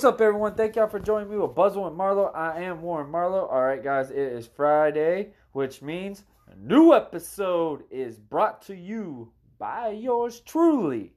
[0.00, 0.54] What's up, everyone?
[0.54, 2.32] Thank y'all for joining me with Buzzing and Marlowe.
[2.34, 3.44] I am Warren Marlowe.
[3.44, 9.30] All right, guys, it is Friday, which means a new episode is brought to you
[9.58, 11.12] by yours truly.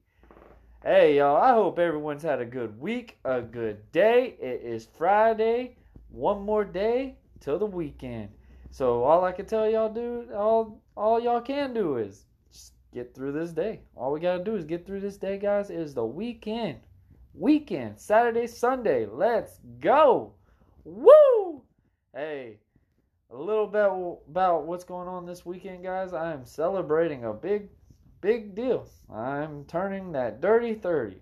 [0.84, 4.36] Hey, y'all, I hope everyone's had a good week, a good day.
[4.42, 5.78] It is Friday,
[6.10, 8.28] one more day till the weekend.
[8.70, 13.16] So all I can tell y'all do, all all y'all can do is just get
[13.16, 13.80] through this day.
[13.96, 15.70] All we gotta do is get through this day, guys.
[15.70, 16.80] Is the weekend
[17.34, 19.06] weekend, Saturday, Sunday.
[19.06, 20.34] Let's go.
[20.84, 21.64] Woo!
[22.14, 22.60] Hey,
[23.32, 23.90] a little bit
[24.30, 26.14] about what's going on this weekend, guys.
[26.14, 27.70] I am celebrating a big,
[28.22, 28.88] big deal.
[29.12, 31.22] I'm turning that dirty 30.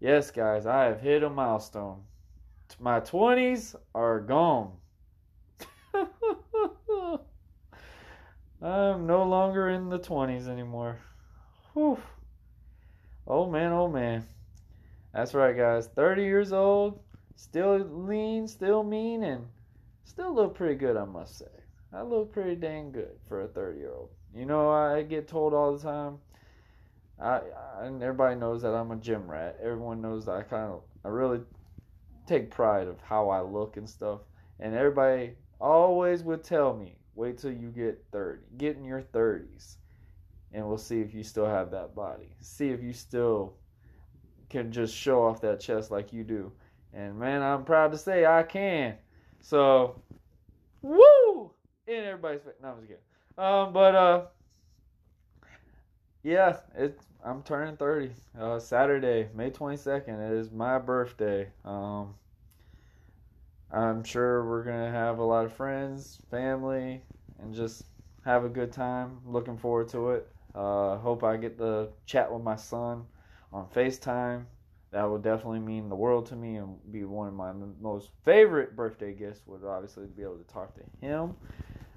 [0.00, 2.02] Yes, guys, I have hit a milestone.
[2.80, 4.72] My 20s are gone.
[8.62, 10.98] I'm no longer in the 20s anymore.
[11.74, 11.98] Whew.
[13.26, 14.24] Oh man, oh man.
[15.12, 15.88] That's right, guys.
[15.88, 17.00] 30 years old,
[17.36, 19.46] still lean, still mean, and
[20.04, 21.46] still look pretty good, I must say.
[21.92, 24.08] I look pretty dang good for a 30 year old.
[24.34, 26.18] You know, I get told all the time,
[27.20, 27.40] I,
[27.80, 29.58] I, and everybody knows that I'm a gym rat.
[29.62, 31.40] Everyone knows that I kind of, I really
[32.26, 34.20] take pride of how I look and stuff.
[34.60, 39.76] And everybody always would tell me, wait till you get 30, get in your 30s,
[40.52, 42.34] and we'll see if you still have that body.
[42.40, 43.56] See if you still
[44.52, 46.52] can just show off that chest like you do.
[46.92, 48.94] And man, I'm proud to say I can.
[49.40, 50.00] So,
[50.82, 51.50] woo!
[51.86, 52.52] In everybody's face.
[52.62, 53.02] No, I'm just kidding.
[53.38, 54.24] Um, but uh,
[56.22, 58.10] yeah, it's I'm turning 30.
[58.38, 60.30] Uh, Saturday, May 22nd.
[60.30, 61.48] It is my birthday.
[61.64, 62.14] Um,
[63.72, 67.02] I'm sure we're gonna have a lot of friends, family,
[67.40, 67.84] and just
[68.26, 69.18] have a good time.
[69.24, 70.28] Looking forward to it.
[70.54, 73.06] Uh, hope I get to chat with my son
[73.52, 74.44] on FaceTime.
[74.90, 78.76] That would definitely mean the world to me and be one of my most favorite
[78.76, 81.34] birthday gifts would obviously be able to talk to him.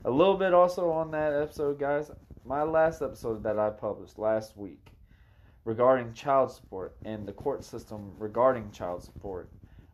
[0.06, 2.12] A little bit also on that episode, guys.
[2.46, 4.92] My last episode that I published last week
[5.66, 9.50] regarding child support and the court system regarding child support.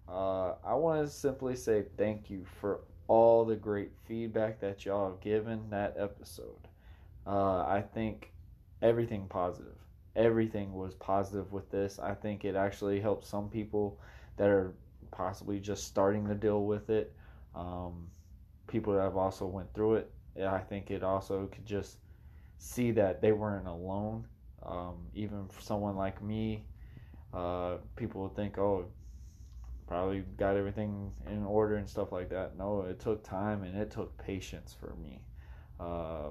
[0.08, 5.10] Uh, I want to simply say thank you for all the great feedback that y'all
[5.10, 6.68] have given that episode.
[7.26, 8.32] Uh, I think
[8.82, 9.78] everything positive
[10.16, 12.00] everything was positive with this.
[12.00, 14.00] I think it actually helped some people
[14.38, 14.74] that are
[15.12, 17.14] possibly just starting to deal with it.
[17.56, 18.08] Um,
[18.68, 20.12] people that have also went through it.
[20.46, 21.98] I think it also could just
[22.58, 24.28] see that they weren't alone.
[24.64, 26.66] Um, even for someone like me,
[27.34, 28.86] uh, people would think, oh,
[29.88, 32.58] probably got everything in order and stuff like that.
[32.58, 35.22] No, it took time and it took patience for me.
[35.80, 36.30] Uh,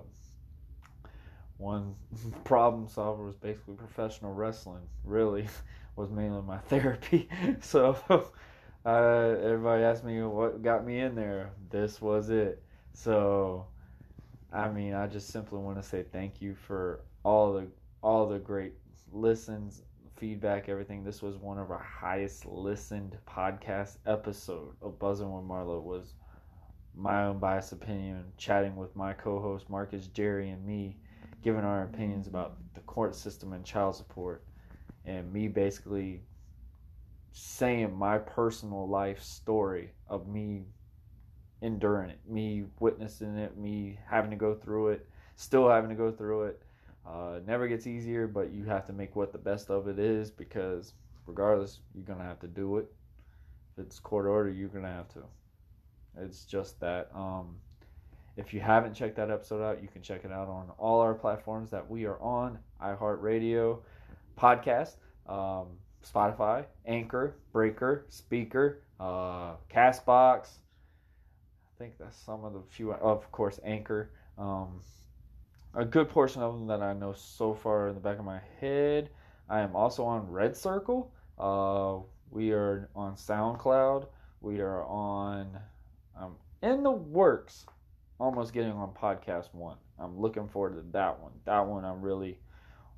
[1.60, 1.94] one
[2.44, 4.82] problem solver was basically professional wrestling.
[5.04, 5.46] Really,
[5.96, 7.28] was mainly my therapy.
[7.60, 7.96] so
[8.84, 11.50] uh, everybody asked me what got me in there.
[11.70, 12.62] This was it.
[12.94, 13.66] So
[14.52, 17.68] I mean, I just simply want to say thank you for all the
[18.02, 18.72] all the great
[19.12, 19.82] listens,
[20.16, 21.04] feedback, everything.
[21.04, 26.14] This was one of our highest listened podcast episode of Buzzing with Marlowe was
[26.96, 30.96] my own biased opinion, chatting with my co-host Marcus, Jerry, and me
[31.42, 34.44] giving our opinions about the court system and child support,
[35.04, 36.22] and me basically
[37.32, 40.64] saying my personal life story of me
[41.62, 45.06] enduring it, me witnessing it, me having to go through it,
[45.36, 46.62] still having to go through it.
[47.06, 49.98] Uh, it never gets easier, but you have to make what the best of it
[49.98, 50.94] is because
[51.26, 52.92] regardless, you're gonna have to do it.
[53.72, 55.22] If it's court order, you're gonna have to.
[56.18, 57.10] It's just that.
[57.14, 57.56] Um,
[58.36, 61.14] if you haven't checked that episode out, you can check it out on all our
[61.14, 63.78] platforms that we are on iHeartRadio,
[64.38, 64.96] podcast,
[65.28, 65.66] um,
[66.04, 70.48] Spotify, Anchor, Breaker, Spreaker, uh, Castbox.
[71.66, 74.10] I think that's some of the few, of course, Anchor.
[74.38, 74.80] Um,
[75.74, 78.40] a good portion of them that I know so far in the back of my
[78.60, 79.10] head.
[79.48, 81.12] I am also on Red Circle.
[81.38, 81.98] Uh,
[82.30, 84.06] we are on SoundCloud.
[84.40, 85.58] We are on
[86.18, 87.66] um, in the works
[88.20, 89.76] almost getting on podcast one.
[89.98, 91.32] I'm looking forward to that one.
[91.46, 92.38] That one I'm really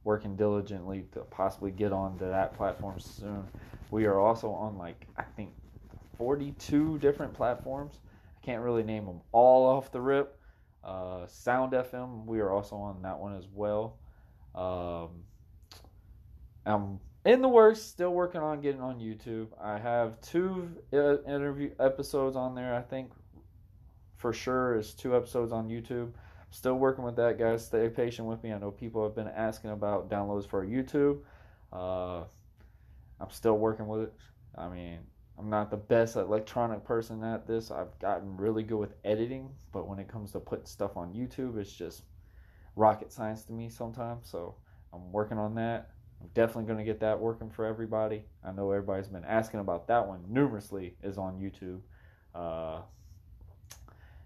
[0.04, 3.44] working diligently to possibly get onto that platform soon.
[3.90, 5.50] We are also on like I think
[6.18, 8.00] 42 different platforms.
[8.36, 10.38] I can't really name them all off the rip.
[10.82, 13.98] Uh, Sound FM, we are also on that one as well.
[14.54, 15.22] Um,
[16.66, 19.48] I'm in the works, still working on getting on YouTube.
[19.60, 22.74] I have two uh, interview episodes on there.
[22.74, 23.12] I think
[24.22, 26.12] for sure is two episodes on YouTube.
[26.50, 27.66] Still working with that, guys.
[27.66, 28.52] Stay patient with me.
[28.52, 31.18] I know people have been asking about downloads for YouTube.
[31.72, 32.24] Uh,
[33.20, 34.12] I'm still working with it.
[34.56, 35.00] I mean,
[35.38, 37.72] I'm not the best electronic person at this.
[37.72, 41.58] I've gotten really good with editing, but when it comes to putting stuff on YouTube,
[41.58, 42.04] it's just
[42.76, 44.30] rocket science to me sometimes.
[44.30, 44.54] So
[44.92, 45.90] I'm working on that.
[46.20, 48.22] I'm definitely going to get that working for everybody.
[48.44, 51.80] I know everybody's been asking about that one numerously, is on YouTube.
[52.36, 52.82] Uh,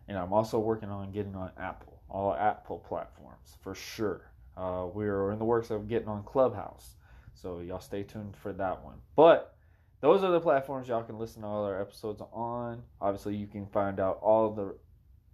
[0.08, 4.30] and I'm also working on getting on Apple, all Apple platforms for sure.
[4.56, 6.94] Uh, we're in the works of getting on Clubhouse,
[7.34, 8.96] so y'all stay tuned for that one.
[9.14, 9.54] But
[10.00, 12.82] those are the platforms y'all can listen to all our episodes on.
[13.00, 14.74] Obviously, you can find out all the.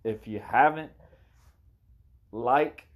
[0.04, 0.90] If you haven't,
[2.32, 2.86] like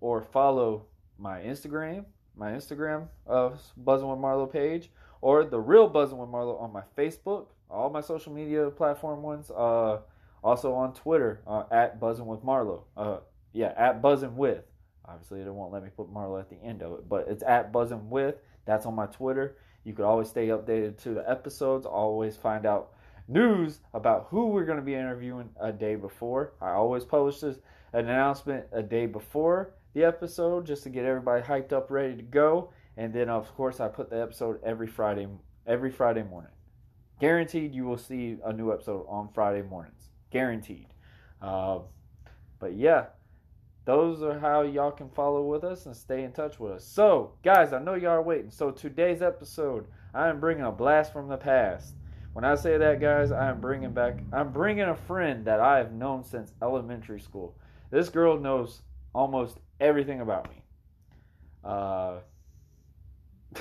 [0.00, 0.84] or follow
[1.18, 2.04] my Instagram,
[2.36, 4.90] my Instagram of Buzzing with Marlowe page,
[5.20, 9.50] or the real Buzzing with Marlowe on my Facebook, all my social media platform ones.
[9.50, 9.98] Uh,
[10.42, 12.84] also on Twitter uh, at Buzzing with Marlowe.
[12.96, 13.18] Uh,
[13.52, 14.64] yeah, at Buzzing with.
[15.04, 17.72] Obviously, it won't let me put Marlowe at the end of it, but it's at
[17.72, 18.36] Buzzing with.
[18.64, 19.56] That's on my Twitter.
[19.84, 21.86] You could always stay updated to the episodes.
[21.86, 22.92] Always find out
[23.28, 26.54] news about who we're going to be interviewing a day before.
[26.60, 27.58] I always publish this
[27.92, 32.22] an announcement a day before the episode just to get everybody hyped up, ready to
[32.22, 32.70] go.
[32.96, 35.26] And then, of course, I put the episode every Friday,
[35.66, 36.52] every Friday morning.
[37.20, 40.88] Guaranteed, you will see a new episode on Friday mornings guaranteed.
[41.40, 41.80] Uh,
[42.58, 43.06] but yeah,
[43.84, 46.84] those are how y'all can follow with us and stay in touch with us.
[46.84, 48.50] So, guys, I know y'all are waiting.
[48.50, 51.94] So, today's episode, I am bringing a blast from the past.
[52.32, 55.78] When I say that, guys, I am bringing back, I'm bringing a friend that I
[55.78, 57.56] have known since elementary school.
[57.90, 58.82] This girl knows
[59.14, 60.62] almost everything about me.
[61.64, 62.20] Uh,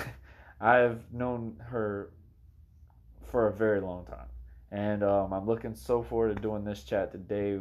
[0.61, 2.13] I've known her
[3.31, 4.27] for a very long time.
[4.71, 7.59] And um, I'm looking so forward to doing this chat today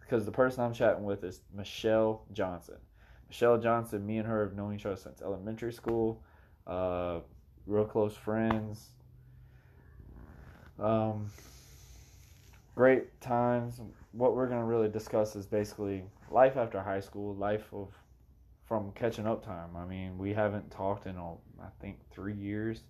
[0.00, 2.76] because the person I'm chatting with is Michelle Johnson.
[3.28, 6.22] Michelle Johnson, me and her have known each other since elementary school,
[6.66, 7.20] uh,
[7.66, 8.90] real close friends.
[10.78, 11.30] Um,
[12.74, 13.80] great times.
[14.12, 17.88] What we're going to really discuss is basically life after high school, life of
[18.66, 19.76] from catching up time.
[19.76, 22.82] I mean, we haven't talked in, I think, three years.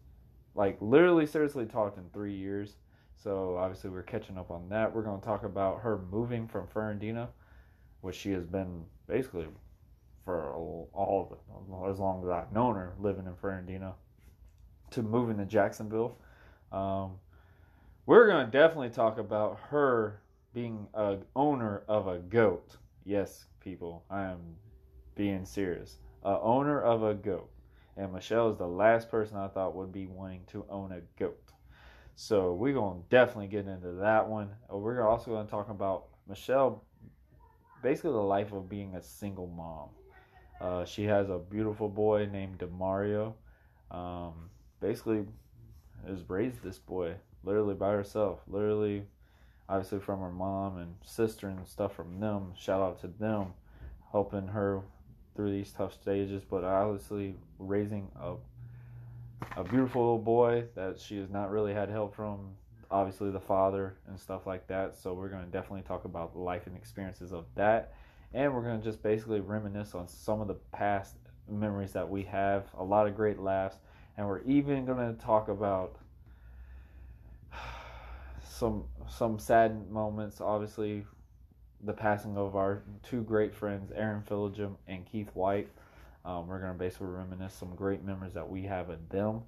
[0.55, 2.77] Like, literally, seriously talked in three years
[3.23, 4.95] so obviously we're catching up on that.
[4.95, 7.31] We're going to talk about her moving from Fernandina,
[8.01, 9.47] which she has been basically
[10.25, 13.95] for all of as long as I've known her living in Fernandina,
[14.91, 16.19] to moving to Jacksonville.
[16.73, 17.13] Um,
[18.07, 20.21] we're going to definitely talk about her
[20.53, 22.77] being a owner of a goat.
[23.05, 24.41] Yes, people, I am
[25.15, 25.97] being serious.
[26.25, 27.51] A owner of a goat.
[27.97, 31.53] And Michelle is the last person I thought would be wanting to own a goat.
[32.19, 34.49] So we're to definitely get into that one.
[34.73, 36.83] Uh, we're also to talk about Michelle,
[37.83, 39.91] basically the life of being a single mom.
[40.59, 43.35] Uh, she has a beautiful boy named Damario.
[43.91, 44.49] Um,
[44.81, 45.27] basically,
[46.09, 48.41] has raised this boy literally by herself.
[48.49, 49.03] Literally,
[49.69, 52.55] obviously from her mom and sister and stuff from them.
[52.57, 53.53] Shout out to them,
[54.11, 54.81] helping her
[55.35, 56.43] through these tough stages.
[56.49, 58.37] But obviously, raising a
[59.57, 62.51] a beautiful little boy that she has not really had help from
[62.91, 64.97] obviously the father and stuff like that.
[64.97, 67.95] So we're going to definitely talk about life and experiences of that.
[68.33, 71.17] And we're going to just basically reminisce on some of the past
[71.49, 73.77] memories that we have a lot of great laughs.
[74.17, 75.97] And we're even going to talk about
[78.43, 80.41] some some sad moments.
[80.41, 81.05] Obviously
[81.85, 85.69] the passing of our two great friends aaron philogem and keith white
[86.27, 89.43] Um, we're gonna basically reminisce some great memories that we have with them,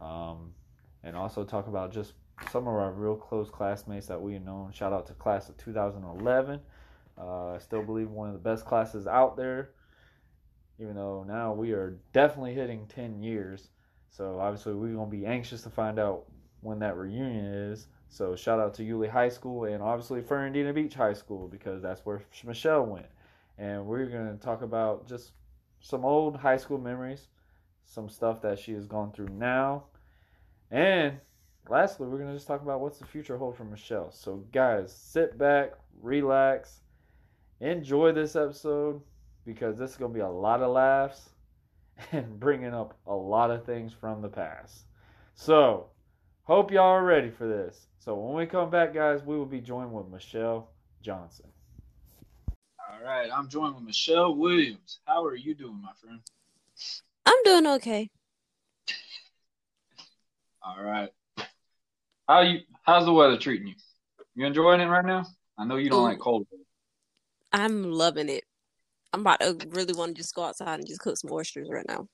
[0.00, 0.54] um,
[1.02, 2.14] and also talk about just
[2.50, 4.72] some of our real close classmates that we have known.
[4.72, 6.60] Shout out to class of 2011.
[7.18, 9.72] Uh, I still believe one of the best classes out there,
[10.78, 13.68] even though now we are definitely hitting 10 years.
[14.08, 16.24] So obviously we're gonna be anxious to find out
[16.62, 17.86] when that reunion is.
[18.08, 22.00] So shout out to Yulee High School and obviously Fernandina Beach High School because that's
[22.06, 23.06] where Michelle went.
[23.58, 25.32] And we're gonna talk about just
[25.84, 27.28] some old high school memories,
[27.84, 29.84] some stuff that she has gone through now,
[30.70, 31.18] and
[31.68, 34.10] lastly, we're gonna just talk about what's the future hold for Michelle.
[34.10, 36.80] So guys, sit back, relax,
[37.60, 39.02] enjoy this episode
[39.44, 41.28] because this is gonna be a lot of laughs
[42.12, 44.86] and bringing up a lot of things from the past.
[45.34, 45.90] So,
[46.44, 47.88] hope y'all are ready for this.
[47.98, 50.70] So, when we come back, guys, we will be joined with Michelle
[51.02, 51.53] Johnson.
[52.94, 55.00] All right, I'm joined with Michelle Williams.
[55.04, 56.20] How are you doing, my friend?
[57.26, 58.08] I'm doing okay.
[60.62, 61.10] All right.
[62.28, 62.60] How you?
[62.82, 63.74] How's the weather treating you?
[64.36, 65.26] You enjoying it right now?
[65.58, 66.46] I know you don't Ooh, like cold.
[67.52, 68.44] I'm loving it.
[69.12, 71.86] I'm about to really want to just go outside and just cook some oysters right
[71.88, 72.06] now.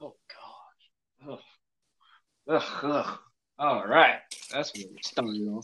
[0.00, 1.30] Oh gosh.
[1.32, 1.40] Ugh.
[2.50, 3.18] Ugh, ugh.
[3.58, 4.16] All right.
[4.52, 5.62] That's what we're starting on.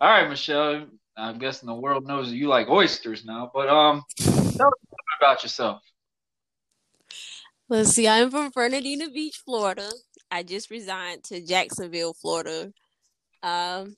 [0.00, 0.86] All right, Michelle.
[1.20, 4.74] I'm guessing the world knows that you like oysters now, but um tell us
[5.20, 5.82] about yourself.
[7.68, 9.90] Let's see, I'm from Fernandina Beach, Florida.
[10.30, 12.72] I just resigned to Jacksonville, Florida.
[13.42, 13.96] Um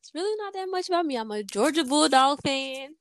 [0.00, 1.16] it's really not that much about me.
[1.16, 2.96] I'm a Georgia Bulldog fan.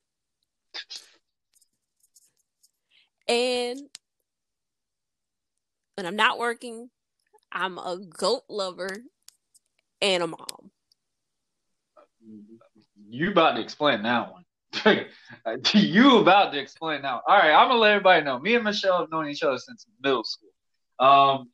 [3.28, 3.80] And
[5.96, 6.90] when I'm not working,
[7.52, 8.98] I'm a goat lover
[10.02, 10.72] and a mom.
[13.10, 14.44] You about to explain that one.
[15.74, 17.22] you about to explain now.
[17.28, 18.40] All right, I'm gonna let everybody know.
[18.40, 20.50] Me and Michelle have known each other since middle school.
[21.00, 21.50] Um,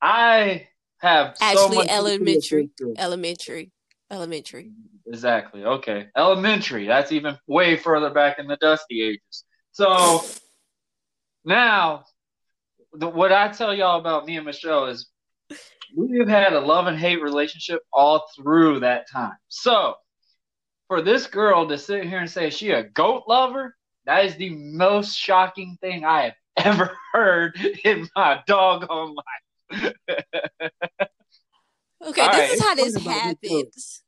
[0.00, 0.68] I
[0.98, 3.70] have actually so elementary, elementary,
[4.10, 4.72] elementary.
[5.06, 5.64] Exactly.
[5.64, 6.86] Okay, elementary.
[6.86, 9.44] That's even way further back in the dusty ages.
[9.72, 10.24] So
[11.44, 12.04] now,
[12.92, 15.10] the, what I tell y'all about me and Michelle is
[15.94, 19.36] we've had a love and hate relationship all through that time.
[19.48, 19.94] So,
[20.90, 24.50] for this girl to sit here and say she a goat lover, that is the
[24.50, 26.34] most shocking thing I have
[26.66, 29.26] ever heard in my doggone life.
[30.12, 30.22] okay,
[32.02, 34.02] all this right, is how this happens.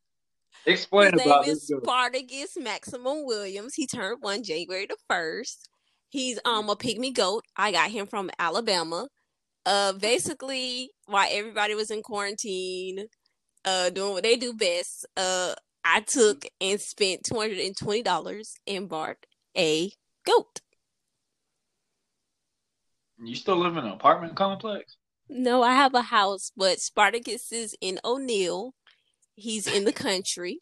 [0.67, 3.75] Explain His about name is Spartacus Maximum Williams.
[3.75, 5.69] He turned one January the first.
[6.09, 7.45] He's um a pygmy goat.
[7.57, 9.07] I got him from Alabama.
[9.65, 13.07] Uh, basically, while everybody was in quarantine,
[13.65, 18.03] uh, doing what they do best, uh, I took and spent two hundred and twenty
[18.03, 19.17] dollars and bought
[19.57, 19.91] a
[20.25, 20.61] goat.
[23.23, 24.97] You still live in an apartment complex?
[25.29, 28.75] No, I have a house, but Spartacus is in O'Neil.
[29.35, 30.61] He's in the country.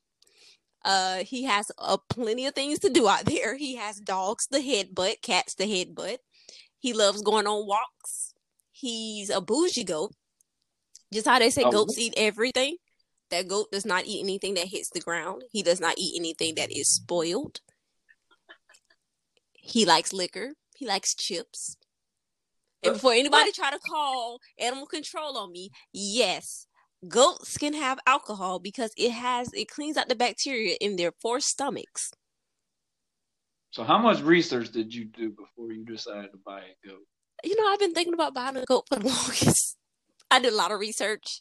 [0.84, 3.56] Uh, he has uh, plenty of things to do out there.
[3.56, 6.18] He has dogs the headbutt, cats the headbutt.
[6.78, 8.34] He loves going on walks.
[8.72, 10.14] He's a bougie goat.
[11.12, 11.70] Just how they say oh.
[11.70, 12.76] goats eat everything.
[13.30, 15.44] That goat does not eat anything that hits the ground.
[15.50, 17.60] He does not eat anything that is spoiled.
[19.52, 20.54] He likes liquor.
[20.76, 21.76] He likes chips.
[22.82, 26.66] And before anybody try to call animal control on me, yes,
[27.08, 31.40] goats can have alcohol because it has it cleans out the bacteria in their four
[31.40, 32.10] stomachs.
[33.70, 37.06] So how much research did you do before you decided to buy a goat?
[37.44, 39.76] You know, I've been thinking about buying a goat for the longest.
[40.30, 41.40] I did a lot of research.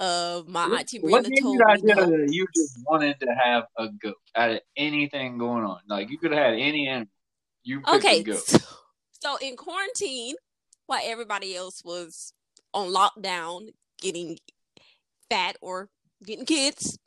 [0.00, 1.64] Uh, my what, auntie Brenda told me.
[1.68, 5.80] idea that you just wanted to have a goat out of anything going on?
[5.86, 7.08] Like you could have had any animal.
[7.62, 8.24] You okay?
[8.24, 8.58] So,
[9.22, 10.36] so in quarantine,
[10.86, 12.32] while everybody else was
[12.72, 13.68] on lockdown,
[14.00, 14.38] getting
[15.28, 15.90] fat or
[16.24, 16.98] getting kids,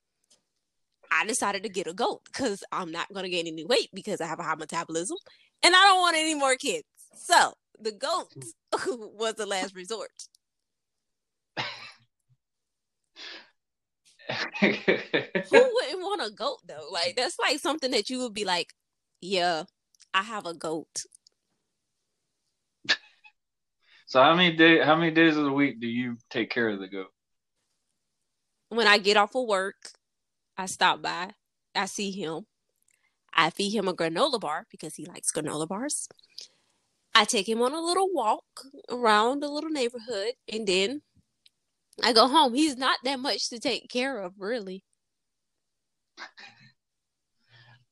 [1.12, 4.22] I decided to get a goat because I'm not going to gain any weight because
[4.22, 5.18] I have a high metabolism
[5.64, 6.86] and I don't want any more kids.
[7.16, 8.32] So the goat
[9.18, 10.12] was the last resort.
[14.60, 16.88] Who wouldn't want a goat though?
[16.92, 18.74] Like that's like something that you would be like,
[19.22, 19.64] yeah,
[20.14, 21.04] I have a goat.
[24.06, 26.80] So how many day how many days of the week do you take care of
[26.80, 27.08] the goat?
[28.74, 29.92] when I get off of work,
[30.58, 31.32] I stop by,
[31.76, 32.46] I see him.
[33.34, 36.08] I feed him a granola bar because he likes granola bars.
[37.16, 38.46] I take him on a little walk
[38.90, 41.02] around the little neighborhood and then
[42.02, 42.54] I go home.
[42.54, 44.84] He's not that much to take care of, really.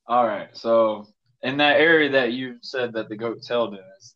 [0.08, 0.50] All right.
[0.54, 1.08] So,
[1.44, 4.16] in that area that you said that the goats held in, is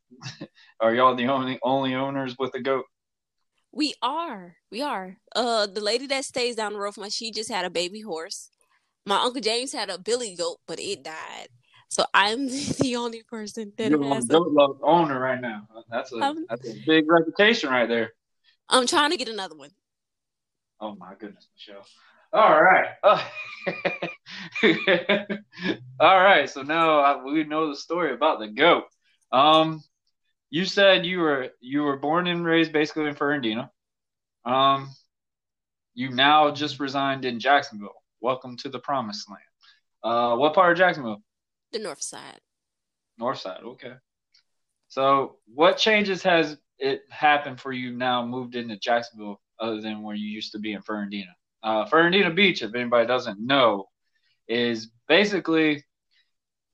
[0.80, 2.86] are y'all the only only owners with a goat?
[3.72, 4.56] We are.
[4.72, 5.18] We are.
[5.36, 8.02] Uh the lady that stays down the road from us, she just had a baby
[8.02, 8.50] horse.
[9.06, 11.48] My Uncle James had a billy goat, but it died.
[11.90, 12.48] So I'm
[12.80, 15.68] the only person that You're has a, goat love owner right now.
[15.90, 18.14] That's a Um, that's a big reputation right there.
[18.70, 19.72] I'm trying to get another one.
[20.80, 21.86] Oh my goodness, Michelle.
[22.34, 22.90] All right.
[26.00, 26.50] All right.
[26.50, 28.86] So now uh, we know the story about the goat.
[29.32, 29.82] Um,
[30.50, 33.72] you said you were you were born and raised basically in Fernandina.
[34.46, 34.90] Um,
[35.94, 38.02] you now just resigned in Jacksonville.
[38.20, 39.42] Welcome to the promised land.
[40.04, 41.22] Uh, what part of Jacksonville?
[41.72, 42.40] The north side.
[43.18, 43.62] North side.
[43.64, 43.94] Okay.
[44.88, 48.26] So, what changes has it happened for you now?
[48.26, 51.36] Moved into Jacksonville, other than where you used to be in Fernandina.
[51.64, 53.88] Uh, Fernandina Beach, if anybody doesn't know,
[54.48, 55.84] is basically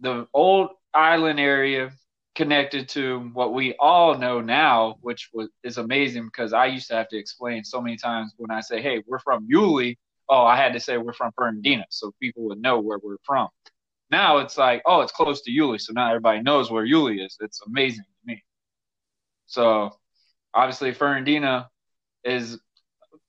[0.02, 1.92] the old island area
[2.36, 6.96] connected to what we all know now, which was is amazing because I used to
[6.96, 9.98] have to explain so many times when I say, "Hey, we're from Yulee."
[10.30, 13.50] Oh, I had to say we're from Fernandina, so people would know where we're from.
[14.12, 17.38] Now it's like, oh, it's close to Yulee, so now everybody knows where Yulee is.
[17.42, 18.44] It's amazing to me.
[19.52, 19.92] So
[20.54, 21.70] obviously Fernandina
[22.24, 22.58] is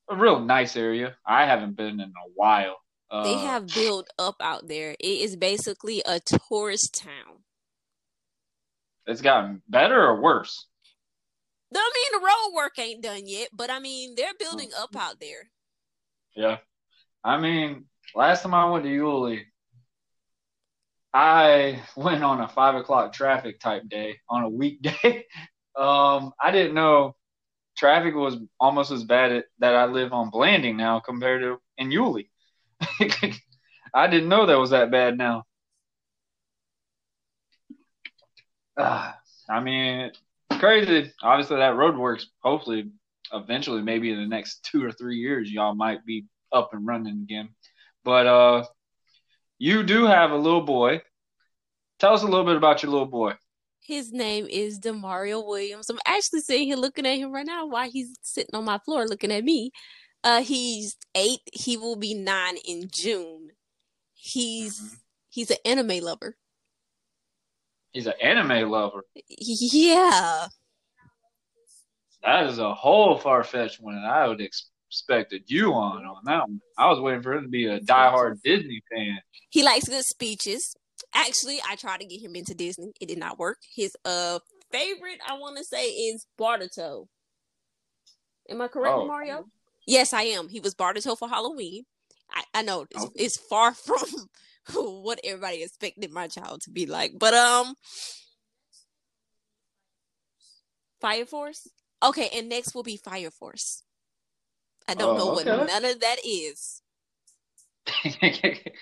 [0.08, 1.16] a real nice area.
[1.26, 2.76] I haven't been in a while.
[3.10, 4.92] Uh, They have built up out there.
[4.92, 7.42] It is basically a tourist town.
[9.08, 10.68] it's gotten better or worse.
[11.74, 15.18] I mean, the road work ain't done yet, but I mean, they're building up out
[15.18, 15.50] there.
[16.36, 16.58] Yeah.
[17.24, 19.46] I mean, last time I went to Yulee,
[21.12, 25.24] I went on a five o'clock traffic type day on a weekday.
[25.76, 27.16] um, I didn't know
[27.76, 31.90] traffic was almost as bad at, that I live on Blanding now compared to in
[31.90, 32.30] Yulee.
[33.94, 35.44] I didn't know that was that bad now.
[38.78, 40.12] Ah, I mean,
[40.58, 41.12] crazy.
[41.22, 42.26] Obviously, that road works.
[42.42, 42.90] Hopefully,
[43.32, 47.22] eventually, maybe in the next two or three years, y'all might be up and running
[47.22, 47.50] again.
[48.04, 48.64] But uh,
[49.58, 51.02] you do have a little boy.
[51.98, 53.34] Tell us a little bit about your little boy.
[53.84, 55.90] His name is Damario Williams.
[55.90, 59.06] I'm actually sitting here looking at him right now while he's sitting on my floor
[59.06, 59.72] looking at me.
[60.22, 61.40] Uh, he's eight.
[61.52, 63.50] He will be nine in June.
[64.14, 64.98] He's Mhm.
[65.30, 66.36] he's an anime lover.
[67.92, 69.04] He's an anime lover.
[69.28, 70.46] Yeah,
[72.22, 76.24] That is a whole far fetched one, and I would ex- expected you on on
[76.26, 76.60] that one.
[76.78, 79.18] I was waiting for him to be a diehard Disney fan.
[79.50, 80.76] he likes good speeches.
[81.14, 82.92] Actually, I tried to get him into Disney.
[83.00, 83.58] It did not work.
[83.74, 84.38] His uh
[84.70, 87.06] favorite, I want to say, is Boruto.
[88.48, 89.06] Am I correct, Oh.
[89.06, 89.44] Mario?
[89.86, 90.48] Yes, I am.
[90.48, 91.84] He was Boruto for Halloween.
[92.30, 93.12] I, I know it's, Okay.
[93.16, 94.08] it's far from
[95.02, 97.74] what everybody expected my child to be like, but um,
[101.00, 101.68] Fire Force.
[102.02, 103.82] Okay, and next will be Fire Force.
[104.88, 106.80] I don't Oh, know what none of that is.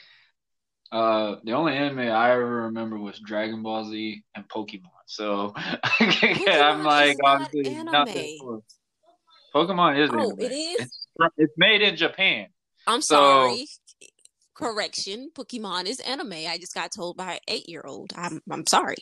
[0.93, 4.91] uh, the only anime I ever remember was Dragon Ball Z and Pokemon.
[5.07, 5.53] So
[6.01, 8.63] I'm like, obviously, not anime.
[9.55, 10.41] Pokemon is Oh, anime.
[10.41, 10.81] it is?
[10.81, 12.47] It's, it's made in Japan.
[12.87, 13.67] I'm So- sorry.
[14.55, 16.35] Correction, Pokemon is anime.
[16.35, 18.13] I just got told by an eight year old.
[18.15, 18.97] I'm I'm sorry.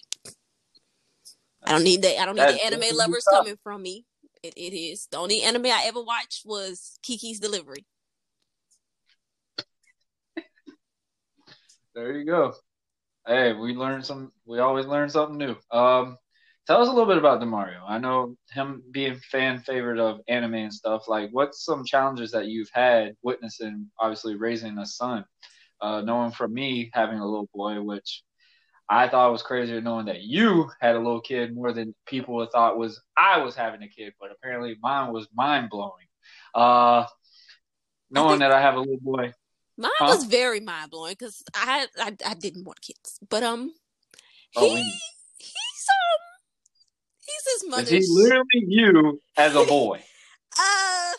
[1.65, 4.05] I don't need the I don't need the anime lovers coming from me.
[4.45, 5.09] It it is.
[5.11, 7.87] The only anime I ever watched was Kiki's Delivery.
[11.95, 12.55] There you go.
[13.27, 14.33] Hey, we learned some.
[14.47, 15.57] We always learn something new.
[15.71, 16.17] Um,
[16.67, 17.83] tell us a little bit about Damario.
[17.87, 21.09] I know him being fan favorite of anime and stuff.
[21.09, 25.25] Like, what's some challenges that you've had witnessing, obviously raising a son?
[25.81, 28.23] Uh, knowing from me having a little boy, which
[28.89, 32.79] I thought was crazier knowing that you had a little kid more than people thought
[32.79, 36.07] was I was having a kid, but apparently mine was mind blowing.
[36.55, 37.07] Uh,
[38.11, 39.33] knowing that I have a little boy.
[39.79, 40.07] Mine Huh?
[40.09, 43.69] was very mind blowing because I, I I didn't want kids, but um,
[44.51, 44.81] he Oh, we-
[45.39, 46.21] he's um
[47.21, 48.09] he's his Is mother's.
[48.09, 50.03] he literally you as a boy?
[50.61, 51.13] Uh,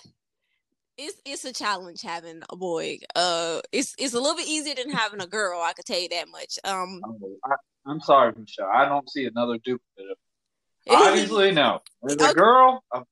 [0.97, 2.97] it's it's a challenge having a boy.
[3.15, 5.61] Uh, it's it's a little bit easier than having a girl.
[5.61, 6.59] I could tell you that much.
[6.65, 8.69] Um, Oh, I, I'm sorry, Michelle.
[8.73, 10.17] I don't see another duplicate of
[10.89, 11.79] Obviously, no.
[12.05, 12.33] As a Okay.
[12.33, 13.05] girl, I'm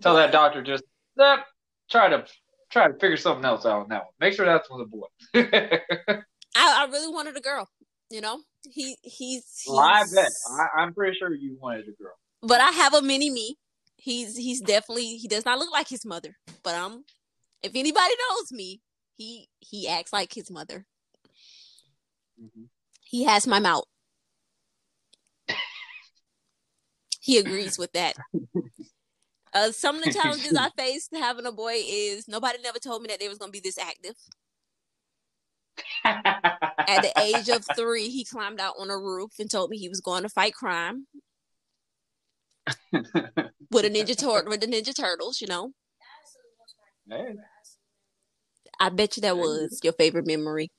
[0.00, 0.84] tell that doctor just
[1.16, 1.46] that
[1.90, 2.24] try to
[2.70, 4.12] try to figure something else out on that one.
[4.20, 5.06] Make sure that's with a boy.
[5.34, 6.22] I,
[6.56, 7.68] I really wanted a girl.
[8.10, 10.30] You know, he he's, he's well, I bet.
[10.50, 12.14] I, I'm pretty sure you wanted a girl.
[12.42, 13.56] but I have a mini me.
[13.96, 16.36] He's he's definitely he does not look like his mother.
[16.64, 17.04] But um,
[17.62, 18.80] if anybody knows me,
[19.16, 20.86] he he acts like his mother.
[22.40, 22.68] Mhm.
[23.04, 23.84] He has my mouth.
[27.20, 28.16] He agrees with that.
[29.52, 33.08] Uh, some of the challenges I faced having a boy is nobody never told me
[33.08, 34.14] that they was gonna be this active.
[36.04, 39.88] At the age of three, he climbed out on a roof and told me he
[39.88, 41.06] was going to fight crime
[42.92, 45.40] with a ninja turtle with the Ninja Turtles.
[45.40, 45.72] You know,
[47.08, 47.34] Hey.
[48.78, 50.70] I bet you that was your favorite memory.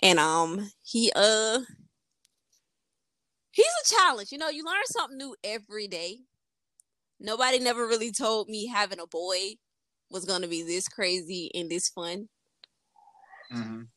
[0.00, 1.60] And um, he uh,
[3.52, 4.32] he's a challenge.
[4.32, 6.18] You know, you learn something new every day.
[7.22, 9.54] Nobody never really told me having a boy
[10.10, 12.28] was gonna be this crazy and this fun.
[13.52, 13.88] Mhm.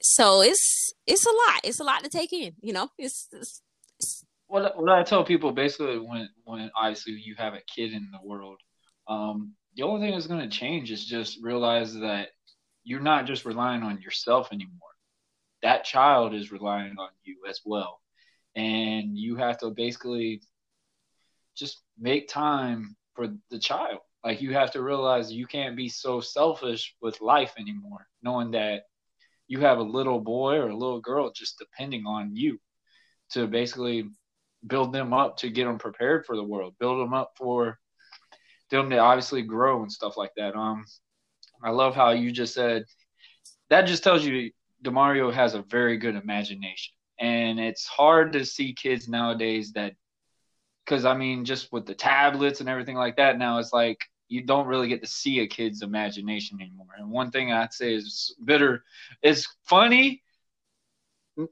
[0.00, 1.60] So it's it's a lot.
[1.64, 2.54] It's a lot to take in.
[2.60, 3.62] You know, it's, it's,
[3.98, 8.08] it's what what I tell people basically when when obviously you have a kid in
[8.12, 8.60] the world,
[9.08, 12.28] um, the only thing that's going to change is just realize that
[12.84, 14.72] you're not just relying on yourself anymore.
[15.62, 18.00] That child is relying on you as well,
[18.54, 20.40] and you have to basically
[21.56, 23.98] just make time for the child.
[24.24, 28.82] Like you have to realize you can't be so selfish with life anymore, knowing that
[29.46, 32.58] you have a little boy or a little girl just depending on you
[33.30, 34.08] to basically
[34.66, 37.78] build them up to get them prepared for the world, build them up for
[38.70, 40.54] them to obviously grow and stuff like that.
[40.54, 40.84] Um,
[41.62, 42.84] I love how you just said
[43.70, 44.50] that just tells you
[44.84, 49.94] Damario has a very good imagination, and it's hard to see kids nowadays that
[50.88, 53.98] because I mean just with the tablets and everything like that now it's like
[54.28, 56.86] you don't really get to see a kid's imagination anymore.
[56.98, 58.84] And one thing I'd say is bitter
[59.22, 60.22] is funny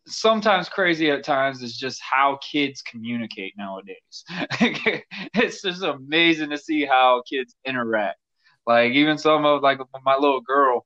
[0.06, 4.24] sometimes crazy at times is just how kids communicate nowadays.
[5.34, 8.18] it's just amazing to see how kids interact.
[8.66, 10.84] Like even some of like my little girl,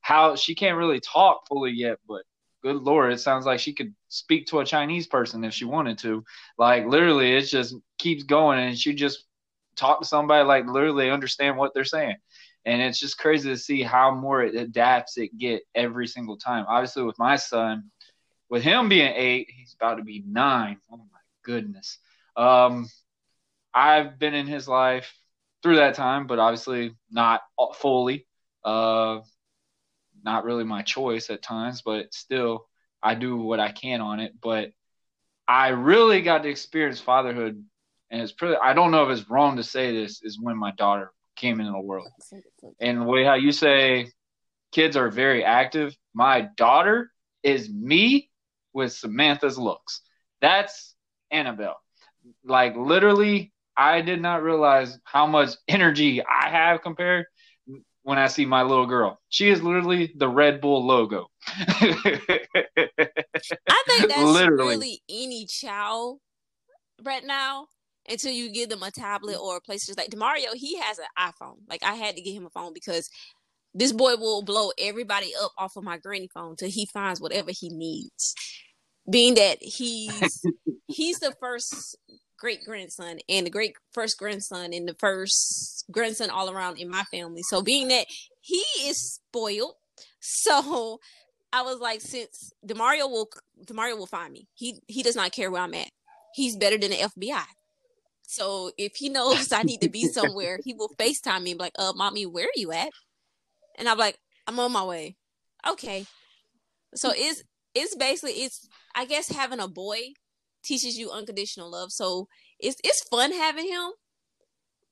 [0.00, 2.22] how she can't really talk fully yet, but
[2.64, 5.98] good lord, it sounds like she could speak to a Chinese person if she wanted
[5.98, 6.24] to.
[6.58, 9.24] Like literally, it just keeps going, and she just
[9.76, 12.16] talk to somebody like literally understand what they're saying.
[12.64, 16.64] And it's just crazy to see how more it adapts it get every single time.
[16.66, 17.90] Obviously, with my son,
[18.48, 20.78] with him being eight, he's about to be nine.
[20.90, 21.98] Oh my goodness.
[22.34, 22.88] Um,
[23.74, 25.12] I've been in his life
[25.62, 27.42] through that time, but obviously not
[27.74, 28.26] fully.
[28.64, 29.20] Uh,
[30.24, 32.66] not really my choice at times, but still,
[33.02, 34.32] I do what I can on it.
[34.40, 34.70] But
[35.46, 37.62] I really got to experience fatherhood,
[38.10, 38.56] and it's pretty.
[38.56, 41.72] I don't know if it's wrong to say this is when my daughter came into
[41.72, 42.08] the world,
[42.80, 44.10] and the way how you say
[44.72, 45.94] kids are very active.
[46.14, 47.10] My daughter
[47.42, 48.30] is me
[48.72, 50.00] with Samantha's looks.
[50.40, 50.94] That's
[51.30, 51.80] Annabelle.
[52.44, 57.26] Like literally, I did not realize how much energy I have compared
[58.04, 59.18] when I see my little girl.
[59.30, 61.26] She is literally the Red Bull logo.
[61.48, 62.22] I
[63.88, 66.20] think that's literally really any child
[67.02, 67.66] right now
[68.08, 69.96] until you give them a tablet or a PlayStation.
[69.96, 71.56] Like Damario, he has an iPhone.
[71.68, 73.08] Like I had to get him a phone because
[73.74, 77.50] this boy will blow everybody up off of my granny phone till he finds whatever
[77.50, 78.34] he needs.
[79.10, 80.42] Being that he's
[80.88, 81.96] he's the first
[82.38, 87.02] great grandson and the great first grandson and the first grandson all around in my
[87.04, 87.42] family.
[87.42, 88.06] So being that
[88.40, 89.74] he is spoiled,
[90.20, 91.00] so
[91.52, 93.28] I was like, since Damario will
[93.64, 94.48] Damario will find me.
[94.54, 95.90] He he does not care where I'm at.
[96.34, 97.44] He's better than the FBI.
[98.26, 101.64] So if he knows I need to be somewhere, he will FaceTime me and be
[101.64, 102.88] like, uh, mommy, where are you at?
[103.78, 105.16] And I'm like, I'm on my way.
[105.66, 106.06] Okay.
[106.94, 107.44] So it's
[107.74, 110.14] it's basically it's I guess having a boy
[110.64, 111.92] teaches you unconditional love.
[111.92, 113.92] So it's it's fun having him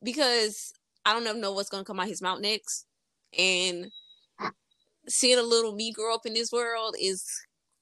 [0.02, 0.72] because
[1.04, 2.86] I don't know what's gonna come out his mouth next.
[3.38, 3.90] And
[5.08, 7.26] seeing a little me grow up in this world is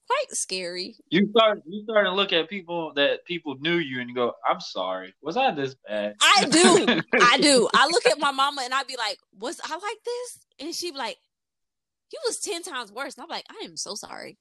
[0.06, 0.96] quite scary.
[1.10, 4.32] You start you start to look at people that people knew you and you go,
[4.48, 5.14] I'm sorry.
[5.22, 6.14] Was I this bad?
[6.20, 7.02] I do.
[7.20, 7.68] I do.
[7.74, 10.38] I look at my mama and I'd be like, Was I like this?
[10.60, 11.16] And she'd be like,
[12.12, 13.14] You was ten times worse.
[13.16, 14.38] And I'm like, I am so sorry.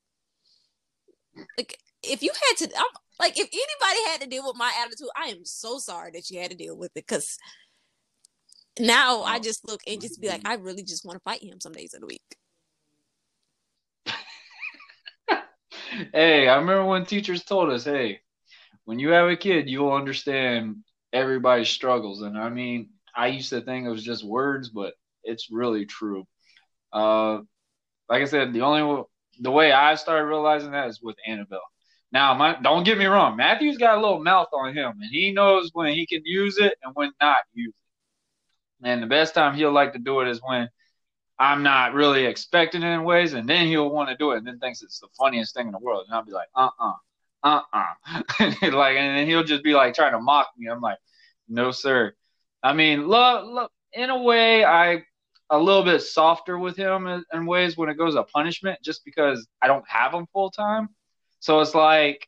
[1.58, 2.86] Like if you had to I'm,
[3.20, 6.40] like if anybody had to deal with my attitude, I am so sorry that you
[6.40, 7.38] had to deal with it because
[8.80, 11.60] now I just look and just be like, I really just want to fight him
[11.60, 12.22] some days of the week.
[16.14, 18.22] hey, I remember when teachers told us, hey,
[18.86, 20.78] when you have a kid, you'll understand
[21.14, 22.22] everybody's struggles.
[22.22, 26.26] And I mean, I used to think it was just words, but it's really true.
[26.92, 27.40] Uh,
[28.10, 29.04] like I said, the only
[29.40, 31.62] the way I started realizing that is with Annabelle.
[32.12, 35.32] Now, my, don't get me wrong, Matthew's got a little mouth on him, and he
[35.32, 37.89] knows when he can use it and when not use it.
[38.84, 40.70] And the best time he'll like to do it is when
[41.38, 44.48] I'm not really expecting it in ways, and then he'll want to do it, and
[44.48, 46.94] then thinks it's the funniest thing in the world, and I'll be like, uh, uh-uh,
[47.44, 47.86] uh
[48.74, 50.70] like, and then he'll just be like trying to mock me.
[50.70, 50.98] I'm like,
[51.48, 52.14] no, sir.
[52.62, 55.04] I mean, love, love in a way, I
[55.50, 59.04] a little bit softer with him in, in ways when it goes to punishment, just
[59.04, 60.90] because I don't have him full time.
[61.40, 62.28] So it's like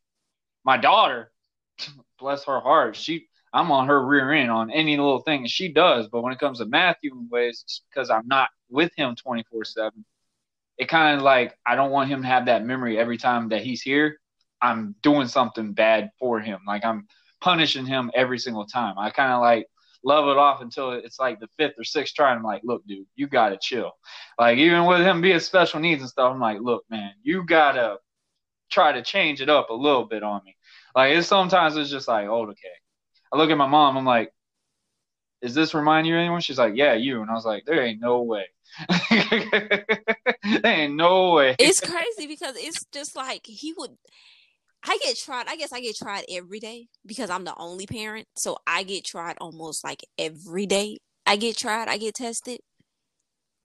[0.64, 1.32] my daughter,
[2.20, 6.08] bless her heart, she I'm on her rear end on any little thing, she does.
[6.08, 10.06] But when it comes to Matthew in ways, because I'm not with him 24 seven,
[10.78, 13.64] it kind of like I don't want him to have that memory every time that
[13.64, 14.20] he's here.
[14.62, 17.08] I'm doing something bad for him, like I'm
[17.42, 18.98] punishing him every single time.
[18.98, 19.68] I kind of like
[20.04, 22.32] love it off until it's like the fifth or sixth try.
[22.34, 23.92] I'm like, look, dude, you gotta chill.
[24.40, 27.98] Like even with him being special needs and stuff, I'm like, look, man, you gotta
[28.72, 30.56] try to change it up a little bit on me.
[30.96, 32.81] Like it's sometimes it's just like, oh, okay.
[33.32, 34.34] I look at my mom, I'm like,
[35.41, 36.41] is this remind you of anyone?
[36.41, 37.22] She's like, yeah, you.
[37.22, 38.46] And I was like, there ain't no way.
[39.10, 39.86] there
[40.65, 41.56] ain't no way.
[41.58, 43.98] It's crazy because it's just like he would
[44.84, 45.48] I get tried.
[45.48, 48.28] I guess I get tried every day because I'm the only parent.
[48.36, 50.98] So I get tried almost like every day.
[51.26, 51.88] I get tried.
[51.88, 52.60] I get tested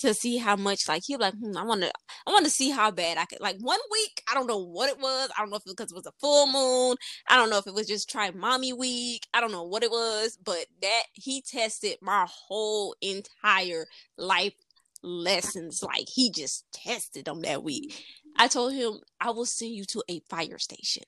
[0.01, 0.89] to see how much.
[0.89, 1.93] Like he'll like, hmm, I want to.
[2.27, 3.41] I want to see how bad I could.
[3.41, 5.31] Like one week, I don't know what it was.
[5.37, 6.97] I don't know if it because it was a full moon.
[7.29, 9.27] I don't know if it was just try mommy week.
[9.35, 14.55] I don't know what it was, but that he tested my whole entire life
[15.03, 15.83] lessons.
[15.83, 18.05] Like he just tested them that week.
[18.37, 21.05] I told him I will send you to a fire station.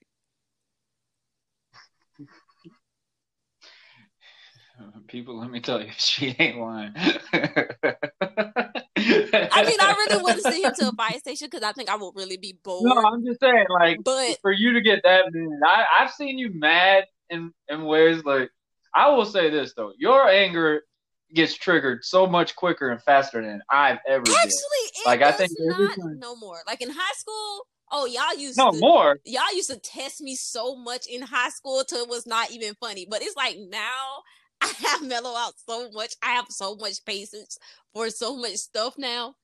[5.07, 6.93] People, let me tell you, she ain't lying.
[8.99, 11.89] I mean, I really want to send him to a fire station because I think
[11.89, 12.83] I will really be bored.
[12.83, 16.37] No, I'm just saying, like, but for you to get that mad, I, I've seen
[16.37, 18.49] you mad in in ways like.
[18.91, 20.81] I will say this though, your anger
[21.33, 25.97] gets triggered so much quicker and faster than I've ever actually, like I think not
[26.17, 26.57] no more.
[26.65, 29.19] Like in high school, oh y'all used no to, more.
[29.25, 32.73] Y'all used to test me so much in high school till it was not even
[32.75, 33.05] funny.
[33.09, 34.23] But it's like now
[34.87, 36.13] have mellow out so much.
[36.23, 37.57] I have so much patience
[37.93, 39.35] for so much stuff now.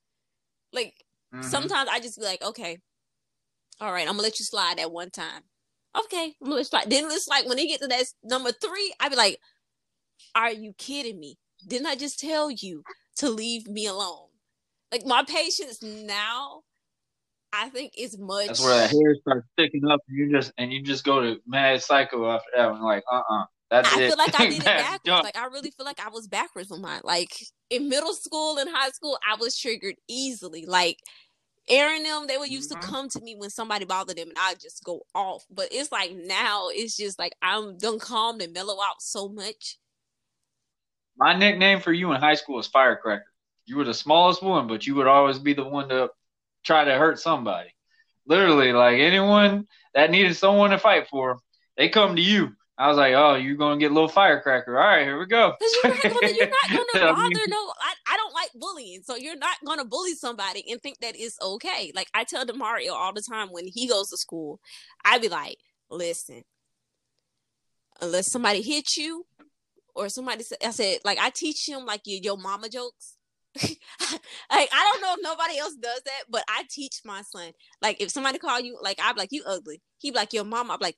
[0.74, 0.94] Like
[1.34, 1.44] mm-hmm.
[1.44, 2.80] sometimes I just be like, okay,
[3.80, 5.42] all right, I'm gonna let you slide at one time.
[5.98, 6.90] Okay, I'm gonna let you slide.
[6.90, 9.40] Then it's like when they get to that number three, I be like,
[10.34, 11.38] are you kidding me?
[11.68, 12.84] Didn't I just tell you
[13.18, 14.28] to leave me alone?
[14.92, 16.62] Like my patience now,
[17.52, 18.48] I think is much.
[18.48, 21.38] That's where the hair starts sticking up, and you just and you just go to
[21.48, 22.84] mad psycho after that one.
[22.84, 24.08] Like, uh, uh-uh, uh that's I it.
[24.08, 25.24] feel like I did it backwards.
[25.24, 27.02] Like I really feel like I was backwards with mine.
[27.04, 27.36] Like
[27.70, 30.66] in middle school and high school, I was triggered easily.
[30.66, 31.00] Like
[31.68, 32.82] Aaron them, they would used mm-hmm.
[32.82, 35.44] to come to me when somebody bothered them and I'd just go off.
[35.50, 39.78] But it's like now it's just like I'm done calm and mellow out so much
[41.18, 43.26] my nickname for you in high school was Firecracker.
[43.66, 46.10] You were the smallest one, but you would always be the one to
[46.64, 47.70] try to hurt somebody.
[48.28, 51.40] Literally, like anyone that needed someone to fight for,
[51.78, 52.54] they come to you.
[52.78, 55.54] I was like, "Oh, you're gonna get a little firecracker." All right, here we go.
[55.62, 57.40] You're not gonna, you're not gonna bother.
[57.48, 61.16] no, I, I don't like bullying, so you're not gonna bully somebody and think that
[61.18, 61.92] it's okay.
[61.96, 64.60] Like I tell Damario all the time when he goes to school,
[65.06, 65.58] I be like,
[65.90, 66.44] "Listen,
[68.02, 69.26] unless somebody hits you,
[69.96, 73.16] or somebody said, I said, like, I teach him like your, your mama jokes.
[73.62, 73.80] like,
[74.52, 77.54] I don't know if nobody else does that, but I teach my son.
[77.82, 79.82] Like, if somebody call you, like, I'm like, you ugly.
[79.98, 80.74] He be like, your mama.
[80.74, 80.98] I'm like,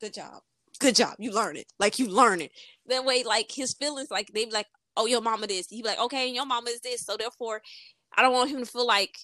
[0.00, 0.42] good job.
[0.80, 1.14] Good job.
[1.18, 1.66] You learn it.
[1.78, 2.52] Like, you learn it.
[2.86, 5.68] That way, like, his feelings, like, they be like, oh, your mama this.
[5.68, 7.04] He be like, okay, your mama is this.
[7.04, 7.62] So, therefore,
[8.16, 9.16] I don't want him to feel like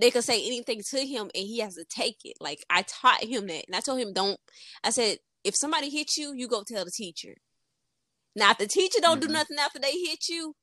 [0.00, 2.36] they could say anything to him and he has to take it.
[2.40, 3.64] Like, I taught him that.
[3.66, 4.38] And I told him, don't,
[4.84, 7.36] I said, if somebody hits you, you go tell the teacher.
[8.36, 9.28] Now, if the teacher don't mm-hmm.
[9.28, 10.54] do nothing after they hit you,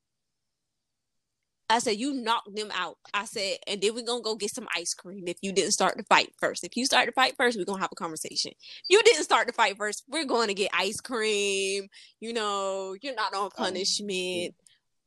[1.69, 2.97] I said, you knock them out.
[3.13, 5.71] I said, and then we're going to go get some ice cream if you didn't
[5.71, 6.63] start the fight first.
[6.63, 8.51] If you start the fight first, we're going to have a conversation.
[8.87, 11.87] You didn't start the fight first, we're going to get ice cream.
[12.19, 14.53] You know, you're not on punishment.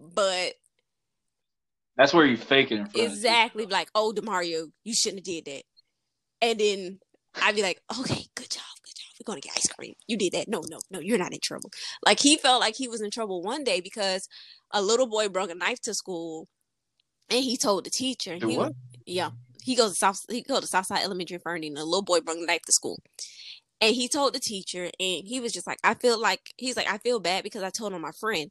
[0.00, 0.54] But
[1.96, 2.88] that's where you fake it.
[2.94, 3.66] exactly.
[3.66, 5.62] Like, oh, Damario, you shouldn't have did that.
[6.40, 6.98] And then
[7.40, 8.62] I'd be like, okay, good job
[9.18, 9.94] we're going to get ice cream.
[10.06, 10.48] You did that.
[10.48, 11.70] No, no, no, you're not in trouble.
[12.04, 14.28] Like he felt like he was in trouble one day because
[14.72, 16.48] a little boy brought a knife to school
[17.30, 18.38] and he told the teacher.
[18.38, 18.72] The he, what?
[19.06, 19.30] Yeah.
[19.62, 22.38] He goes to South he goes to Southside Elementary Fernie and a little boy brought
[22.38, 22.98] a knife to school.
[23.80, 26.90] And he told the teacher and he was just like, I feel like he's like,
[26.90, 28.50] I feel bad because I told on my friend.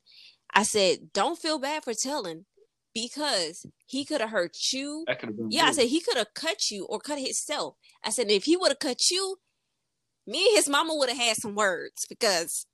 [0.54, 2.46] I said, Don't feel bad for telling
[2.94, 5.06] because he could have hurt you.
[5.50, 5.70] yeah, good.
[5.70, 7.76] I said he could have cut you or cut himself.
[8.04, 9.38] I said if he would have cut you,
[10.28, 12.66] me and his mama would have had some words because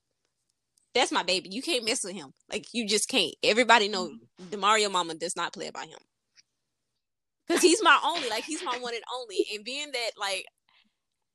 [0.93, 1.49] that's my baby.
[1.51, 2.33] You can't mess with him.
[2.51, 3.33] Like you just can't.
[3.43, 4.45] Everybody know mm-hmm.
[4.49, 5.99] Damario mama does not play about him.
[7.49, 9.45] Cause he's my only, like he's my one and only.
[9.53, 10.45] And being that like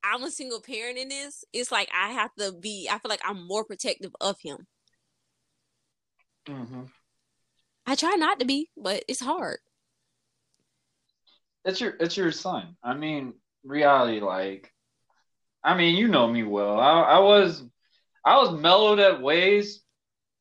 [0.03, 2.89] I'm a single parent in this, it's like I have to be.
[2.91, 4.67] I feel like I'm more protective of him.
[6.49, 6.83] Mm-hmm.
[7.87, 9.59] I try not to be, but it's hard.
[11.65, 12.77] It's your it's your son.
[12.83, 14.73] I mean, reality, like,
[15.65, 16.79] I mean, you know me well.
[16.79, 17.63] I, I was
[18.25, 19.83] I was mellowed at ways,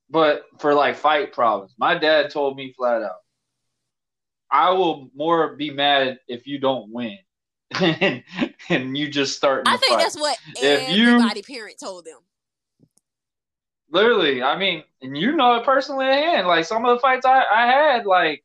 [0.10, 1.74] but for like fight problems.
[1.78, 3.18] My dad told me flat out,
[4.52, 7.18] I will more be mad if you don't win.
[7.82, 8.24] and,
[8.70, 9.64] and you just start.
[9.68, 10.04] I think fight.
[10.04, 12.20] that's what If you- everybody parent told them.
[13.90, 16.48] Literally, I mean, and you know it personally at hand.
[16.48, 18.44] Like some of the fights I, I had, like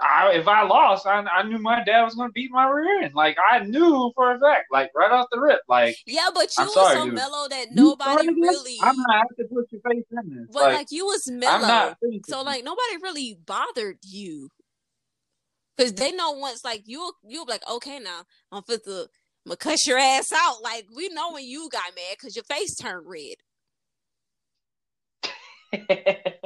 [0.00, 3.02] I, if I lost, I, I knew my dad was going to beat my rear
[3.02, 3.14] end.
[3.14, 5.60] Like I knew for a fact, like right off the rip.
[5.68, 7.14] Like Yeah, but you I'm was sorry, so dude.
[7.14, 8.78] mellow that nobody really.
[8.82, 10.48] I'm not have to put your face in this.
[10.52, 11.98] but like, like, you was mellow, not.
[12.26, 14.48] so like nobody really bothered you,
[15.76, 19.08] because they know once like you you'll be like okay now I'm fit to
[19.46, 20.62] gonna cuss your ass out.
[20.62, 23.36] Like we know when you got mad because your face turned red.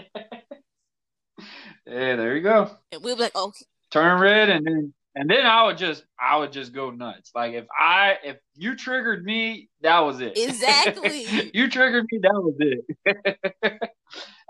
[1.86, 2.70] yeah, there you go.
[2.92, 6.36] And we'll be like, okay, Turn red, and then and then I would just I
[6.36, 7.30] would just go nuts.
[7.34, 10.36] Like if I if you triggered me, that was it.
[10.36, 11.50] Exactly.
[11.54, 13.38] you triggered me, that was it.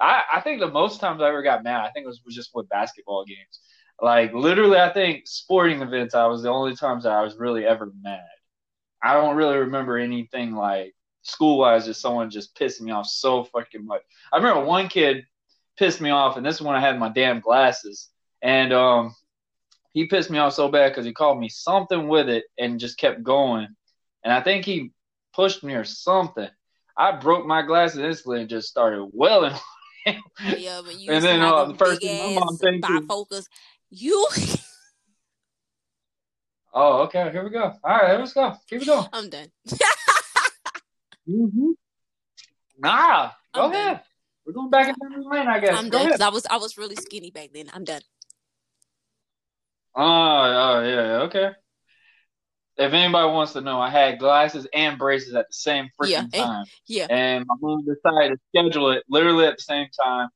[0.01, 2.35] I I think the most times I ever got mad, I think it was, was
[2.35, 3.61] just with basketball games.
[4.03, 6.15] Like literally, I think sporting events.
[6.15, 8.21] I was the only times that I was really ever mad.
[9.03, 13.45] I don't really remember anything like school wise, just someone just pissing me off so
[13.45, 14.03] fucking much.
[14.33, 15.25] I remember one kid
[15.77, 18.09] pissed me off, and this is when I had my damn glasses,
[18.43, 19.15] and um,
[19.93, 22.99] he pissed me off so bad because he called me something with it and just
[22.99, 23.69] kept going,
[24.25, 24.93] and I think he
[25.35, 26.49] pushed me or something.
[26.97, 29.55] I broke my glasses instantly and just started wailing.
[30.57, 33.47] yeah, but you And then, uh, the first thing my mom thinks bifocals.
[33.91, 34.27] You,
[36.75, 37.75] oh, okay, here we go.
[37.85, 38.55] All right, let's go.
[38.69, 39.07] Keep it going.
[39.13, 39.49] I'm done.
[41.29, 41.71] Mm-hmm.
[42.79, 44.01] Nah, go I'm done.
[44.47, 44.55] Ahead.
[44.55, 45.79] We're going back in memory lane, I guess.
[45.79, 46.23] I'm go done ahead.
[46.23, 47.71] I was I was really skinny back then.
[47.73, 48.03] I'm done.
[49.95, 51.51] Oh, oh, yeah, yeah, okay.
[52.77, 56.21] If anybody wants to know, I had glasses and braces at the same freaking Yeah,
[56.21, 56.67] and- time.
[56.87, 57.07] Yeah.
[57.09, 60.29] And my mom decided to schedule it literally at the same time.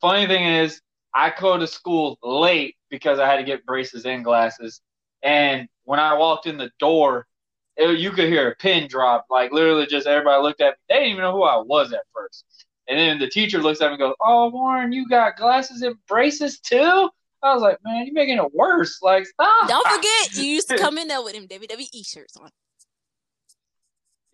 [0.00, 0.80] Funny thing is,
[1.14, 4.80] I go to school late because I had to get braces and glasses.
[5.22, 7.28] And when I walked in the door,
[7.76, 9.26] it, you could hear a pin drop.
[9.30, 10.76] Like literally, just everybody looked at me.
[10.88, 12.44] They didn't even know who I was at first.
[12.88, 15.96] And then the teacher looks at me and goes, "Oh, Warren, you got glasses and
[16.06, 17.10] braces too?"
[17.42, 19.00] I was like, "Man, you're making it worse.
[19.02, 22.50] Like, stop." Don't forget, you used to come in there with them WWE shirts on.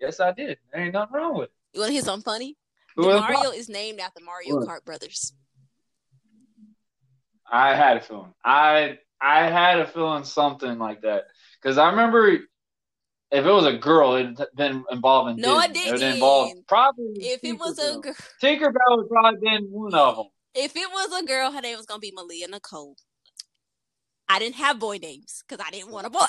[0.01, 0.59] Yes, I did.
[0.73, 1.53] There ain't nothing wrong with it.
[1.75, 2.57] You want to hear something funny?
[2.97, 4.69] Mario is named after Mario What?
[4.69, 5.33] Kart Brothers.
[7.51, 8.35] I had a feeling.
[8.45, 11.25] I I had a feeling something like that
[11.61, 12.39] because I remember
[13.31, 15.37] if it was a girl, it'd been involving.
[15.37, 15.89] No, it Disney.
[15.89, 16.15] It would didn't.
[16.15, 17.13] involve probably.
[17.17, 20.27] If it was a girl, Tinkerbell would probably been one of them.
[20.55, 22.97] if it was a girl, her name was gonna be Malia Nicole.
[24.29, 26.27] I didn't have boy names because I didn't want a boy.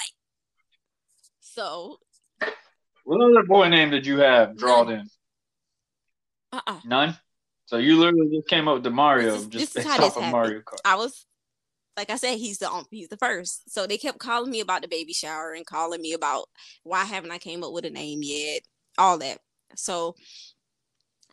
[1.39, 1.97] So,
[3.03, 5.09] What other boy name did you have drawn in?
[6.51, 7.17] uh, uh None.
[7.65, 10.13] So you literally just came up with the Mario This is- just based off of
[10.13, 10.31] happened.
[10.31, 10.79] Mario Kart.
[10.85, 11.25] I was,
[11.97, 13.69] like I said, he's the um, he's the first.
[13.69, 16.45] So they kept calling me about the baby shower and calling me about
[16.83, 18.61] why haven't I came up with a name yet,
[18.97, 19.39] all that.
[19.75, 20.15] So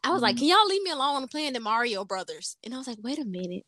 [0.04, 0.38] I was like, Mhm.
[0.40, 1.22] "Can y'all leave me alone?
[1.22, 3.64] I'm playing the Mario Brothers." And I was like, "Wait a minute,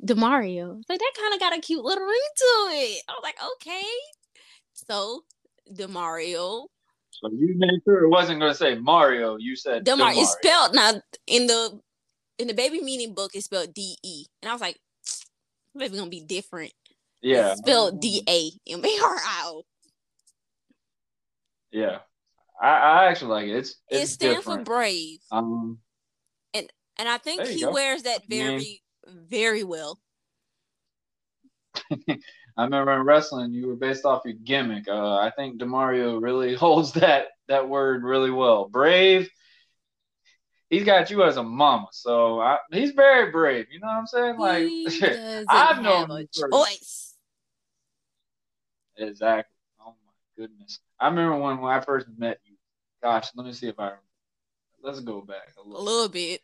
[0.00, 3.02] the Mario." Like that kind of got a cute little ring to it.
[3.08, 3.82] I was like, "Okay."
[4.72, 5.24] So
[5.66, 6.68] the Mario,
[7.10, 9.36] So you made sure it wasn't going to say Mario.
[9.36, 10.22] You said the Mario, Mario.
[10.22, 11.80] it's spelled now in the
[12.38, 13.30] in the baby meaning book.
[13.34, 14.78] It's spelled D E, and I was like,
[15.74, 16.72] "Maybe gonna be different."
[17.22, 17.52] Yeah.
[17.52, 19.62] It's spelled D A M A R I O.
[21.72, 21.98] Yeah.
[22.60, 23.56] I, I actually like it.
[23.56, 24.60] It's It stands different.
[24.60, 25.78] for brave, Um.
[26.54, 27.72] and I think he go.
[27.72, 29.98] wears that very, very well.
[31.90, 34.86] I remember in wrestling, you were based off your gimmick.
[34.86, 38.68] Uh, I think Damario really holds that that word really well.
[38.68, 39.28] Brave.
[40.74, 43.66] He's got you as a mama, so I, he's very brave.
[43.70, 44.38] You know what I'm saying?
[44.38, 44.68] Like,
[45.48, 47.14] I've have known a choice.
[48.96, 49.54] exactly.
[49.80, 50.80] Oh my goodness.
[50.98, 52.56] I remember when, when I first met you.
[53.00, 53.84] Gosh, let me see if I.
[53.84, 54.02] remember.
[54.82, 55.84] Let's go back a A little.
[55.84, 56.42] little bit.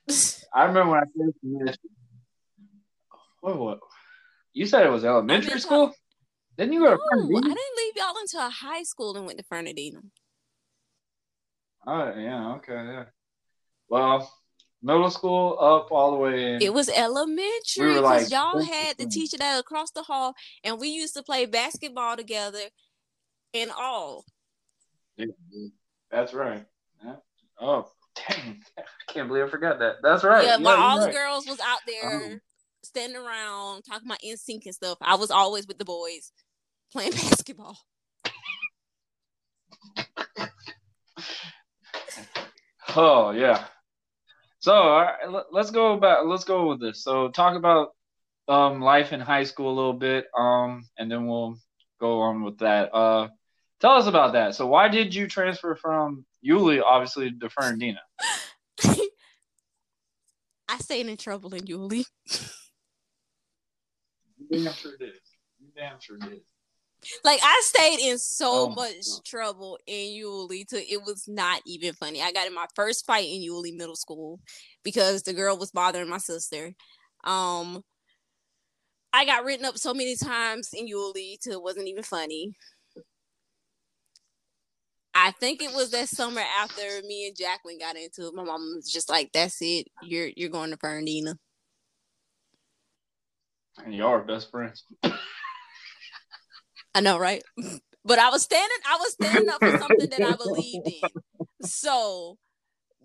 [0.54, 1.90] I remember when I first met you.
[3.40, 3.58] What?
[3.58, 3.78] What?
[4.52, 5.92] You said it was elementary school.
[6.56, 9.44] Didn't you go to No, I didn't leave y'all until high school and went to
[9.44, 10.02] Fernandina.
[11.84, 13.04] Oh yeah, okay, yeah.
[13.90, 14.32] Well,
[14.80, 16.62] middle school up all the way in.
[16.62, 20.78] It was elementary We were, like, y'all had the teacher that across the hall, and
[20.78, 22.60] we used to play basketball together
[23.52, 24.24] and all.
[25.16, 25.26] Yeah,
[26.10, 26.64] that's right.
[27.04, 27.16] Yeah.
[27.60, 28.62] Oh, dang!
[28.78, 29.96] I can't believe I forgot that.
[30.02, 30.44] That's right.
[30.44, 32.40] Yeah, Yeah, all the girls was out there Um,
[32.84, 36.32] standing around talking about NSYNC and stuff, I was always with the boys
[36.92, 37.76] playing basketball.
[42.96, 43.66] Oh yeah.
[44.60, 47.02] So all right, let- let's go about let's go with this.
[47.02, 47.94] So talk about
[48.48, 51.56] um life in high school a little bit, um, and then we'll
[51.98, 52.94] go on with that.
[52.94, 53.28] Uh,
[53.80, 54.54] tell us about that.
[54.54, 58.00] So why did you transfer from Yulee, obviously, to Fernandina?
[60.68, 62.04] I stayed in trouble in Yulee.
[64.38, 65.14] You damn sure did.
[65.58, 66.40] You damn sure did.
[67.24, 69.24] Like I stayed in so Oh much God.
[69.24, 72.22] trouble in Yulee to it was not even funny.
[72.22, 74.40] I got in my first fight in Yulee Middle School
[74.82, 76.72] because the girl was bothering my sister.
[77.24, 77.82] Um
[79.12, 82.54] I got written up so many times in Yulee to it wasn't even funny.
[85.14, 88.34] I think it was that summer after me and Jacqueline got into it.
[88.34, 89.88] My mom was just like, "That's it.
[90.02, 91.36] You're you're going to Fernandina."
[93.84, 94.84] And y'all are best friends.
[96.94, 97.42] I know, right?
[98.02, 101.10] But I was standing, I was standing up for something that I believed in.
[101.62, 102.38] So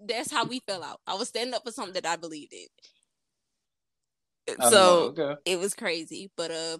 [0.07, 1.01] that's how we fell out.
[1.05, 2.67] I was standing up for something that I believed in.
[4.61, 5.41] So know, okay.
[5.45, 6.31] it was crazy.
[6.37, 6.77] But uh,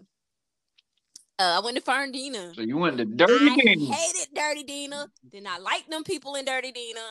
[1.40, 2.54] uh I went to Fernandina.
[2.56, 3.94] So you went to Dirty I Dina.
[3.94, 5.08] hated Dirty Dina.
[5.30, 7.02] Did not like them people in Dirty Dina.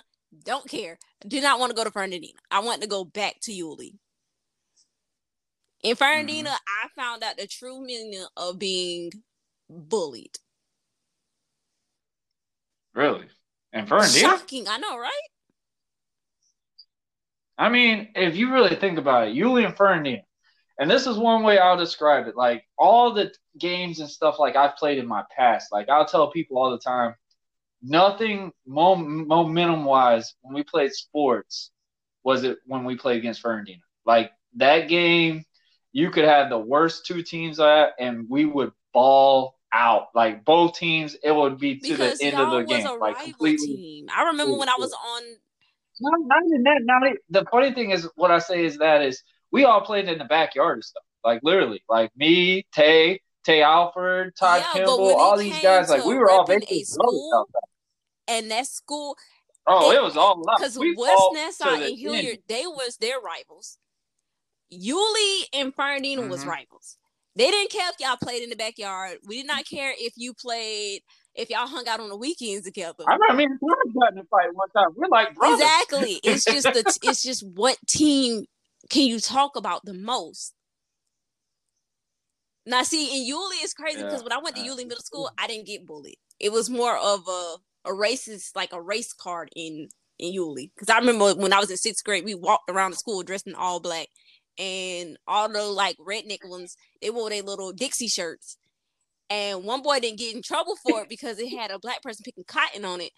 [0.45, 0.99] Don't care.
[1.27, 2.39] Did not want to go to Fernandina.
[2.51, 3.99] I want to go back to Yulee.
[5.83, 9.11] In Fernandina, I found out the true meaning of being
[9.69, 10.37] bullied.
[12.95, 13.27] Really?
[13.73, 14.29] And Fernandina?
[14.29, 15.11] Shocking, I know, right?
[17.57, 20.23] I mean, if you really think about it, Yulee and Fernandina,
[20.79, 22.37] and this is one way I'll describe it.
[22.37, 26.31] Like all the games and stuff like I've played in my past, like I'll tell
[26.31, 27.15] people all the time,
[27.83, 31.71] nothing mom- momentum wise when we played sports
[32.25, 33.83] was it when we played against Fernandina.
[34.05, 35.45] Like that game,
[35.93, 40.09] you could have the worst two teams at, and we would ball out.
[40.15, 43.19] Like both teams, it would be to Because the end of the was game, like
[43.19, 43.67] completely.
[43.67, 44.07] team.
[44.15, 45.23] I remember when I was on
[46.01, 46.81] Not, not even that.
[46.85, 50.09] Not even, the funny thing is, what I say is that is we all played
[50.09, 51.03] in the backyard and stuff.
[51.25, 55.89] Like literally, like me, Tay, Tay Alford, Todd Yeah, Kimball, all these guys.
[55.91, 57.49] Like we were all basically school,
[58.29, 59.17] and that school
[59.67, 60.59] Oh, it- it was all up.
[60.59, 61.99] because We West Nassau and end.
[61.99, 63.79] Hilliard, they was their rivals.
[64.69, 66.49] Yulee and Fernandina was Mhm.
[66.49, 66.99] rivals.
[67.37, 69.19] They didn't care if y'all played in the backyard.
[69.27, 71.03] We did not care if you played,
[71.35, 73.05] if y'all hung out on the weekends together.
[73.09, 74.91] I remember me and George got in a fight one time.
[74.97, 75.61] We're like brothers.
[75.61, 76.21] Exactly.
[76.23, 78.45] It's just the it's just what team
[78.91, 80.55] can you talk about the most?
[82.67, 84.25] Now, see, in Yulee, it's crazy because Yeah.
[84.25, 86.19] when I went to Uh, Yulee Middle School, I didn't get bullied.
[86.41, 87.57] It was more of a
[87.87, 90.71] a racist, like a race card in in Yulee.
[90.75, 93.47] Because I remember when I was in sixth grade, we walked around the school dressed
[93.47, 94.09] in all black,
[94.59, 98.57] and all the like redneck ones, they wore their little Dixie shirts.
[99.31, 102.23] And one boy didn't get in trouble for it because it had a black person
[102.25, 103.11] picking cotton on it,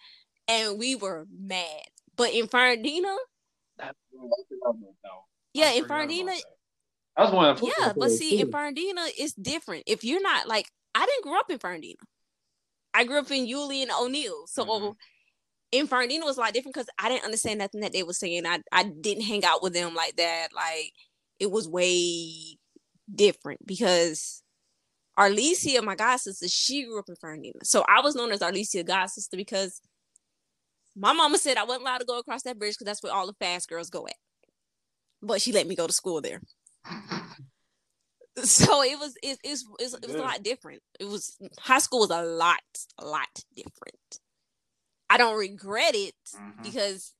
[0.47, 1.83] and we were mad.
[2.15, 3.15] But in Fernandina,
[5.53, 6.31] yeah, in Fernandina,
[7.17, 8.51] That was one of yeah, but see, in.
[8.51, 9.83] Fernandina, it's different.
[9.87, 11.99] If you're not like, I didn't grow up in Fernandina.
[12.93, 14.47] I grew up in Yulee and O'Neil.
[14.47, 14.95] So Mhm.
[15.71, 18.45] in Fernandina was a lot different because I didn't understand nothing that they were saying.
[18.45, 20.49] I I didn't hang out with them like that.
[20.53, 20.93] Like
[21.39, 22.57] it was way
[23.13, 24.41] different because
[25.17, 27.59] Arlesia, my god sister, she grew up in Fernandina.
[27.63, 29.81] So I was known as Arlesia god sister because
[30.95, 33.27] my mama said I wasn't allowed to go across that bridge because that's where all
[33.27, 34.15] the fast girls go at.
[35.21, 36.41] But she let me go to school there.
[38.43, 40.81] So it was it, it's, it's, it was a lot different.
[40.99, 42.59] It was high school was a lot
[42.99, 44.19] a lot different.
[45.09, 46.61] I don't regret it Mhm.
[46.61, 47.13] because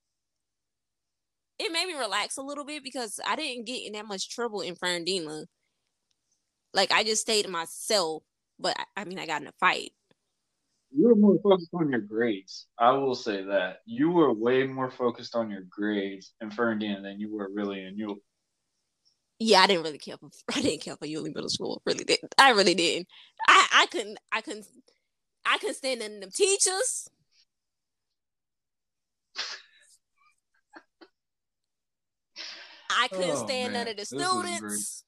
[1.59, 4.61] it made me relax a little bit because I didn't get in that much trouble
[4.61, 5.45] in Fernandina.
[6.73, 8.23] Like I just stayed to myself,
[8.59, 9.91] but I, I mean I got in a fight.
[10.91, 12.67] You were more focused on your grades.
[12.79, 17.19] I will say that you were way more focused on your grades in Fernandina than
[17.19, 18.21] you were really in you.
[19.39, 21.81] Yeah, I didn't really care for I didn't care for Yulee Middle School.
[21.85, 22.33] Really didn't.
[22.37, 23.07] I really didn't.
[23.47, 24.65] I I couldn't I couldn't
[25.45, 27.09] I couldn't stand none of them teachers.
[32.97, 35.03] I couldn't Oh, stand none of the students.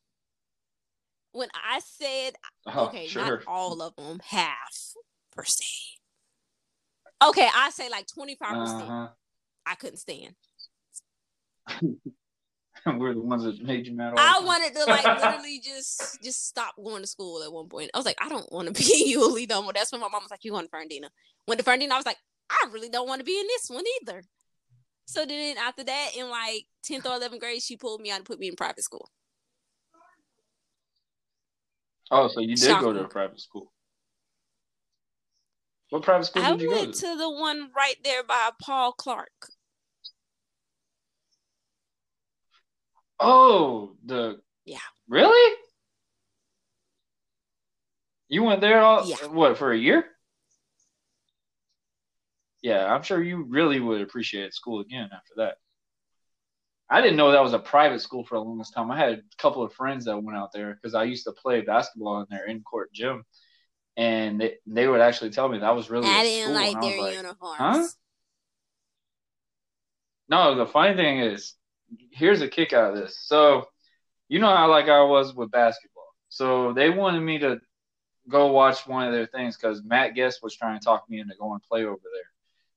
[1.32, 2.36] When I said
[2.68, 3.24] Oh, okay, sure.
[3.24, 4.94] not all of them, half
[5.32, 5.66] per se.
[7.24, 8.84] Okay, I say like twenty five percent.
[8.84, 9.08] Uh-huh.
[9.66, 10.36] I couldn't stand.
[12.86, 16.76] we're the ones that made you mad I wanted to like literally just just stop
[16.78, 17.92] going to school at one point.
[17.94, 19.74] I was like, I don't want to be in Yulee no more.
[19.74, 21.10] That's when my mom was like, You going to Fernandina?
[21.48, 22.18] Went to Fernandina, I was like,
[22.50, 24.24] I really don't want to be in this one either.
[25.10, 28.26] So then after that, in like 10th or 11th grade, she pulled me out and
[28.26, 29.10] put me in private school.
[32.12, 33.72] Oh, so you did go to a private school.
[35.89, 36.99] What private school I did you go went to?
[37.01, 39.32] to the one right there by Paul Clark.
[43.20, 44.78] Oh, the Yeah.
[45.07, 45.57] Really?
[48.28, 49.26] You went there all Yeah.
[49.26, 50.05] what for a year?
[52.62, 55.55] Yeah, I'm sure you really would appreciate school again after that.
[56.89, 58.89] I didn't know that was a private school for the longest time.
[58.89, 61.62] I had a couple of friends that went out there because I used to play
[61.62, 63.24] basketball in their in-court gym,
[63.95, 67.16] and they, they would actually tell me that was really I didn't like their like,
[67.16, 67.57] uniforms.
[67.60, 67.88] huh?
[70.30, 71.53] No, the funny thing is,
[72.12, 73.20] here's a kick out of this.
[73.20, 73.68] So,
[74.28, 76.03] you know how like I was with basketball.
[76.30, 77.60] So they wanted me to
[78.28, 81.36] go watch one of their things because Matt Guest was trying to talk me into
[81.39, 82.28] going play over there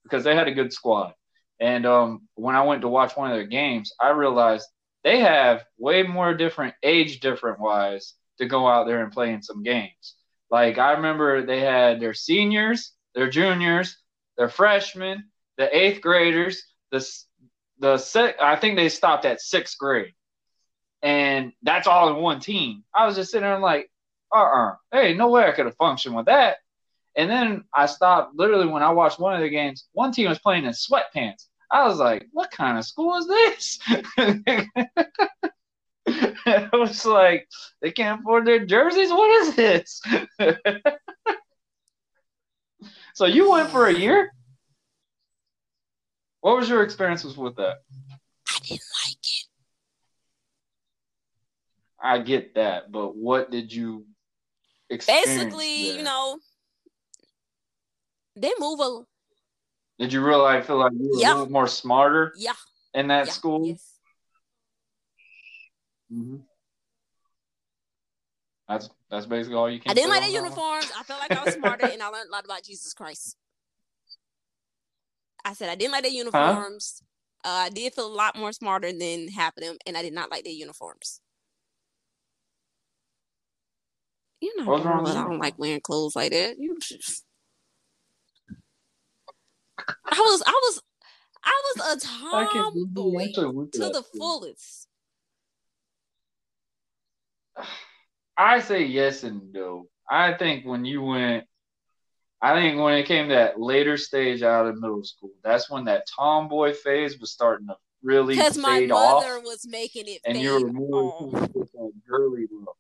[0.05, 1.14] because they had a good squad.
[1.61, 4.66] And um, when I went to watch one of their games, I realized
[5.05, 9.42] they have way more different age different wise to go out there and play in
[9.42, 10.16] some games.
[10.50, 13.96] Like I remember they had their seniors, their juniors,
[14.36, 15.24] their freshmen,
[15.57, 17.07] the eighth graders, the
[17.78, 20.14] the six, I think they stopped at sixth grade,
[21.03, 22.84] and that's all in one team.
[22.94, 23.90] I was just sitting there like,
[24.34, 26.57] uh uh hey, no way I could have functioned with that.
[27.17, 29.87] And then I stopped literally when I watched one of the games.
[29.93, 31.47] One team was playing in sweatpants.
[31.71, 33.79] I was like, what kind of school is this?
[36.07, 37.49] I was like,
[37.81, 39.11] they can't afford their jerseys.
[39.11, 40.03] What is this?
[43.15, 44.33] so you went for a year?
[46.41, 47.79] What was your experiences with that?
[48.51, 49.45] I didn't like it.
[52.03, 54.07] I get that, but what did you
[54.91, 55.27] experience?
[55.27, 55.97] Basically, there?
[55.99, 56.39] you know,
[58.37, 59.01] they move a
[59.99, 61.35] did you really feel like you were Yeah.
[61.35, 62.55] a little more smarter yeah,
[62.95, 63.66] in that yeah, school?
[63.66, 63.99] yes.
[66.11, 66.37] hmm
[68.68, 69.91] That's that's basically all you can.
[69.91, 70.91] I didn't like the uniforms.
[70.97, 73.37] I felt like I was smarter, and I learned a lot about Jesus Christ.
[75.45, 77.03] I said I didn't like the uniforms.
[77.45, 80.14] Uh, I did feel a lot more smarter than half of them, and I did
[80.14, 81.20] not like their uniforms.
[84.41, 86.59] You know, What's wrong with I don't like wearing clothes like that.
[86.59, 87.24] You just-
[89.79, 90.83] I was, I was,
[91.45, 94.20] I was a can believe you tomboy actually went to the school.
[94.20, 94.89] fullest.
[98.37, 99.87] I say yes and no.
[100.09, 101.45] I think when you went,
[102.41, 105.85] I think when it came to that later stage out of middle school, that's when
[105.85, 110.39] that tomboy phase was starting to really Because my fade off, was making it and
[110.39, 111.33] you were more off.
[111.53, 112.77] that girly look.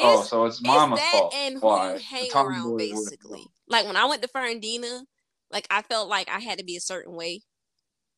[0.00, 1.34] Oh, it's, oh, so it's mama's fault.
[1.34, 3.46] and who Why you hang tomboy around, was- basically.
[3.68, 5.04] Like when I went to Fernandina,
[5.52, 7.42] like I felt like I had to be a certain way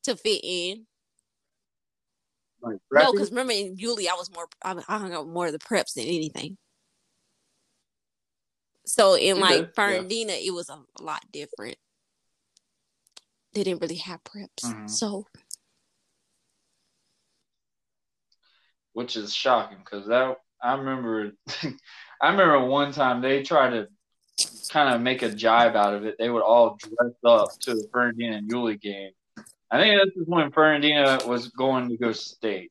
[0.05, 0.87] to fit in.
[2.63, 5.53] Like, No, because remember in Yulee, I was more, I, I hung out more of
[5.53, 6.57] the preps than anything.
[8.87, 9.73] So in like did, yeah.
[9.75, 11.77] Fernandina, it was a, lot different.
[13.53, 14.91] They didn't really have preps, Mhm.
[14.91, 15.27] so
[18.93, 21.33] which is shocking because that I remember
[22.21, 23.89] I remember one time they tried to
[24.71, 26.17] kind of make a jibe out of it.
[26.19, 29.11] They would all dress up to the Fernandina and Yulee game.
[29.71, 32.71] I think this is when Fernandina was going to go state.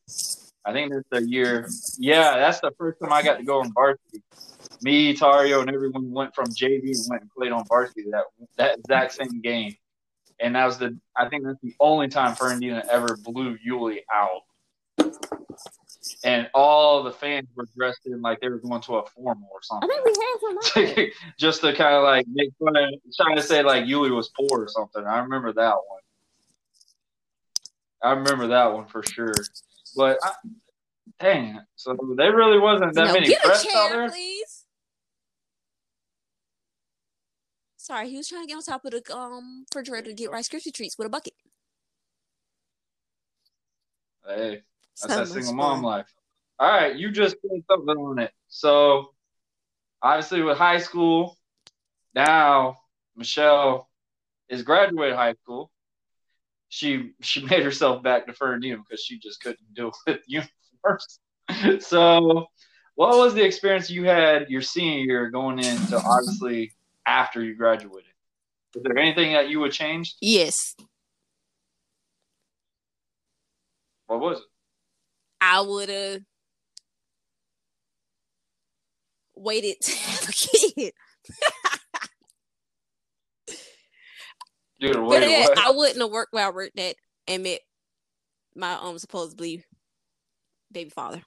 [0.65, 1.67] I think this the year.
[1.97, 4.23] Yeah, that's the first time I got to go on varsity.
[4.81, 8.23] Me, Tario, and everyone went from JV and went and played on varsity that
[8.57, 9.75] that exact same game.
[10.39, 14.43] And that was the I think that's the only time Fernandina ever blew Yulee out
[16.23, 19.61] and all the fans were dressed in like they were going to a formal or
[19.61, 19.89] something.
[19.89, 21.11] I think we had some.
[21.37, 24.63] Just to kind of like make fun of, trying to say like Yulee was poor
[24.63, 25.05] or something.
[25.05, 26.01] I remember that one.
[28.01, 29.33] I remember that one for sure.
[29.95, 30.31] But I,
[31.19, 34.09] dang, so there really wasn't that no, many preps out chair, there.
[34.09, 34.65] please.
[37.77, 40.47] Sorry, he was trying to get on top of the um refrigerator to get Rice
[40.47, 41.33] Krispie treats with a bucket.
[44.25, 44.61] Hey,
[45.01, 45.83] That's that single mom fun.
[45.83, 46.13] life.
[46.59, 48.31] All right, you just put something on it.
[48.47, 49.13] So,
[50.01, 51.37] obviously, with high school,
[52.13, 52.77] now
[53.15, 53.89] Michelle
[54.49, 55.71] is graduated high school.
[56.69, 61.19] She she made herself back to Fernandina because she just couldn't deal with uniforms.
[61.85, 62.45] so,
[62.95, 66.71] what was the experience you had your senior year going into obviously
[67.05, 68.11] after you graduated?
[68.75, 70.15] Is there anything that you would change?
[70.19, 70.75] Yes,
[74.07, 74.45] What was it?
[75.45, 76.21] I would have
[79.35, 80.93] waited to have a kid.
[85.49, 85.57] But.
[85.57, 86.95] I wouldn't have worked where I worked at
[87.27, 87.59] and met
[88.55, 89.65] my um supposedly
[90.71, 91.21] baby father.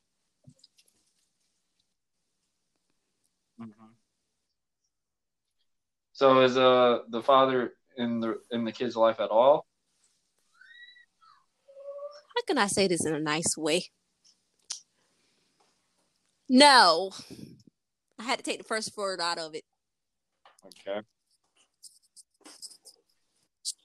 [3.60, 3.72] Mhm.
[6.12, 9.66] So is uh the father in the in the kid's life at all?
[12.34, 13.90] How can I say this in a nice way?
[16.48, 17.10] No.
[18.18, 19.64] I had to take the first word out of it.
[20.64, 21.00] Okay.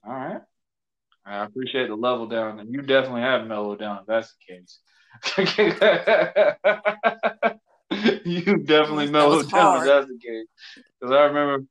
[0.05, 0.41] All right.
[1.25, 3.99] I appreciate the level down, and you definitely have mellowed down.
[3.99, 4.79] If that's the case.
[8.25, 9.81] you definitely mellowed down.
[9.81, 10.47] If that's the case.
[10.99, 11.65] Because I remember,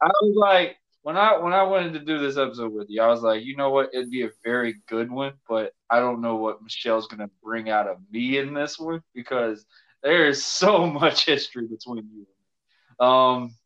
[0.00, 3.08] I was like, when I when I wanted to do this episode with you, I
[3.08, 6.36] was like, you know what, it'd be a very good one, but I don't know
[6.36, 9.66] what Michelle's gonna bring out of me in this one because
[10.04, 12.04] there is so much history between you.
[12.04, 12.26] and me.
[13.00, 13.56] Um,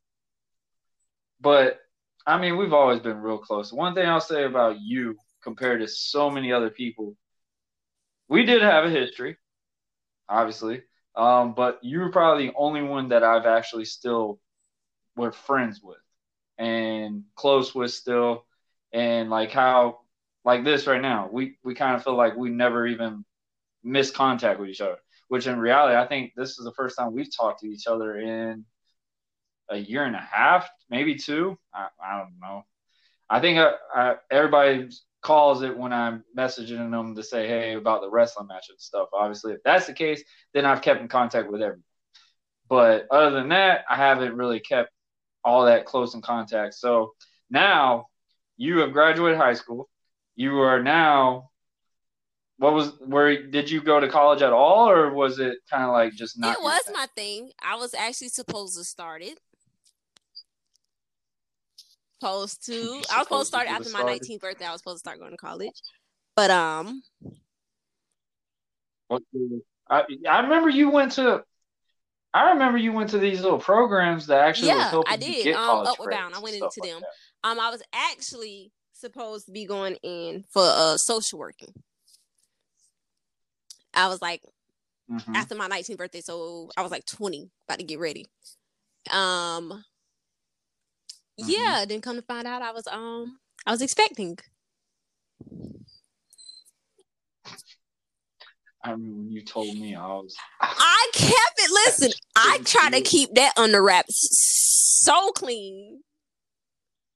[1.41, 1.81] but
[2.27, 3.73] I mean, we've always been real close.
[3.73, 7.17] One thing I'll say about you compared to so many other people,
[8.29, 9.37] we did have a history,
[10.29, 10.83] obviously.
[11.17, 14.41] Um, but you were probably the only one that I've actually still
[15.17, 15.99] were friends with
[16.59, 18.47] and close with still.
[18.93, 20.01] And like how
[20.45, 23.25] like this right now, we we kind of feel like we never even
[23.85, 24.99] missed contact with each other.
[25.29, 28.19] Which in reality, I think this is the first time we've talked to each other
[28.19, 28.65] in
[29.71, 31.59] a year and a half, maybe two.
[31.73, 32.65] I, I don't know.
[33.29, 34.89] I think I, I, everybody
[35.21, 39.09] calls it when I'm messaging them to say, hey, about the wrestling match and stuff.
[39.13, 40.23] Obviously, if that's the case,
[40.55, 41.85] then I've kept in contact with everyone.
[42.69, 44.91] But other than that, I haven't really kept
[45.45, 46.75] all that close in contact.
[46.75, 47.13] So
[47.51, 48.07] now
[48.57, 49.89] you have graduated high school.
[50.37, 51.51] You are now.
[52.59, 55.91] What was where did you go to college at all, or was it kind of
[55.93, 56.57] like just not?
[56.57, 56.93] it was thing?
[56.93, 57.51] my thing.
[57.63, 59.39] I was actually supposed to start it.
[62.21, 62.75] Supposed to.
[62.75, 64.67] You're I was supposed to start after my 19th birthday.
[64.67, 65.81] I was supposed to start going to college.
[66.35, 67.03] But um
[69.89, 71.45] I I remember you went to.
[72.35, 75.33] I remember you went to these little programs that actually was yeah, helping I you
[75.33, 75.45] did.
[75.45, 76.35] get Um Upward Bound.
[76.35, 77.01] I went into like them.
[77.01, 77.49] that.
[77.51, 81.73] Um I was actually supposed to be going in for uh social working.
[83.99, 84.43] I was like
[85.11, 85.35] Mhm.
[85.35, 88.27] after my 19th birthday, so I was like 20, about to get ready.
[89.11, 89.85] Um
[91.41, 91.49] Mhm.
[91.49, 94.39] yeah, then come to find out I was um I was expecting.
[98.85, 100.37] I remember when you told me I was.
[100.61, 101.71] I kept it.
[101.71, 104.29] Listen, I try to keep that under wraps
[105.03, 106.03] so clean.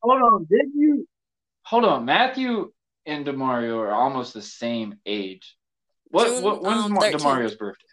[0.03, 1.09] Hold on, did you?
[1.63, 2.73] Hold on, Matthew
[3.07, 5.57] and Damario are almost the same age.
[6.13, 6.27] What?
[6.29, 7.87] June, what when's um, Damario's birthday?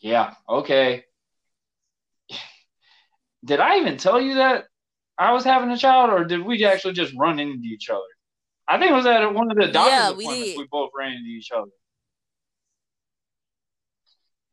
[0.00, 0.34] Yeah.
[0.48, 1.04] Okay.
[3.44, 4.66] Did I even tell you that
[5.18, 8.02] I was having a child, or did we actually just run into each other?
[8.68, 10.50] I think it was at one of the doctor's Yeah, we appointments.
[10.50, 10.58] did.
[10.58, 11.70] We both ran into each other.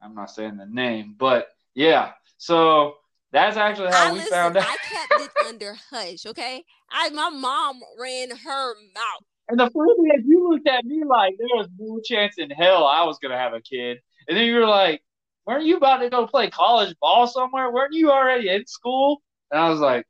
[0.02, 2.12] I'm not saying the name, but yeah.
[2.38, 2.96] So
[3.32, 4.66] that's actually how I we listen, found out.
[4.66, 6.64] I kept it under hush, okay?
[6.90, 9.26] I my mom ran her mouth.
[9.54, 12.50] And the funny thing is, you looked at me like there was no chance in
[12.50, 14.00] hell I was gonna have a kid.
[14.28, 15.04] And then you were like,
[15.46, 17.72] "Weren't you about to go play college ball somewhere?
[17.72, 20.08] Weren't you already in school?" And I was like,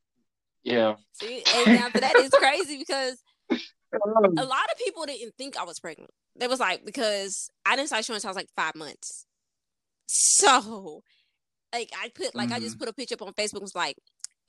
[0.64, 5.66] "Yeah." See, and now that is crazy because a lot of people didn't think I
[5.66, 6.12] was pregnant.
[6.38, 9.26] They was like because I didn't start showing until I was like five months.
[10.06, 11.04] So,
[11.74, 12.80] like I put like I just mm-hmm.
[12.80, 13.60] put a picture up on Facebook.
[13.60, 13.98] Was like,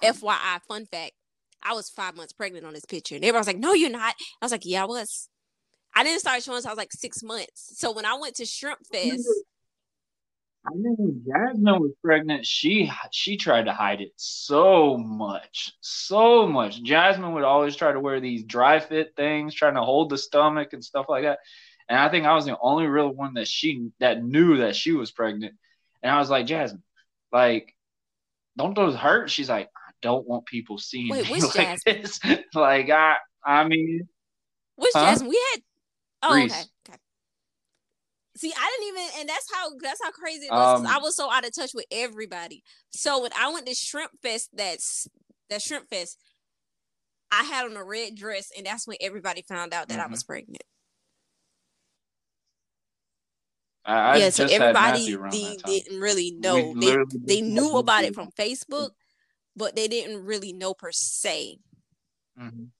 [0.00, 1.14] FYI, fun fact,
[1.64, 4.14] I was five months pregnant on this picture, and everybody was like, "No, you're not."
[4.40, 5.28] I was like, "Yeah, I was."
[5.96, 7.78] I didn't start showing until I was like six months.
[7.78, 9.28] So when I went to Shrimp Fest,
[10.66, 16.82] I mean, Jasmine was pregnant, she she tried to hide it so much, so much.
[16.82, 20.72] Jasmine would always try to wear these dry fit things, trying to hold the stomach
[20.72, 21.40] and stuff like that.
[21.88, 24.92] And I think I was the only real one that she that knew that she
[24.92, 25.54] was pregnant.
[26.02, 26.82] And I was like, Jasmine,
[27.30, 27.74] like,
[28.56, 29.30] don't those hurt?
[29.30, 29.68] She's like,
[30.04, 32.20] don't want people seeing Wait, me like this.
[32.54, 34.06] like I, I mean,
[34.76, 35.06] which Huh?
[35.06, 35.62] Jasmine we had.
[36.22, 36.44] Oh, okay,
[36.88, 36.98] okay.
[38.36, 40.80] See, I didn't even, and that's how that's how crazy it was.
[40.80, 42.62] Um, I was so out of touch with everybody.
[42.90, 45.08] So when I went to Shrimp Fest, that's
[45.50, 46.18] that Shrimp Fest,
[47.30, 50.10] I had on a red dress, and that's when everybody found out that I Mhm.
[50.10, 50.62] was pregnant.
[53.86, 55.72] I, I yeah, so everybody Matthew around they that time.
[55.72, 56.74] didn't really know.
[56.74, 58.90] They they knew about it from Facebook,
[59.56, 61.58] but they didn't really know per se.
[62.38, 62.70] Mhm.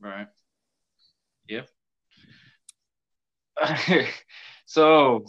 [0.00, 0.28] Right.
[1.48, 1.68] Yep.
[4.66, 5.24] so,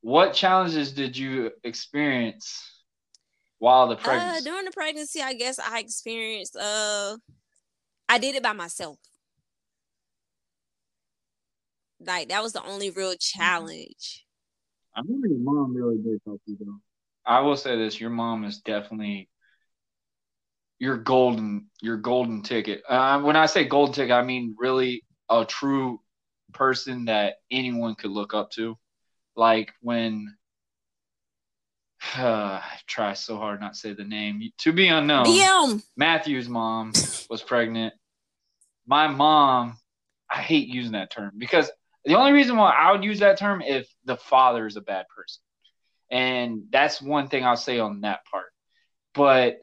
[0.00, 2.62] what challenges did you experience
[3.58, 4.44] while the Uh, pregnancy?
[4.44, 6.56] during the pregnancy, I guess I experienced.
[6.56, 7.16] Uh,
[8.08, 8.98] I did it by myself.
[12.00, 14.24] Like that was the only real challenge.
[14.94, 16.78] I remember your mom really did help you though.
[17.28, 19.28] I will say this: your mom is definitely
[20.78, 22.82] your golden, your golden ticket.
[22.88, 26.00] Uh, when I say golden ticket, I mean really a true
[26.54, 28.78] person that anyone could look up to.
[29.36, 30.34] Like when
[32.16, 32.22] uh,
[32.62, 35.26] I try so hard not to say the name to be unknown.
[35.26, 35.82] DM.
[35.96, 36.94] Matthew's mom
[37.28, 37.92] was pregnant.
[38.86, 39.76] My mom,
[40.30, 41.70] I hate using that term because
[42.06, 45.04] the only reason why I would use that term if the father is a bad
[45.14, 45.42] person.
[46.10, 48.52] And that's one thing I'll say on that part.
[49.14, 49.58] But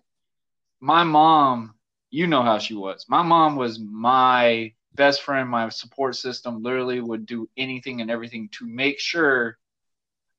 [0.79, 1.75] my mom,
[2.11, 3.05] you know how she was.
[3.09, 8.49] My mom was my best friend, my support system, literally would do anything and everything
[8.53, 9.57] to make sure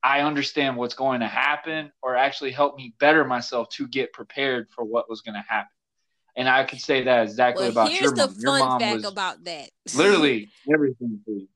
[0.02, 4.68] I understand what's going to happen or actually help me better myself to get prepared
[4.70, 5.70] for what was going to happen.
[6.36, 8.36] And I could say that exactly Well, about here's your the mom.
[8.38, 9.70] Your mom fact was about that.
[9.94, 11.48] literally everything for you.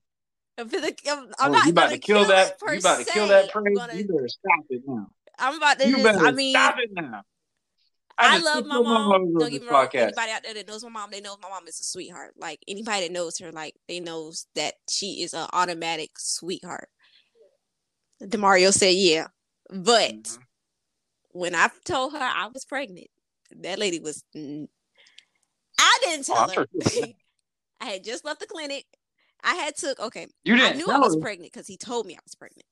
[0.60, 2.56] I'm, I'm, Oh, not you about to kill, that?
[2.60, 3.76] You about to kill that praise?
[3.78, 5.06] Gonna- You better stop it now.
[5.38, 6.04] I'm about to You just.
[6.04, 7.22] better I mean, stop it now.
[8.18, 9.38] I, just love my your mom.
[9.38, 9.86] Don't get me wrong.
[9.86, 10.02] podcast.
[10.02, 12.34] Anybody out there that knows my mom, they know my mom is a sweetheart.
[12.36, 16.90] Like anybody that knows her, like they knows that she is an automatic sweetheart.
[18.22, 19.28] Damario said, "Yeah,"
[19.70, 20.38] but Mhm.
[21.30, 23.06] when I told her I was pregnant,
[23.52, 24.22] that lady was.
[24.34, 26.52] I didn't Oh, tell her.
[26.54, 27.08] sure she was.
[27.80, 28.84] I had just left the clinic.
[29.42, 30.26] I had took okay.
[30.44, 32.66] You I didn't knew I was pregnant because he told me I was pregnant.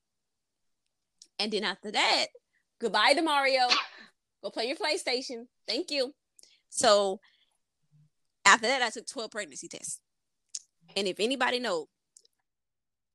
[1.38, 2.26] And then after that,
[2.80, 3.68] goodbye to Mario.
[4.42, 5.46] Go play your PlayStation.
[5.66, 6.14] Thank you.
[6.70, 7.20] So
[8.44, 10.00] after that, I took 12 pregnancy tests.
[10.96, 11.86] And if anybody knows,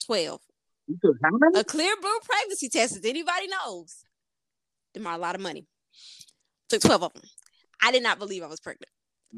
[0.05, 0.39] 12.
[0.87, 1.59] You took how many?
[1.59, 4.03] A clear blue pregnancy test, if anybody knows,
[4.93, 5.65] them are a lot of money.
[6.69, 7.23] Took 12 of them.
[7.81, 8.89] I did not believe I was pregnant.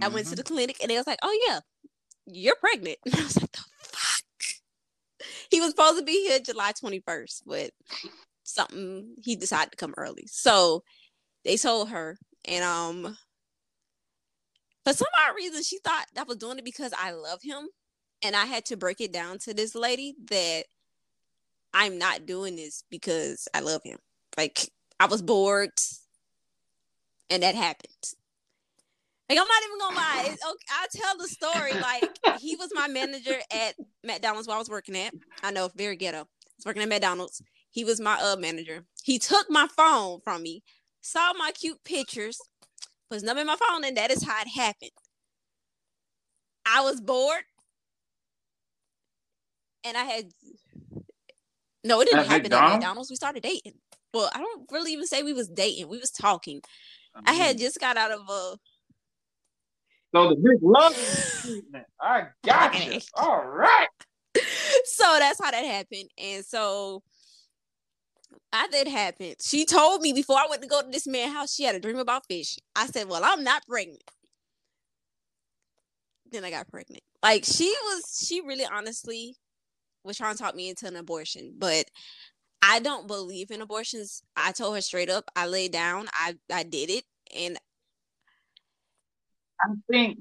[0.02, 0.38] I went to Mhm.
[0.38, 1.60] the clinic and they was like, "Oh yeah,
[2.26, 3.70] you're pregnant." And I was like, "The fuck."
[5.50, 7.72] He was supposed to be here July 21st, but
[8.44, 10.26] something he decided to come early.
[10.28, 10.84] So
[11.44, 13.18] they told her, and um,
[14.84, 17.68] for some odd reason, she thought I was doing it because I love him,
[18.24, 20.64] and I had to break it down to this lady that
[21.74, 23.98] I'm not doing this because I love him.
[24.38, 24.70] Like
[25.00, 25.72] I was bored,
[27.30, 28.14] and that happened.
[29.30, 30.30] Like I'm not even gonna lie.
[30.32, 30.66] It's okay.
[30.72, 31.74] I'll tell the story.
[31.74, 35.14] Like he was my manager at McDonald's while I was working at.
[35.44, 36.20] I know, very ghetto.
[36.20, 36.26] I
[36.58, 37.42] was working at McDonald's.
[37.72, 38.86] He was my uh manager.
[39.04, 40.64] He took my phone from me,
[41.02, 42.40] saw my cute pictures,
[43.12, 44.92] number in my phone, and that is how it happened.
[46.66, 47.44] I was bored,
[49.84, 50.26] and I had
[51.84, 52.76] no, it didn't At happen at McDonald's?
[52.76, 53.10] McDonald's.
[53.12, 53.74] We started dating.
[54.14, 55.88] Well, I don't really even say we was dating.
[55.88, 56.62] We was talking.
[57.26, 58.58] I had just got out of a
[60.16, 60.96] So the big love
[61.42, 61.86] treatment.
[62.00, 63.02] I got you.
[63.16, 63.88] All right.
[64.86, 66.10] so that's how that happened.
[66.18, 67.04] And so
[68.54, 71.54] after it happened, she told me before I went to go to this man's house,
[71.54, 72.58] she had a dream about fish.
[72.76, 74.04] I said, Well, I'm not pregnant.
[76.32, 77.04] Then I got pregnant.
[77.22, 79.36] Like she was, she really honestly
[80.06, 81.86] was trying to talk me into an abortion, but
[82.62, 84.24] I don't believe in abortions.
[84.38, 87.04] I told her straight up, I laid down, I I did it,
[87.36, 87.58] and
[89.62, 90.20] I think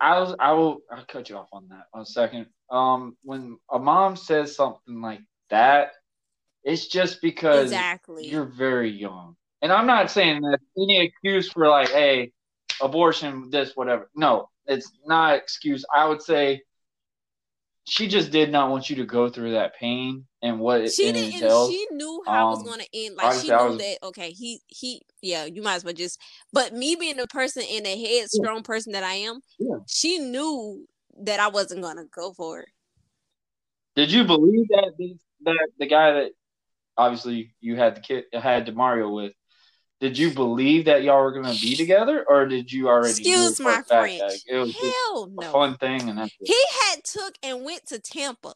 [0.00, 2.46] I was I will I'll cut you off on that one second.
[2.70, 5.20] Um when a mom says something like
[5.50, 5.92] that,
[6.64, 8.26] it's just because exactly.
[8.26, 9.36] you're very young.
[9.62, 12.32] And I'm not saying that any excuse for like, hey,
[12.80, 14.10] abortion, this, whatever.
[14.14, 15.84] No, it's not excuse.
[15.94, 16.62] I would say
[17.88, 21.12] she just did not want you to go through that pain and what it, she
[21.12, 21.70] didn't entails.
[21.70, 24.30] she knew how it was Um, going to end like she knew was- that okay
[24.30, 26.20] he he yeah you might as well just
[26.52, 29.76] but me being the person in the head strong person that i am Yeah.
[29.86, 30.86] she knew
[31.20, 32.68] that i wasn't going to go for it
[33.96, 36.32] Did you believe that the, that the guy that
[36.96, 39.32] obviously you had the kid had Damario with?
[40.00, 43.12] Did you believe that y'all were gonna be together, or did you already?
[43.12, 44.18] Excuse knew for a my French.
[44.20, 46.46] that It was hell no fun thing, and that's it.
[46.48, 48.52] he had took and went to tampa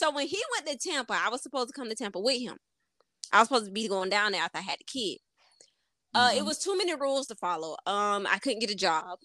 [0.00, 2.56] so when he went to tampa i was supposed to come to tampa with him
[3.32, 5.18] i was supposed to be going down there after i had a kid
[6.14, 6.46] Uh, it Mhm.
[6.46, 7.76] was too many rules to follow.
[7.86, 9.18] Um, I couldn't get a job.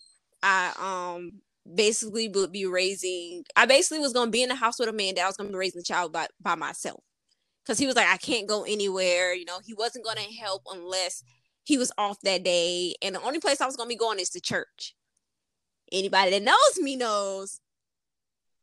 [0.44, 1.42] I um
[1.76, 3.44] basically would be raising.
[3.56, 5.50] I basically was gonna be in the house with a man that I was gonna
[5.50, 7.04] be raising the child by by myself,
[7.64, 9.34] because he was like, I can't go anywhere.
[9.34, 11.24] You know, he wasn't gonna help unless
[11.64, 14.30] he was off that day, and the only place I was gonna be going is
[14.32, 14.96] to church.
[15.92, 17.62] Anybody that knows me knows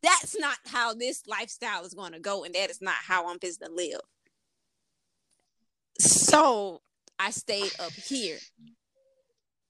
[0.02, 3.60] that's not how this lifestyle is gonna go, and that is not how I'm supposed
[3.62, 4.00] to live.
[5.98, 6.82] So
[7.18, 8.40] I stayed up here.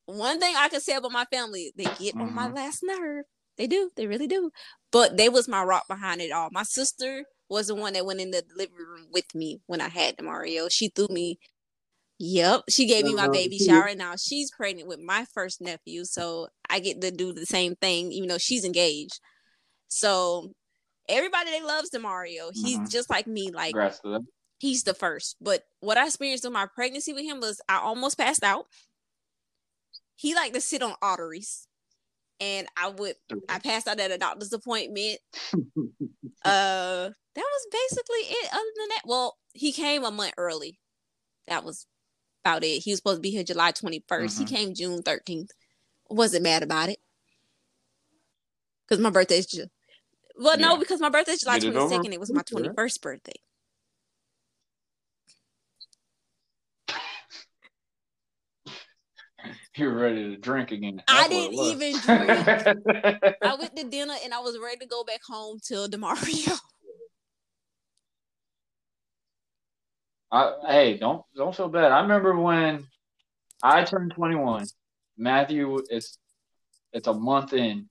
[0.06, 2.54] One thing I can say about my family, they get on my Mhm.
[2.54, 3.24] last nerve.
[3.56, 4.50] They do, they really do.
[4.90, 6.48] But they was my rock behind it all.
[6.50, 9.88] My sister was the one that went in the living room with me when I
[9.88, 10.68] had Damario.
[10.70, 11.38] She threw me.
[12.18, 13.32] Yep, she gave me my Uh-huh.
[13.32, 13.86] baby shower.
[13.88, 17.76] and Now she's pregnant with my first nephew, so I get to do the same
[17.76, 19.20] thing, even though she's engaged.
[19.94, 20.52] So
[21.08, 22.90] everybody that loves Damario, he's Mhm.
[22.90, 23.50] just like me.
[23.50, 24.28] Like Congrats to them.
[24.58, 25.36] he's the first.
[25.40, 28.68] But what I experienced in my pregnancy with him was I almost passed out.
[30.16, 31.66] He liked to sit on arteries.
[32.40, 33.16] And I would
[33.48, 35.20] I passed out at a doctor's appointment.
[36.44, 38.48] Uh that was basically it.
[38.52, 40.80] Other than that, well, he came a month early.
[41.46, 41.86] That was
[42.44, 42.82] about it.
[42.82, 44.36] He was supposed to be here July 21st.
[44.36, 44.38] Mhm.
[44.38, 45.50] He came June 13th.
[46.10, 46.98] Wasn't mad about it.
[48.84, 49.46] Because my birthday's
[50.36, 52.12] Ju- well, no, because my birthday's July Get it 22nd.
[52.12, 52.76] It was my with, right?
[52.76, 53.32] 21st birthday.
[59.76, 61.02] You're ready to drink again.
[61.08, 62.30] I That's what it didn't even drink.
[63.42, 66.58] I went to dinner and I was ready to go back home till Damario.
[70.32, 71.92] I, hey, don't don't feel bad.
[71.92, 72.86] I remember when
[73.62, 74.64] I turned 21.
[75.18, 76.18] Matthew, it's
[76.92, 77.88] it's a month in,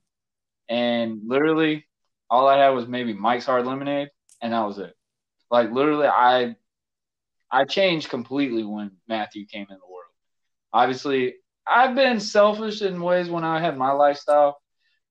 [0.68, 1.86] and literally
[2.32, 4.08] all I had was maybe Mike's Hard Lemonade,
[4.40, 4.94] and that was it.
[5.50, 6.56] Like literally, I
[7.50, 10.06] I changed completely when Matthew came in the world.
[10.72, 11.34] Obviously,
[11.66, 14.56] I've been selfish in ways when I had my lifestyle,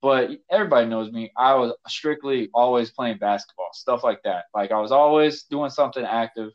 [0.01, 1.31] but everybody knows me.
[1.37, 4.45] I was strictly always playing basketball, stuff like that.
[4.55, 6.49] Like I was always doing something active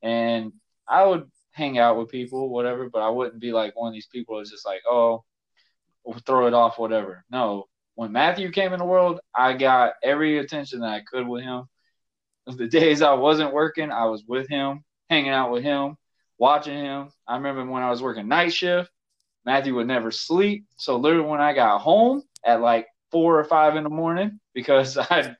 [0.00, 0.52] and
[0.86, 4.06] I would hang out with people, whatever, but I wouldn't be like one of these
[4.06, 5.24] people that's just like, oh,
[6.24, 7.24] throw it off, whatever.
[7.32, 11.44] No, when Matthew came in the world, I got every attention that I could with
[11.44, 11.64] him.
[12.46, 15.96] The days I wasn't working, I was with him, hanging out with him,
[16.38, 17.08] watching him.
[17.26, 18.90] I remember when I was working night shift,
[19.44, 20.66] Matthew would never sleep.
[20.76, 24.98] So literally when I got home at like four or five in the morning, because
[25.10, 25.36] I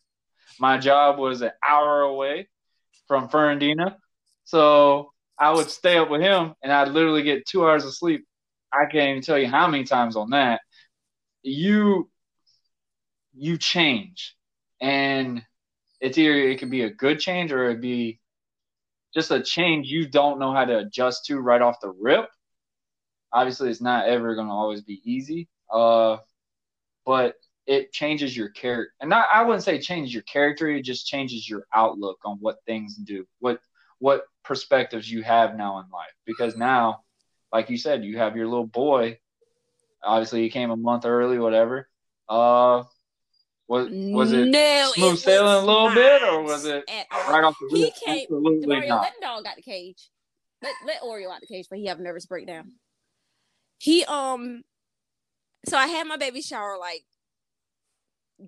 [0.60, 2.48] my job was an hour away
[3.08, 3.98] from Fernandina.
[4.44, 8.24] So I would stay up with him and I'd literally get two hours of sleep.
[8.72, 10.60] I can't even tell you how many times on that.
[11.42, 12.08] You
[13.36, 14.36] you change.
[14.80, 15.42] And
[16.00, 18.20] it's either it could be a good change or it'd be
[19.14, 22.28] just a change you don't know how to adjust to right off the rip.
[23.32, 25.48] Obviously it's not ever gonna always be easy.
[25.72, 26.18] Uh
[27.06, 31.06] but it changes your character and not, I wouldn't say changes your character, it just
[31.06, 33.60] changes your outlook on what things do, what
[33.98, 36.12] what perspectives you have now in life.
[36.26, 37.04] Because now,
[37.52, 39.18] like you said, you have your little boy.
[40.02, 41.88] Obviously, he came a month early, whatever.
[42.28, 42.82] Uh,
[43.68, 47.56] was was it no, smooth it sailing a little bit, or was it right off
[47.60, 47.94] the He rip?
[48.04, 49.02] came- Absolutely Mario, not.
[49.02, 50.10] let the dog out the cage.
[50.62, 52.72] Let let Oreo out the cage, but he have a nervous breakdown.
[53.78, 54.62] He um,
[55.66, 57.04] so I had my baby shower like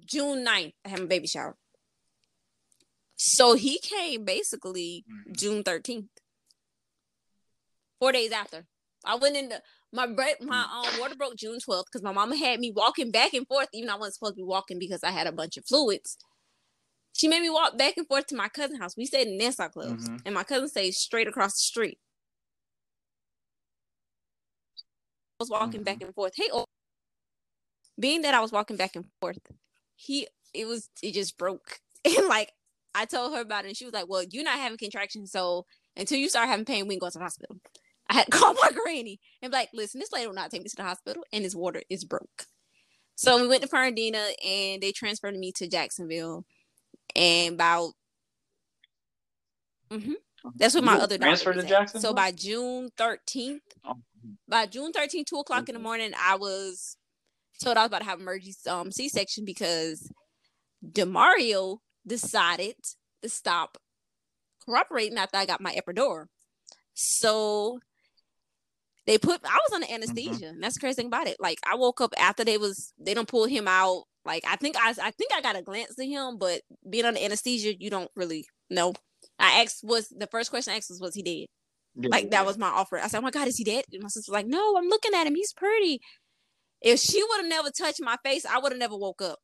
[0.05, 0.75] June 9th.
[0.85, 1.57] I had my baby shower.
[3.17, 5.37] So he came basically Mhm.
[5.37, 6.11] June thirteenth,
[7.99, 8.67] four days after.
[9.05, 9.63] I went into
[9.93, 10.43] my break.
[10.43, 13.69] My um water broke June twelfth because my mama had me walking back and forth,
[13.73, 16.17] even though I wasn't supposed to be walking because I had a bunch of fluids.
[17.15, 18.97] She made me walk back and forth to my cousin's house.
[18.97, 20.23] We stayed in Nassau Clubs, Mhm.
[20.27, 21.99] and my cousin stays straight across the street.
[25.39, 26.35] I was walking back and forth.
[26.37, 26.65] Hey, oh,
[27.99, 29.39] being that I was walking back and forth,
[29.95, 32.53] he it was it just broke, and like
[32.95, 35.67] I told her about it, and she was like, "Well, you're not having contractions, so
[35.97, 37.57] until you start having pain, we can go to the hospital."
[38.09, 40.63] I had to call my granny and be like, "Listen, this lady will not take
[40.63, 42.47] me to the hospital, and this water is broke."
[43.17, 46.45] So we went to Fernandina, and they transferred me to Jacksonville,
[47.15, 47.93] and about.
[49.91, 50.13] hmm
[50.57, 51.69] That's what my other transferred doctor to.
[51.69, 52.11] Jacksonville?
[52.11, 53.97] So by June 13th, Oh,
[54.49, 56.97] by June 13th, 2 o'clock in the morning, I was
[57.63, 60.11] told I was about to have emergency um, C section because
[60.85, 62.77] Damario decided
[63.23, 63.79] to stop
[64.65, 66.27] cooperating after I got my epidural.
[66.95, 67.81] So
[69.07, 70.49] they put I was under anesthesia.
[70.49, 71.37] And that's the crazy thing about it.
[71.39, 74.05] Like I woke up after they was they don't pull him out.
[74.25, 77.21] Like I think I I think I got a glance at him, but being under
[77.21, 78.95] anesthesia, you don't really know.
[79.39, 81.47] I asked was the first question I asked was was he dead?
[81.99, 82.09] Yeah.
[82.11, 82.99] Like that was my offer.
[82.99, 85.15] I said, "Oh my God, is he dead?" And my sister's like, "No, I'm looking
[85.15, 85.35] at him.
[85.35, 86.01] He's pretty."
[86.83, 89.39] If she would have never touched my face, I would have never woke up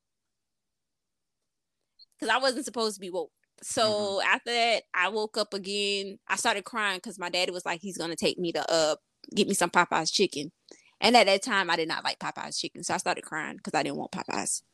[2.18, 3.30] because I wasn't supposed to be woke.
[3.62, 6.18] So after that, I woke up again.
[6.28, 8.96] I started crying because my daddy was like, "He's gonna take me to uh
[9.34, 10.52] get me some Popeyes chicken,"
[11.00, 13.74] and at that time, I did not like Popeyes chicken, so I started crying because
[13.74, 14.62] I didn't want Popeyes.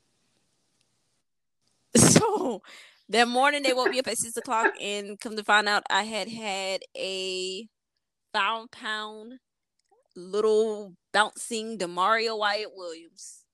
[1.97, 2.63] So
[3.09, 6.03] that morning, they woke me up at six o'clock, and come to find out, I
[6.05, 7.67] had had a
[8.33, 9.39] found pound
[10.17, 13.45] little bouncing Damario Wyatt Williams.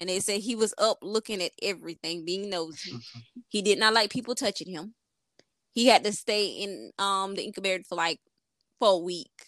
[0.00, 2.92] And they said he was up looking at everything, being nosy.
[3.48, 4.94] he did not like people touching him.
[5.72, 8.20] He had to stay in um the incubator for like
[8.78, 9.47] for a week.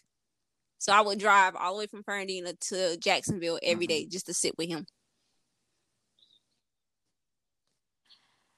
[0.81, 3.89] So I would drive all the way from Fernandina to Jacksonville every Mm-hmm.
[3.91, 4.87] day just to sit with him.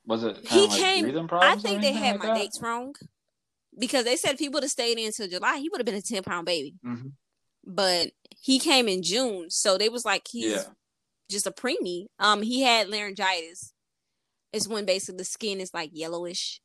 [0.07, 2.35] Was it He like came- I think they had like my that?
[2.37, 2.95] dates wrong
[3.79, 5.95] because they said if he would have stayed in until July, he would have been
[5.95, 6.75] a 10 pound baby.
[6.85, 7.13] Mhm.
[7.65, 9.51] But he came in June.
[9.51, 10.65] So they was like, he's Yeah.
[11.31, 12.07] just a preemie.
[12.19, 13.73] Um, he had laryngitis.
[14.53, 16.61] It's when basically the skin is like yellowish.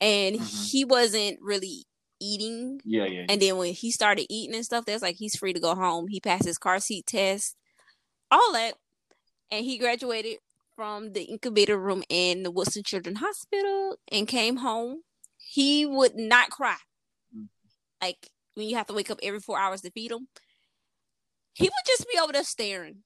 [0.00, 0.70] And Mhm.
[0.70, 1.86] he wasn't really
[2.20, 2.80] eating.
[2.84, 3.20] Yeah, yeah.
[3.20, 3.26] yeah.
[3.28, 6.08] And then when he started eating and stuff, that's like he's free to go home.
[6.08, 7.56] He passed his car seat test,
[8.30, 8.74] all that.
[9.50, 10.38] And he graduated
[10.74, 15.02] from the incubator room in the Wolfson Children's Hospital and came home.
[15.38, 16.76] He would not cry.
[17.34, 17.46] Mm.
[18.02, 20.28] Like when you have to wake up every four hours to feed him.
[21.52, 22.98] He would just be over there staring,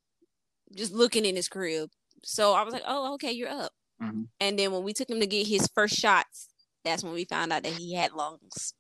[0.75, 1.91] just looking in his crib.
[2.25, 3.73] So I was like, oh, okay, you're up.
[4.03, 4.29] Mhm.
[4.41, 6.49] And then when we took him to get his first shots,
[6.85, 8.75] that's when we found out that he had lungs.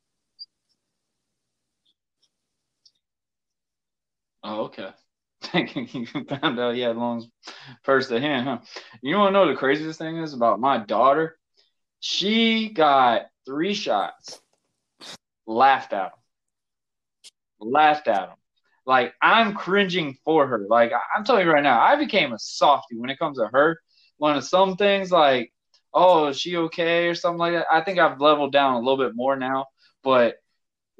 [4.43, 4.91] Oh, okay.
[5.93, 7.26] You found out he had lungs
[7.82, 8.59] first at hand, huh?
[9.03, 11.38] You want to know the craziest thing is about my daughter?
[12.01, 14.41] She got three shots,
[15.47, 18.36] laughed at them, laughed at them.
[18.86, 20.66] Like I'm cringing for her.
[20.68, 23.80] Like I'm telling you right now, I became a softie when it comes to her.
[24.18, 25.53] One of some things like,
[25.95, 27.66] oh, is she okay or something like that.
[27.70, 29.66] I think I've leveled down a little bit more now,
[30.03, 30.36] but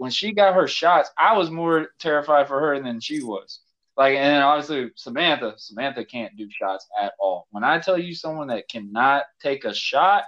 [0.01, 3.61] when she got her shots, I was more terrified for her than she was.
[3.98, 7.46] Like, and obviously Samantha, Samantha can't do shots at all.
[7.51, 10.24] When I tell you someone that cannot take a shot,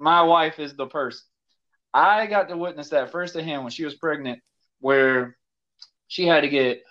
[0.00, 1.20] my wife is the person.
[1.94, 4.40] I got to witness that firsthand when she was pregnant,
[4.80, 5.36] where
[6.08, 6.82] she had to get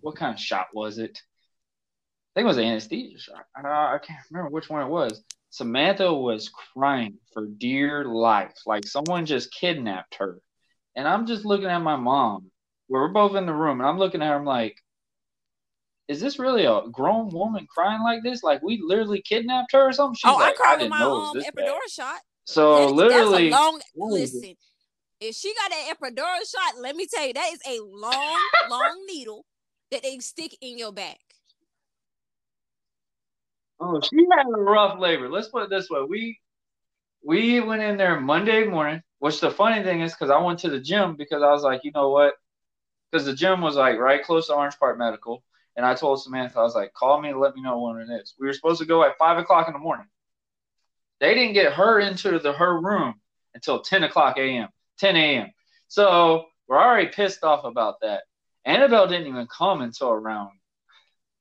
[0.00, 1.20] what kind of shot was it?
[2.34, 3.44] I think it was an anesthesia shot.
[3.56, 5.22] Uh, I can't remember which one it was.
[5.50, 10.40] Samantha was crying for dear life, like someone just kidnapped her.
[10.94, 12.50] And I'm just looking at my mom,
[12.88, 14.34] where we're both in the room, and I'm looking at her.
[14.34, 14.76] I'm like,
[16.08, 18.42] "Is this really a grown woman crying like this?
[18.42, 20.98] Like we literally kidnapped her or something?" She's oh, like, I cried with didn't my
[20.98, 22.20] know it was um, epidural shot.
[22.44, 23.80] So That- literally, that's long.
[23.94, 24.36] what is it?
[24.36, 24.56] Listen,
[25.20, 28.40] if she got an epidural shot, let me tell you, that is a long,
[28.70, 29.44] long needle
[29.92, 31.18] that they stick in your back.
[33.80, 35.28] Oh, she had a rough labor.
[35.28, 36.38] Let's put it this way: we
[37.24, 39.00] we went in there Monday morning.
[39.22, 41.84] Which the funny thing is, because I went to the gym because I was like,
[41.84, 42.34] you know what?
[43.08, 45.44] Because the gym was like right close to Orange Park Medical,
[45.76, 48.12] and I told Samantha, I was like, call me and let me know when it
[48.20, 48.34] is.
[48.40, 50.08] We were supposed to go at five o'clock in the morning.
[51.20, 53.14] They didn't get her into the her room
[53.54, 54.70] until ten o'clock a.m.
[54.98, 55.52] 10 a.m.
[55.86, 58.24] So we're already pissed off about that.
[58.64, 60.50] Annabelle didn't even come until around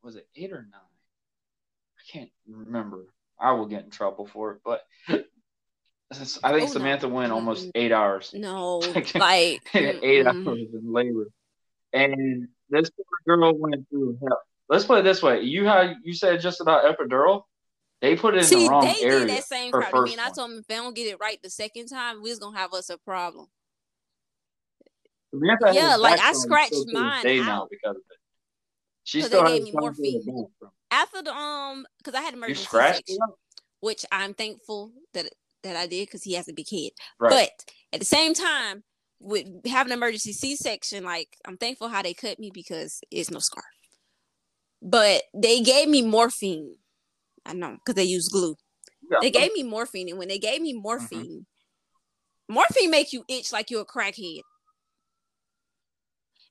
[0.04, 0.82] was it eight or nine?
[1.98, 3.08] I can't remember.
[3.40, 4.82] I will get in trouble for it, but
[6.12, 6.66] I think Oh, no.
[6.68, 8.34] Samantha went almost eight hours.
[8.34, 10.48] No, Like, like eight mm-mm.
[10.48, 11.28] hours in labor.
[11.94, 13.06] And this poor
[13.38, 14.40] girl went through hell.
[14.70, 17.44] Let's put it this way: you had you said just about epidural.
[18.02, 19.20] They put it in See, the wrong they area.
[19.28, 21.08] did that same crap to me, first and I told them if they don't get
[21.08, 23.48] it right the second time, we was gonna have us a problem.
[25.30, 27.70] Samantha Yeah, like, I scratched still to this mine out.
[27.70, 28.18] because of it.
[29.04, 30.48] She still they gave me problems with her morphine.
[30.90, 33.18] After the um, because I had You emergency section,
[33.82, 35.32] which I'm thankful that
[35.64, 36.92] that I did because he has a big head.
[37.20, 37.32] Right.
[37.32, 38.84] But at the same time,
[39.20, 43.32] with having an emergency C section, like I'm thankful how they cut me because it's
[43.32, 43.64] no scar.
[44.82, 46.76] But they gave me morphine.
[47.46, 48.56] I know because they use glue.
[49.10, 49.20] Yeah.
[49.22, 50.82] They gave me morphine, and when they gave me mm-hmm.
[50.82, 51.46] morphine,
[52.50, 54.42] morphine make you itch like you're a crackhead.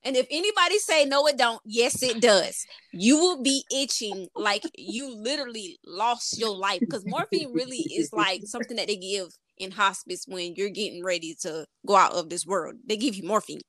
[0.02, 1.60] And if anybody say no, it don't.
[1.64, 2.64] Yes, it does.
[2.92, 8.42] You will be itching like you literally lost your life because morphine really is like
[8.46, 9.28] something that they give
[9.58, 12.76] in hospice when you're getting ready to go out of this world.
[12.86, 13.60] They give you morphine.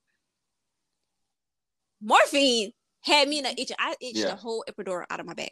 [2.02, 2.72] Morphine
[3.02, 3.72] had me in an itch.
[3.78, 4.30] I itched Yeah.
[4.30, 5.52] the whole epidural out of my back.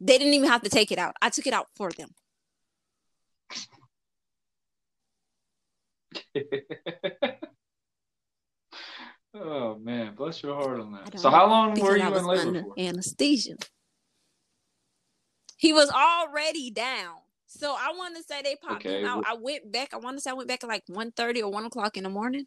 [0.00, 1.16] They didn't even have to take it out.
[1.22, 2.10] I took it out for them.
[9.34, 11.18] oh man, bless your heart on that.
[11.18, 12.76] So how long were you in labor for?
[12.78, 13.56] anesthesia.
[15.56, 17.16] He was already down.
[17.46, 19.24] So I want to say they popped Okay, him out.
[19.26, 19.92] I went back.
[19.92, 22.10] I want to say I went back at like 1.30 or 1 o'clock in the
[22.10, 22.46] morning.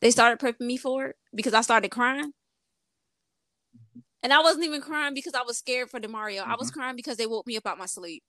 [0.00, 2.32] They started prepping me for it because I started crying.
[3.76, 4.00] Mm-hmm.
[4.22, 6.44] And I wasn't even crying because I was scared for Damario.
[6.48, 6.78] I was Mm-hmm.
[6.78, 8.22] crying because they woke me up out my sleep.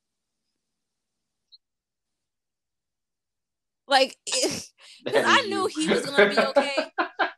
[3.87, 4.17] Like,
[5.05, 6.93] because I knew he was gonna be okay.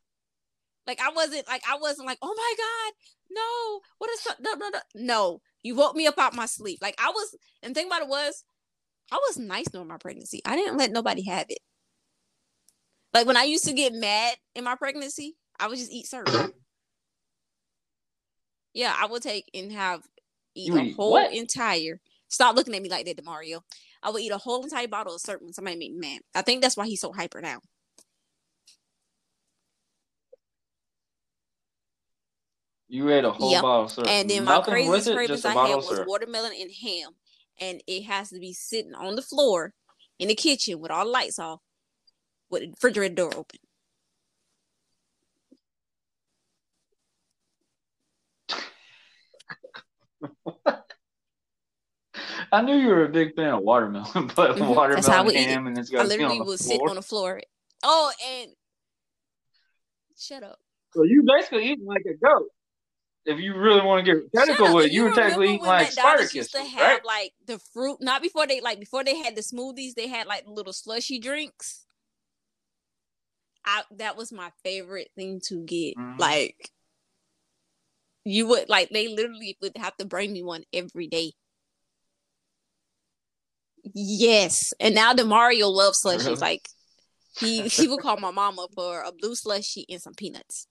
[0.88, 2.94] Like I wasn't like I wasn't like, oh my god,
[3.32, 5.42] no, what is no no no no.
[5.64, 6.80] You woke me up out my sleep.
[6.82, 8.44] Like I was, and the thing about it was,
[9.12, 10.42] I was nice during my pregnancy.
[10.46, 11.60] I didn't let nobody have it.
[13.14, 16.54] Like when I used to get mad in my pregnancy, I would just eat syrup.
[18.74, 20.02] Yeah, I would take and have
[20.54, 21.34] eat You a whole what?
[21.34, 22.02] entire.
[22.28, 23.62] Stop looking at me like that, Damario.
[24.04, 26.22] I would eat a whole entire bottle of syrup when somebody made me mad.
[26.36, 27.62] I think that's why he's so hyper now.
[32.96, 33.62] You ate a whole Yep.
[33.62, 34.10] bottle of syrup.
[34.10, 36.08] And then my Nothing with craziest it, cravings just a I bottle had was syrup.
[36.08, 37.10] watermelon and ham,
[37.60, 39.74] and it has to be sitting on the floor
[40.18, 41.60] in the kitchen with all the lights off,
[42.50, 43.60] with the refrigerator door open.
[52.54, 55.26] I knew you were a big fan of watermelon, but Mhm, that's how I watermelon
[55.26, 55.50] would eat it.
[55.50, 56.90] ham and it's I got to be literally on the would sit floor.
[56.90, 57.42] on the floor.
[57.84, 58.52] Oh, and
[60.18, 60.60] shut up.
[60.94, 62.48] So you basically eating like a goat.
[63.26, 66.36] If you really want to get technical with it, you were technically eating like Spartacus,
[66.36, 66.68] used to right?
[66.68, 70.28] have like the fruit, not before they like before they had the smoothies, they had
[70.28, 71.86] like little slushy drinks.
[73.66, 75.98] I that was my favorite thing to get.
[75.98, 76.20] Mhm.
[76.20, 76.70] Like
[78.26, 81.34] you would like they literally would have to bring me one every day.
[83.94, 84.72] Yes.
[84.80, 86.26] And now Damario loves slushies.
[86.26, 86.36] Really?
[86.36, 86.70] Like
[87.40, 90.68] he he would call my mama for a blue slushy and some peanuts.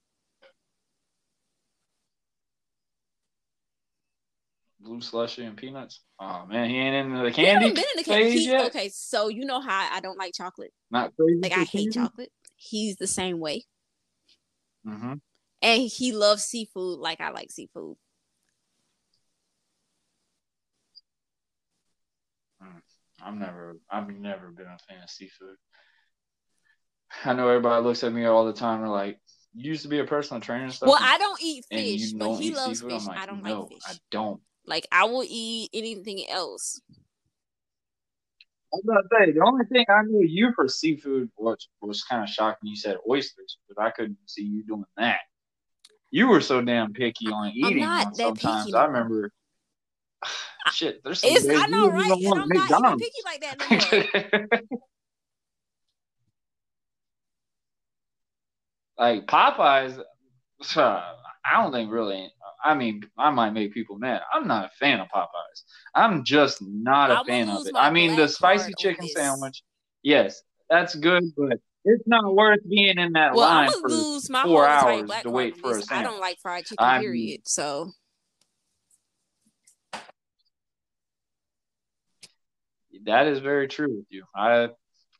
[4.85, 6.01] Blue slushy and peanuts.
[6.21, 8.31] Oh man, he ain't into the candy been in the candy.
[8.33, 8.67] He, yet.
[8.67, 10.73] okay, so you know how I don't like chocolate.
[10.91, 11.41] Not crazy.
[11.43, 11.91] Like I hate candy?
[11.91, 12.33] chocolate.
[12.57, 13.65] He's the same way.
[14.87, 15.15] Mm-hmm.
[15.63, 17.97] And he loves seafood like I like seafood.
[23.25, 25.57] I've never, I've never been a fan of seafood.
[27.25, 28.81] I know everybody looks at me all the time.
[28.81, 29.19] They're like,
[29.55, 32.13] "You used to be a personal trainer and stuff." Well, and, I don't eat fish,
[32.13, 32.93] but he loves seafood.
[32.93, 33.03] fish.
[33.03, 33.83] I'm like, I don't no, like fish.
[33.87, 34.41] I don't.
[34.67, 36.81] Like I will eat anything else.
[38.73, 42.03] I was about to say the only thing I knew you for seafood was was
[42.03, 42.71] kind of shocking.
[42.71, 45.21] You said oysters, but I couldn't see you doing that.
[46.11, 47.81] You were so damn picky on eating.
[47.81, 49.31] not on that sometimes picky I remember.
[50.73, 52.11] Shit, there's some It's days I know, right?
[52.11, 54.69] And I'm not picky like that no
[58.99, 60.01] like Popeyes,
[60.77, 60.81] uh,
[61.45, 62.33] I don't think really.
[62.65, 64.23] I mean, I might make people mad.
[64.33, 65.63] I'm not a fan of Popeyes.
[65.95, 67.75] I'm just not a I fan of it.
[67.77, 69.63] I mean, the spicy chicken sandwich,
[70.03, 74.43] yes, that's good, but it's not worth being in that Well, line for lose my
[74.43, 75.93] four hours to wait for a this.
[75.93, 77.43] I don't like fried chicken, I period.
[77.45, 77.93] So
[83.05, 84.25] That is very true with you.
[84.35, 84.69] I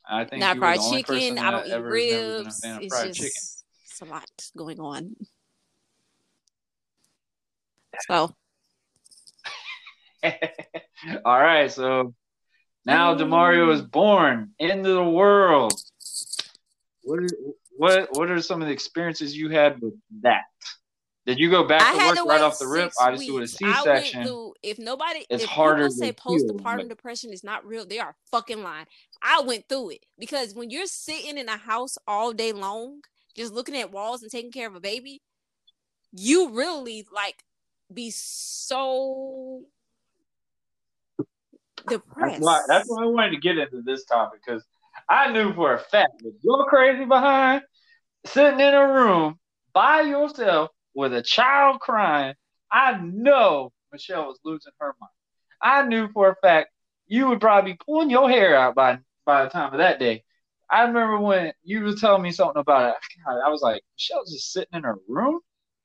[0.09, 1.37] I think not fried the only person chicken.
[1.45, 2.63] I don't eat ever has never been a ribs.
[2.81, 3.41] It's just chicken.
[3.85, 5.15] it's a lot going on.
[8.07, 8.35] So
[11.25, 12.13] All right, so
[12.85, 15.73] now Damario is born into the world.
[17.03, 17.27] What are,
[17.77, 20.43] what what are some of the experiences you had with that?
[21.25, 22.85] Did you go back I to work to right off the rip?
[22.85, 23.57] six Obviously, with a weeks.
[23.63, 24.51] I C-section.
[24.61, 27.99] If nobody, it's if harder people say to heal, postpartum depression is not real, they
[27.99, 28.85] are fucking lying.
[29.23, 33.01] I went through it because when you're sitting in a house all day long,
[33.35, 35.23] just looking at walls and taking care of a baby,
[36.11, 37.43] you really like
[37.93, 39.63] be so
[41.87, 42.33] depressed.
[42.33, 44.63] That's why that's why I wanted to get into this topic because
[45.09, 47.61] I knew for a fact that you're crazy behind
[48.25, 49.39] sitting in a room
[49.73, 52.35] by yourself with a child crying.
[52.71, 55.11] I know Michelle was losing her mind.
[55.61, 56.69] I knew for a fact
[57.07, 60.23] you would probably be pulling your hair out by by the time of that day.
[60.69, 62.95] I remember when you were telling me something about it.
[63.23, 65.39] God, I was like, Michelle's just sitting in her room.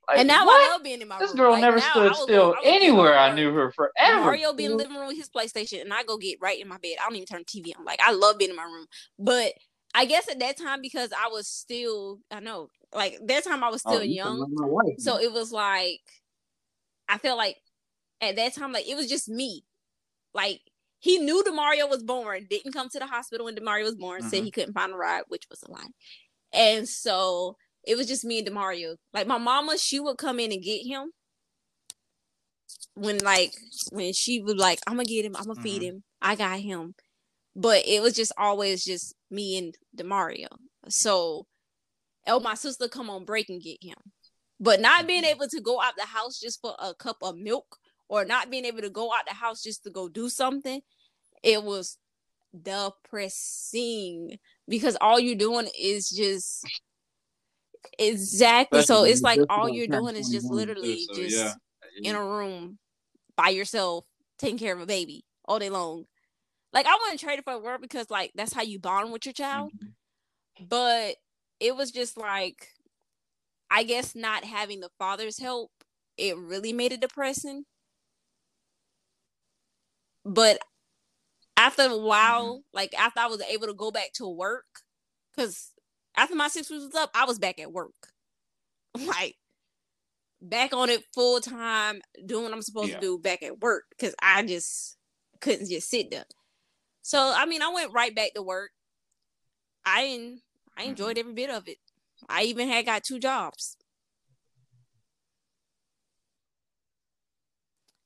[0.08, 0.68] Like, and now what?
[0.68, 1.20] I love being in my room.
[1.22, 1.36] This room.
[1.38, 3.16] girl Like, never stood still I anywhere.
[3.16, 4.20] I knew her forever.
[4.20, 6.66] Mario be in the living room with his PlayStation, and I go get right in
[6.68, 6.96] my bed.
[7.00, 7.84] I don't even turn the TV on.
[7.84, 8.86] Like I love being in my room,
[9.18, 9.52] but
[9.94, 13.70] I guess at that time because I was still, I know, like that time I
[13.70, 14.94] was Oh, still you young, sound like my wife.
[14.98, 16.00] so it was like
[17.08, 17.56] I felt like
[18.20, 19.64] at that time, like it was just me.
[20.34, 20.60] Like
[20.98, 24.42] he knew Damario was born, didn't come to the hospital when Damario was born, said
[24.42, 24.44] Mhm.
[24.44, 25.88] he couldn't find a ride, which was a lie,
[26.52, 28.96] and so it was just me and Damario.
[29.12, 31.12] Like my mama, she would come in and get him
[32.94, 33.52] when like
[33.92, 35.86] when she would like, I'm gonna get him, I'm gonna feed Mhm.
[35.86, 36.94] him, I got him.
[37.56, 40.48] But it was just always just me and Damario.
[40.88, 41.46] So
[42.26, 43.96] oh my sister come on break and get him.
[44.60, 45.30] But not being Mhm.
[45.30, 47.78] able to go out the house just for a cup of milk
[48.08, 50.82] or not being able to go out the house just to go do something,
[51.42, 51.98] it was
[52.62, 54.38] depressing
[54.68, 56.66] because all you're doing is just
[57.98, 58.82] Exactly.
[58.82, 61.52] So it's like all you're doing is just literally so just yeah.
[62.02, 62.78] in a room
[63.36, 64.04] by yourself,
[64.38, 66.04] taking care of a baby all day long.
[66.72, 69.26] Like I wouldn't trade it for the world because like that's how you bond with
[69.26, 69.72] your child.
[69.72, 70.68] Mhm.
[70.68, 71.16] But
[71.58, 72.68] it was just like
[73.70, 75.70] I guess not having the father's help,
[76.16, 77.64] it really made it depressing.
[80.24, 80.58] But
[81.56, 84.66] after a while, like after I was able to go back to work,
[85.34, 85.70] because
[86.20, 87.92] after my six weeks was up, I was back at work.
[89.06, 89.36] Like
[90.42, 92.96] back on it full time, doing what I'm supposed Yeah.
[92.96, 94.96] to do back at work because I just
[95.40, 96.24] couldn't just sit there.
[97.02, 98.72] So I mean, I went right back to work.
[99.84, 100.00] I
[100.76, 100.90] I mm-hmm.
[100.90, 101.78] enjoyed every bit of it.
[102.28, 103.76] I even had got two jobs.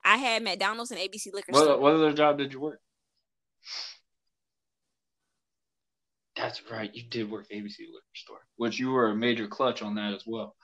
[0.04, 1.78] I had McDonald's and ABC liquor What, store.
[1.80, 2.80] what other job did you work?
[6.36, 6.93] That's right.
[6.94, 10.24] You did work ABC liquor store, which you were a major clutch on that as
[10.27, 10.56] well.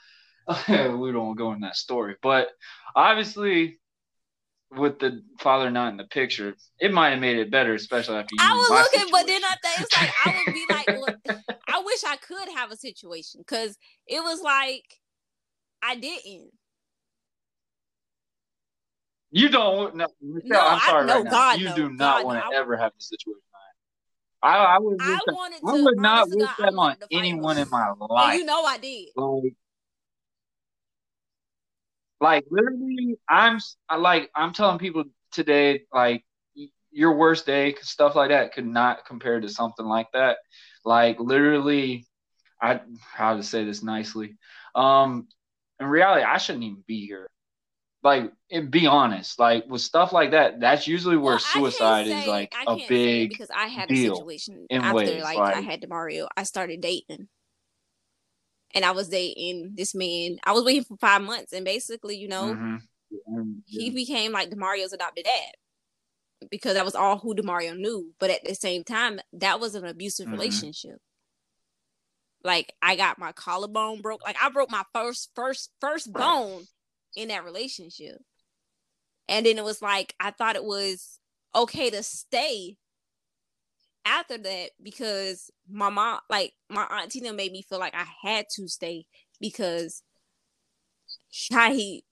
[0.68, 2.48] we don't go in that story, but
[2.96, 3.78] obviously,
[4.72, 8.34] with the father not in the picture, it might have made it better, especially after
[8.34, 8.40] you.
[8.40, 9.58] I was looking, but then I situation.
[9.62, 13.40] think it's like I would be like, well, I wish I could have a situation
[13.46, 13.76] because
[14.06, 14.84] it was like
[15.82, 16.50] I didn't.
[19.30, 19.94] You don't.
[19.96, 21.30] No, Michelle, No, I'm I- sorry no, right now.
[21.30, 22.50] God, you no, do not God, want no.
[22.50, 23.40] to ever have the situation
[24.42, 24.56] I.
[24.56, 24.96] I, would.
[25.00, 25.66] I that- wanted to.
[25.68, 28.38] I would not wish God, that on wanted to fight anyone in my And life.
[28.38, 29.08] you know I did.
[29.16, 29.54] like,
[32.20, 33.58] like literally, I'm
[33.88, 36.24] I like I'm telling people today, like
[36.92, 40.38] your worst day, stuff like that, could not compare to something like that.
[40.84, 42.06] Like literally,
[42.60, 42.80] I
[43.12, 44.36] how to say this nicely.
[44.74, 45.28] Um,
[45.78, 47.28] in reality, I shouldn't even be here.
[48.02, 52.26] Like, and be honest, like with stuff like that, that's usually where Well, suicide is
[52.26, 53.30] like I a say big.
[53.30, 56.26] because I had deal a situation in after ways, like, I had Damario.
[56.36, 57.28] I started dating,
[58.74, 60.38] and I was dating this man.
[60.44, 62.82] I was waiting for five months, and basically, you know, Mhm.
[63.26, 65.54] And, he became like Damario's adopted dad
[66.50, 68.14] because that was all who Demario knew.
[68.18, 70.32] But at the same time, that was an abusive Mhm.
[70.32, 71.00] relationship.
[72.42, 74.22] Like I got my collarbone broke.
[74.24, 76.66] Like I broke my first first first bone
[77.16, 78.18] in that relationship.
[79.28, 81.18] And then it was like I thought it was
[81.54, 82.76] okay to stay
[84.04, 88.46] after that because my mom like my aunt Tina made me feel like I had
[88.56, 89.06] to stay
[89.40, 90.02] because
[91.52, 92.04] how he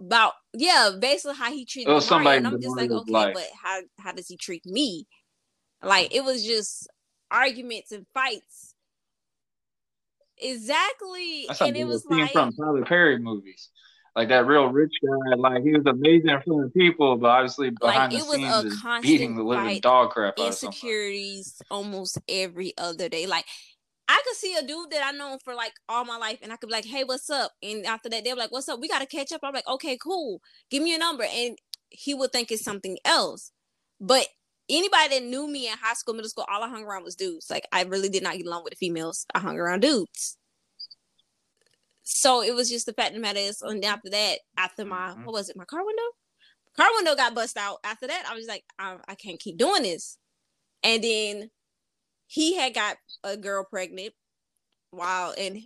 [0.00, 2.08] about yeah, basically how he treated It was Damario.
[2.08, 3.34] somebody and I'm just like, okay, life.
[3.34, 5.06] but how how does he treat me?
[5.82, 6.88] Like it was just
[7.30, 8.74] arguments and fights.
[10.40, 11.46] Exactly.
[11.48, 13.70] That's and it was like from Tyler Perry movies.
[14.16, 17.70] Like that real rich guy, like he was amazing in front of people, but obviously
[17.70, 20.46] behind it the was scenes a is constant beating the living fight, dog crap out
[20.46, 23.26] insecurities almost every other day.
[23.26, 23.44] Like
[24.08, 26.56] I could see a dude that I know for like all my life, and I
[26.56, 28.80] could be like, "Hey, what's up?" And after that, they're like, "What's up?
[28.80, 30.40] We gotta catch up." I'm like, "Okay, cool.
[30.70, 31.58] Give me your number," and
[31.90, 33.52] he would think it's something else.
[34.00, 34.26] But
[34.68, 37.50] anybody that knew me in high school, middle school, all I hung around was dudes.
[37.50, 39.26] Like I really did not get along with the females.
[39.34, 40.37] I hung around dudes.
[42.10, 45.10] So it was just the fact of the matter is, and after that, after my
[45.10, 45.24] Mhm.
[45.24, 46.10] what was it, my car window?
[46.74, 47.80] Car window got bust out.
[47.84, 50.16] After that, I was like, I, I can't keep doing this.
[50.82, 51.50] And then
[52.26, 54.14] he had got a girl pregnant
[54.90, 55.62] while and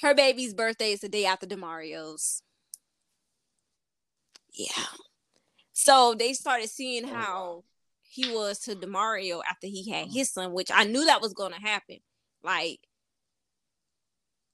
[0.00, 2.42] her baby's birthday is the day after Damario's.
[4.52, 4.86] Yeah.
[5.74, 7.64] So they started seeing Oh, how
[8.02, 11.52] he was to Damario after he had his son, which I knew that was going
[11.52, 11.98] to happen.
[12.42, 12.85] Like,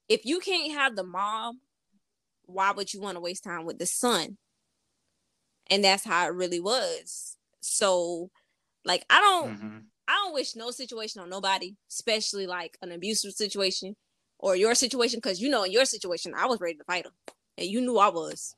[0.09, 1.61] if you can't have the mom,
[2.45, 4.37] why would you want to waste time with the son?
[5.69, 7.37] And that's how it really was.
[7.61, 8.29] So,
[8.85, 9.57] like, I don't.
[9.57, 9.83] Mhm.
[10.05, 13.95] I don't wish no situation on nobody, especially like an abusive situation
[14.37, 17.13] or your situation, because you know in your situation I was ready to fight him,
[17.57, 18.53] and you knew I was.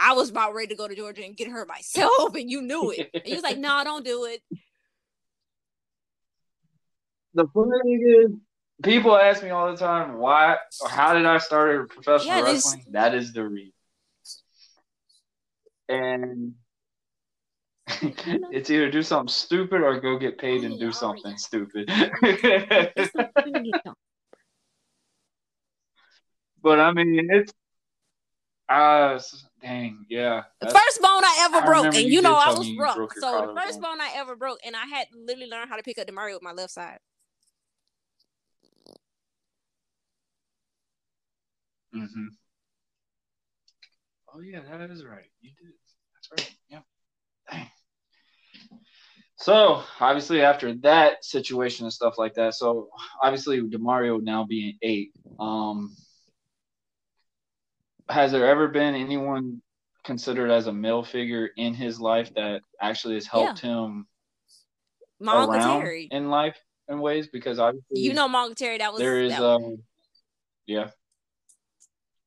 [0.00, 2.90] I was about ready to go to Georgia and get her myself, and you knew
[2.90, 3.10] it.
[3.14, 4.42] And you was like, "No, don't do it."
[7.34, 8.38] The funny thing is,
[8.82, 12.52] people ask me all the time, why or how did I start a professional Yeah,
[12.52, 12.84] wrestling?
[12.90, 13.72] That is the reason.
[15.88, 16.54] And
[18.52, 21.86] it's either do something stupid or go get paid and Oh, do something stupid.
[21.88, 23.94] It's not gonna get done.
[26.62, 27.52] but I mean, it's
[28.68, 29.18] uh,
[29.60, 30.44] dang, yeah.
[30.60, 33.52] The first bone I ever I broke, and you you know I was broke So
[33.54, 35.98] the first bone I ever broke, and I had to literally learn how to pick
[35.98, 36.98] up Damario with my left side.
[41.94, 42.26] Mm-hmm.
[44.34, 45.30] Oh yeah, that is right.
[45.40, 45.72] You did.
[46.14, 46.56] That's right.
[46.68, 46.80] Yeah.
[47.50, 47.70] Dang.
[49.36, 52.90] So obviously after that situation and stuff like that, so
[53.22, 55.96] obviously Damario now being eight, um,
[58.10, 59.62] has there ever been anyone
[60.04, 63.70] considered as a male figure in his life that actually has helped yeah.
[63.70, 64.06] him
[65.18, 66.08] my around Terry.
[66.10, 66.58] in life
[66.88, 67.28] in ways?
[67.28, 69.78] Because obviously you know Monk Terry that was there is that um
[70.66, 70.90] yeah.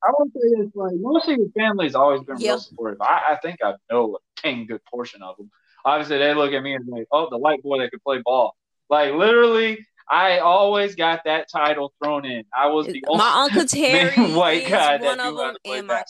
[0.06, 2.50] I would say it's like most of your family's always been yep.
[2.50, 3.02] real supportive.
[3.02, 5.50] I, I think I know a dang good portion of them.
[5.86, 8.56] Obviously, they look at me and like, "Oh, the white boy that could play ball."
[8.90, 12.44] Like literally, I always got that title thrown in.
[12.56, 16.04] I was the my uncle Terry white guy one that of them, and my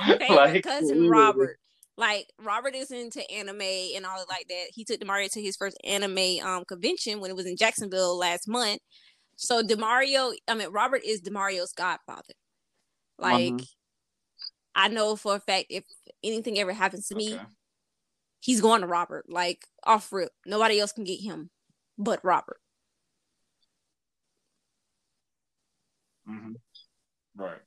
[0.00, 1.58] favorite like, cousin Robert.
[1.96, 4.66] Like Robert is into anime and all like that.
[4.72, 8.46] He took Damario to his first anime um convention when it was in Jacksonville last
[8.46, 8.80] month.
[9.36, 12.34] So Damario, I mean Robert is Damario's godfather.
[13.18, 13.64] Like mm-hmm.
[14.74, 15.84] I know for a fact if
[16.22, 17.42] anything ever happens to me, okay.
[18.40, 19.26] he's going to Robert.
[19.28, 20.32] Like off rip.
[20.46, 21.50] Nobody else can get him
[21.98, 22.60] but Robert.
[26.28, 26.52] Mm-hmm.
[27.36, 27.60] Right.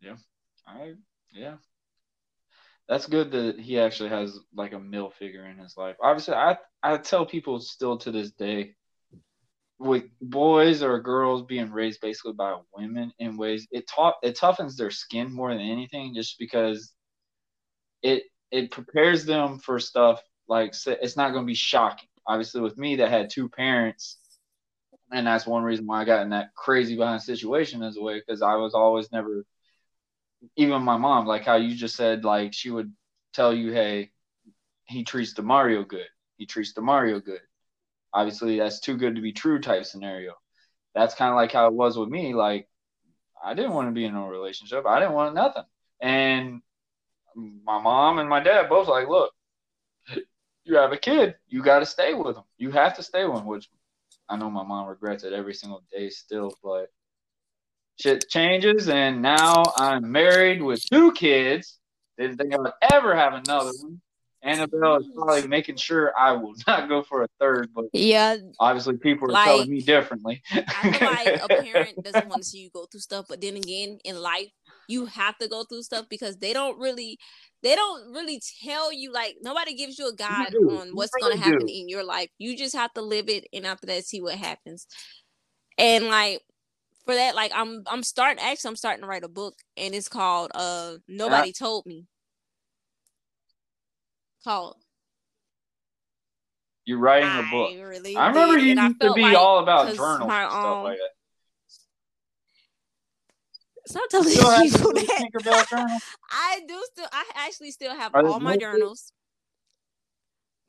[0.00, 0.16] Yeah.
[0.66, 0.94] I
[1.32, 1.54] yeah.
[2.88, 5.96] That's good that he actually has like a male figure in his life.
[6.02, 8.74] Obviously, I I tell people still to this day,
[9.82, 14.76] with boys or girls being raised basically by women in ways it taught it toughens
[14.76, 16.92] their skin more than anything, just because
[18.02, 22.08] it it prepares them for stuff like it's not going to be shocking.
[22.26, 24.18] Obviously, with me that had two parents
[25.12, 28.20] and that's one reason why I got in that crazy behind situation as a way
[28.20, 29.44] because I was always never
[30.56, 32.92] even my mom like how you just said like she would
[33.32, 34.10] tell you hey
[34.84, 36.06] he treats Damario good
[36.36, 37.40] he treats Damario good
[38.14, 40.34] obviously that's too good to be true type scenario
[40.94, 42.68] that's kind of like how it was with me like
[43.44, 45.64] I didn't want to be in a relationship I didn't want nothing
[46.00, 46.62] and
[47.36, 49.32] my mom and my dad both like look
[50.64, 53.38] you have a kid you got to stay with him you have to stay with
[53.38, 53.68] him which
[54.32, 56.90] I know my mom regrets it every single day still, but
[58.00, 61.78] shit changes, and now I'm married with two kids.
[62.18, 64.00] Didn't think I would ever have another one.
[64.42, 68.96] Annabelle is probably making sure I will not go for a third, but yeah, obviously
[68.96, 70.42] people are like, telling me differently.
[70.52, 73.56] I feel like a parent doesn't want to see you go through stuff, but then
[73.56, 74.50] again, in life,
[74.88, 77.18] you have to go through stuff because they don't really
[77.62, 81.36] they don't really tell you like nobody gives you a guide you on what's going
[81.36, 81.72] to happen do.
[81.72, 82.28] in your life.
[82.38, 84.86] You just have to live it and after that see what happens.
[85.78, 86.40] And like
[87.04, 90.08] for that like I'm I'm starting actually I'm starting to write a book and it's
[90.08, 92.06] called uh Nobody Told Me.
[94.44, 94.76] Called
[96.84, 97.72] You're writing a book.
[97.72, 100.64] I, really I remember you used to be like, all about journals my, and stuff
[100.64, 101.10] um, like that.
[103.86, 106.00] Stop telling people that.
[106.30, 107.08] I do still.
[107.12, 109.12] I actually still have Are all my journals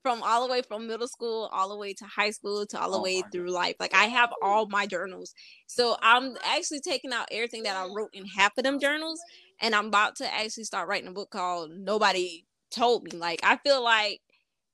[0.03, 2.91] from all the way from middle school all the way to high school to all
[2.91, 3.53] the oh way through God.
[3.53, 3.75] life.
[3.79, 5.33] Like I have all my journals.
[5.65, 9.21] So I'm actually taking out everything that I wrote in half of them journals
[9.61, 13.11] and I'm about to actually start writing a book called Nobody Told Me.
[13.11, 14.21] Like I feel like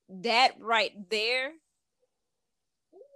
[0.09, 1.51] that right there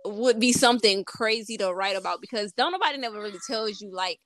[0.05, 4.19] would be something crazy to write about because don't nobody never really tells you like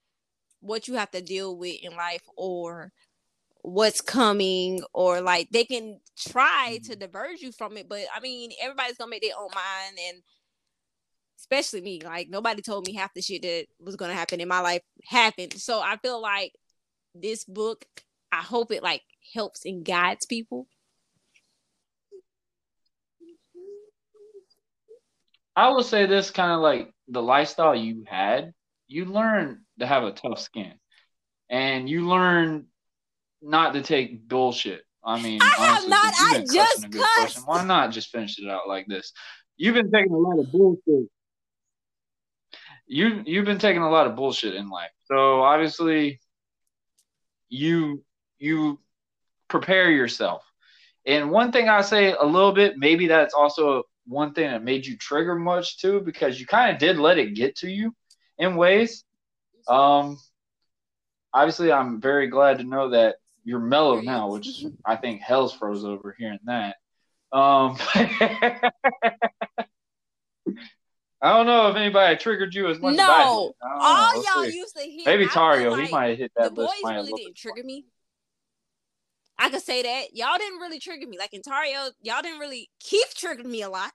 [0.59, 2.91] what you have to deal with in life or
[3.61, 6.99] what's coming or like they can try to mm-hmm.
[6.99, 10.21] diverge you from it but i mean everybody's gonna make their own mind and
[11.37, 14.61] especially me like nobody told me half the shit that was gonna happen in my
[14.61, 16.53] life happened so i feel like
[17.13, 17.85] this book
[18.31, 19.01] i hope it like
[19.33, 20.67] helps and guides people
[25.55, 28.53] i will say this kind of like the lifestyle you had
[28.87, 30.73] you learn to have a tough skin,
[31.49, 32.67] and you learn
[33.41, 34.81] not to take bullshit.
[35.03, 36.13] I mean, I honestly, have not.
[36.17, 37.47] I just cussed.
[37.47, 39.11] Why not just finish it out like this?
[39.57, 41.09] You've been taking a lot of bullshit.
[42.87, 44.91] You you've been taking a lot of bullshit in life.
[45.05, 46.19] So obviously,
[47.49, 48.03] you
[48.39, 48.79] you
[49.47, 50.43] prepare yourself.
[51.05, 54.85] And one thing I say a little bit, maybe that's also one thing that made
[54.85, 57.93] you trigger much too, because you kind of did let it get to you
[58.37, 59.03] in ways.
[59.67, 60.17] Um,
[61.33, 65.85] obviously, I'm very glad to know that you're mellow now, which I think hell's froze
[65.85, 66.75] over hearing that.
[67.31, 67.77] Um,
[71.21, 73.53] I don't know if anybody triggered you as much no, as I did.
[73.63, 74.57] No, all we'll y'all see.
[74.57, 75.05] used to hit.
[75.05, 77.85] Maybe Tario, like he might have hit that the boys really didn't trigger me.
[79.39, 81.17] I could say that y'all didn't really trigger me.
[81.17, 82.69] Like in Tario, y'all didn't really.
[82.79, 83.91] Keith triggered me a lot.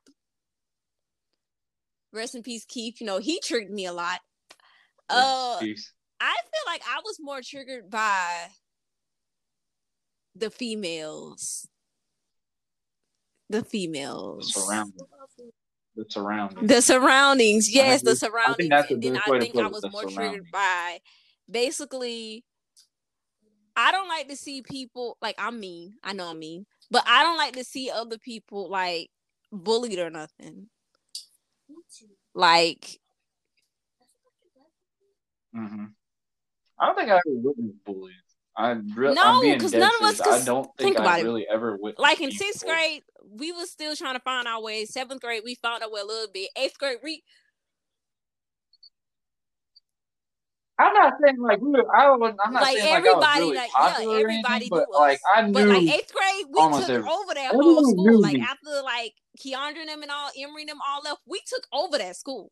[2.12, 3.00] Rest in peace, Keith.
[3.00, 4.20] You know he triggered me a lot.
[5.08, 5.92] Uh, Peace.
[6.20, 8.48] I feel like I was more triggered by
[10.34, 11.68] the females
[13.52, 14.52] the females.
[14.52, 14.98] Surrounding.
[15.94, 16.68] The surroundings.
[16.68, 18.70] The surroundings, yes, the surroundings.
[18.70, 20.98] that's the and then I think I was more triggered by
[21.48, 22.44] basically
[23.76, 25.94] I don't like to see people like I'm mean.
[26.02, 29.10] I know I'm mean, but I don't like to see other people like
[29.50, 30.68] bullied or nothing.
[32.34, 32.98] Like
[35.54, 35.84] hmm
[36.78, 38.16] I don't think I ever witnessed bullying.
[38.56, 40.20] I re- No, I'm being 'cause dead none of us- serious.
[40.20, 41.24] I 'cause don't think think about I it.
[41.24, 42.00] really ever witnessed.
[42.00, 42.76] like in sixth bullied.
[42.76, 44.84] grade, we was still trying to find our way.
[44.84, 46.50] Seventh grade, we found our way a little bit.
[46.56, 47.22] Eighth grade, we
[50.82, 53.24] I'm not saying like we were, I was, I'm not like saying like I was
[53.24, 55.20] everybody really like popular yeah, everybody anything, but like.
[55.34, 55.52] I knew.
[55.52, 58.20] But like eighth grade, we took every- over that whole school.
[58.20, 58.40] Like me.
[58.48, 61.98] after like Keandra and them and all, Emery and them all left, we took over
[61.98, 62.50] that school.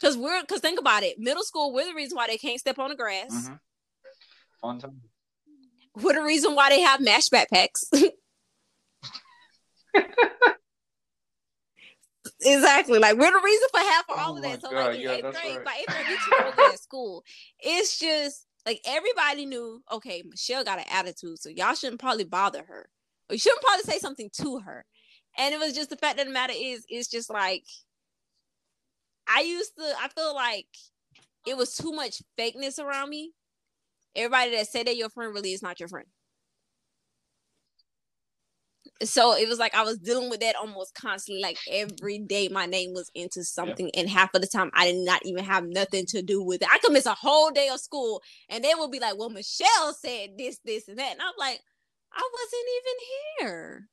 [0.00, 2.78] Cause we're cause think about it, middle school, we're the reason why they can't step
[2.78, 3.30] on the grass.
[3.30, 3.58] Mhm.
[4.60, 5.00] Fun time.
[5.94, 7.84] We're the reason why they have match backpacks.
[12.42, 12.98] exactly.
[12.98, 14.60] Like we're the reason for half of all Oh of that.
[14.62, 15.64] So God, like in yeah, eighth grade, right.
[15.64, 17.24] by eighth grade, we over school.
[17.60, 22.64] It's just like everybody knew, okay, Michelle got an attitude, so y'all shouldn't probably bother
[22.66, 22.88] her.
[23.28, 24.84] Or you shouldn't probably say something to her.
[25.38, 27.64] And it was just the fact that the matter is, it's just like
[29.28, 30.66] I used to I feel like
[31.46, 33.32] it was too much fakeness around me.
[34.14, 36.06] Everybody that said that your friend really is not your friend.
[39.04, 41.42] So it was like I was dealing with that almost constantly.
[41.42, 45.04] Like every day, my name was into something, and half of the time, I did
[45.04, 46.68] not even have nothing to do with it.
[46.70, 49.94] I could miss a whole day of school, and they would be like, "Well, Michelle
[49.94, 51.60] said this, this, and that," and I'm like,
[52.12, 52.96] "I wasn't even
[53.50, 53.88] here."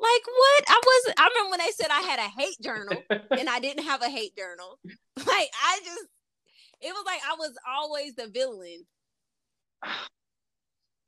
[0.00, 0.64] Like what?
[0.68, 1.20] I wasn't.
[1.20, 4.08] I remember when they said I had a hate journal, and I didn't have a
[4.08, 4.78] hate journal.
[5.26, 6.06] Like I just,
[6.80, 8.86] it was like I was always the villain.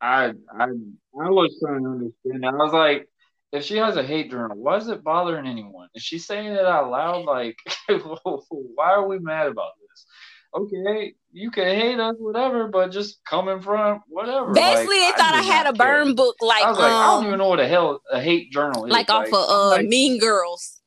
[0.00, 0.26] I
[0.58, 2.46] I I was trying to understand.
[2.46, 3.08] I was like,
[3.52, 5.88] if she has a hate journal, why is it bothering anyone?
[5.94, 7.24] Is she saying it out loud?
[7.24, 7.56] Like,
[7.88, 10.06] why are we mad about this?
[10.52, 14.52] Okay, you can hate us, whatever, but just come in front, whatever.
[14.52, 16.04] Basically, Like, they thought I did had a not care.
[16.04, 18.20] burn book like I was like, I don't um even know what the hell a
[18.20, 18.90] hate journal is.
[18.90, 20.80] like off of uh like, Mean Girls.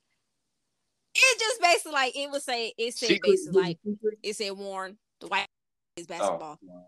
[1.16, 3.78] It just basically like it would say it said basically like
[4.24, 5.48] it said Warren the white
[5.96, 6.60] is Oh, basketball.
[6.62, 6.82] no.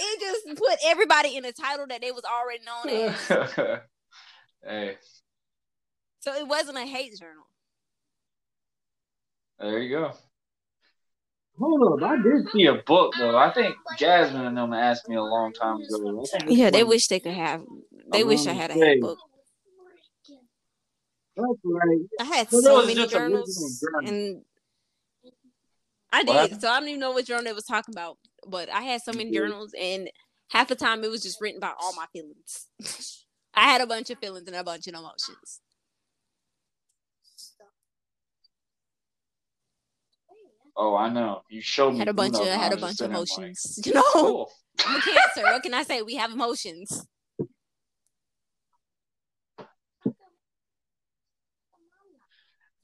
[0.00, 3.26] It just put everybody in a title that they was already known as.
[4.64, 4.96] hey,
[6.20, 7.44] so it wasn't a hate journal.
[9.58, 10.12] there you go.
[11.58, 13.36] Hold up, I did see a book though.
[13.36, 16.24] I think Jasmine and them asked me a long time ago.
[16.46, 17.62] Yeah, they wish they could have.
[18.12, 19.18] They I'm wish I had a say- hate book.
[21.36, 21.98] That's right.
[22.20, 24.10] I had Well, so many just original journals, journals.
[24.10, 24.42] and
[26.12, 26.34] I did.
[26.34, 26.60] happened?
[26.60, 29.12] So I don't even know what journal they was talking about, but I had so
[29.12, 29.34] many mm-hmm.
[29.34, 30.10] journals, and
[30.50, 32.66] half the time it was just written about all my feelings.
[33.54, 35.60] I had a bunch of feelings and a bunch of emotions.
[40.76, 41.42] Oh, I know.
[41.50, 41.98] You showed me.
[41.98, 43.80] Had a bunch of I had a bunch of sitting there like, emotions.
[43.84, 44.52] You know, Cool.
[44.86, 45.42] I'm a cancer.
[45.42, 46.02] What can I say?
[46.02, 47.04] We have emotions.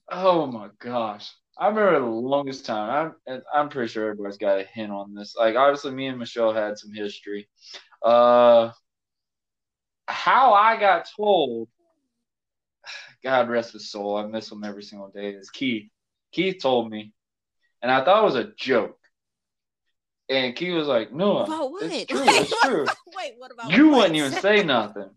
[0.09, 1.31] Oh my gosh.
[1.57, 3.13] I remember the longest time.
[3.27, 5.35] I'm I'm pretty sure everybody's got a hint on this.
[5.37, 7.47] Like obviously me and Michelle had some history.
[8.01, 8.71] Uh
[10.07, 11.69] how I got told
[13.23, 15.89] God rest his soul, I miss him every single day, is Keith.
[16.31, 17.13] Keith told me.
[17.81, 18.99] And I thought it was a joke.
[20.29, 21.45] And Keith was like, No,
[21.81, 22.85] it's true, it's true.
[23.15, 23.97] wait, what about You what?
[23.97, 25.09] wouldn't even say nothing.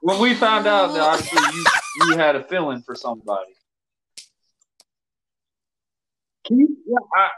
[0.00, 1.64] When we found out that obviously you,
[2.10, 3.52] you had a feeling for somebody.
[6.44, 7.28] Keith, yeah, I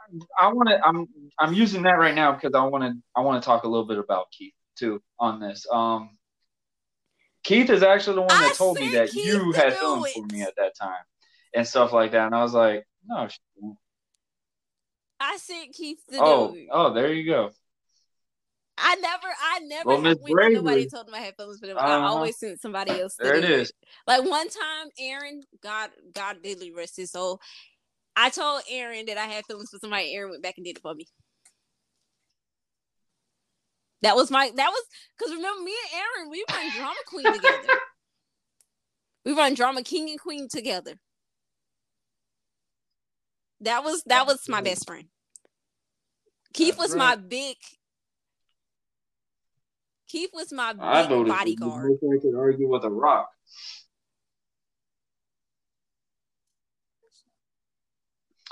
[0.47, 0.81] I want to.
[0.87, 1.09] I'm
[1.39, 3.87] I'm using that right now because I want to I want to talk a little
[3.87, 5.67] bit about Keith too on this.
[5.71, 6.17] Um,
[7.43, 10.21] Keith is actually the one I that told me that Keith you had feelings it.
[10.21, 11.03] for me at that time
[11.55, 13.29] and stuff like that, and I was like, no.
[15.19, 16.69] I sent Keith to Oh, do it.
[16.71, 17.51] oh, there you go.
[18.79, 21.79] I never, I never Well, Miss went nobody told them I had feelings for them.
[21.79, 22.07] I Uh-huh.
[22.07, 23.17] always sent somebody else.
[23.17, 23.73] There it is.
[24.07, 27.41] Like one time, Aaron, God, God didly rest his soul.
[28.17, 30.15] I told Aaron that I had feelings for somebody.
[30.15, 31.07] Aaron went back and did it for me.
[34.03, 34.51] That was my.
[34.57, 34.85] That was
[35.17, 37.69] because remember me and Aaron, we run drama queen together.
[39.25, 40.95] we run drama king and queen together.
[43.61, 45.07] That was that was my best friend.
[46.53, 47.57] Keith That's was my big.
[50.13, 51.99] Keith was my I voted bodyguard.
[52.05, 53.31] I could argue with a rock.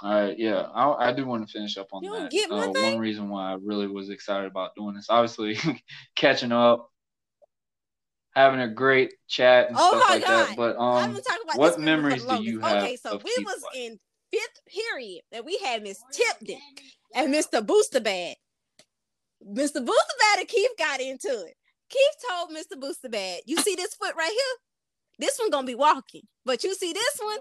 [0.03, 2.51] All right, yeah, I, I do want to finish up on You that.
[2.51, 5.59] uh, one reason why I really was excited about doing this, obviously,
[6.17, 6.91] catching up,
[8.35, 10.49] having a great chat and Oh stuff like God.
[10.49, 10.57] that.
[10.57, 13.21] But um, gonna talk about what this memory for memories do you have Okay, so
[13.23, 13.77] we was White?
[13.77, 14.01] in
[14.33, 16.63] fifth period and we had Miss Tipton
[17.15, 17.67] and Mr.
[17.67, 18.37] Booster Bad.
[19.47, 19.85] Mr.
[19.85, 21.55] Booster Bad and Keith got into it.
[21.91, 22.81] Keith told Mr.
[22.81, 24.57] Booster Bad, "You see this foot right here?
[25.19, 27.39] This one gonna be walking, but you see this one,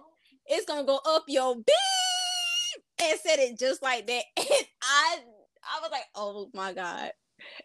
[0.48, 5.20] it's gonna go up your beep." And said it just like that, and I,
[5.64, 7.12] I was like, "Oh my god!"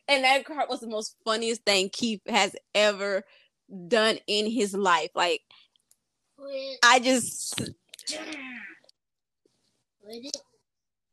[0.09, 3.25] And that part was the most funniest thing Keith has ever
[3.89, 5.11] done in his life.
[5.15, 5.43] Like
[6.83, 7.61] I just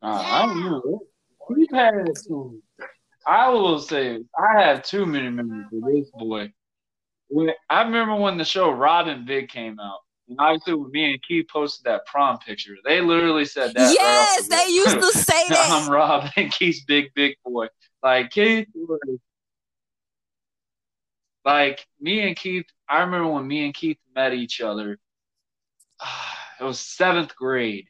[0.02, 1.02] Uh, I don't know.
[1.50, 2.62] We've had it too.
[3.28, 6.52] I will say I have too many memories of this boy.
[7.28, 11.12] When I remember when the show Rob & Big came out, and obviously when me
[11.12, 13.94] and Keith posted that prom picture, they literally said that.
[13.94, 15.70] yes, the they used to say that.
[15.72, 17.68] I'm Rob and Keith's big big boy.
[18.04, 19.00] Like Keith was
[21.46, 22.66] like me and Keith.
[22.90, 24.98] I remember when me and Keith met each other.
[26.60, 27.88] It was seventh grade.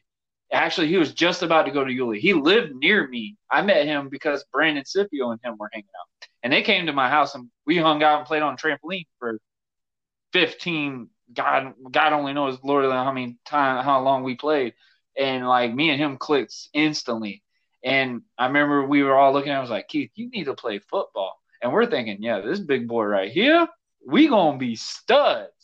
[0.52, 2.20] Actually, he was just about to go to Yulee.
[2.20, 3.36] He lived near me.
[3.50, 6.92] I met him because Brandon Scipio and him were hanging out, and they came to
[6.92, 9.38] my house and we hung out and played on trampoline for
[10.32, 11.08] fifteen.
[11.32, 14.74] God, God only knows, Lord, how many time, how long we played,
[15.18, 17.42] and like me and him clicked instantly.
[17.82, 19.56] And I remember we were all looking at.
[19.56, 21.40] I was like, Keith, you need to play football.
[21.62, 23.66] And we're thinking, yeah, this big boy right here,
[24.06, 25.61] we gonna be studs.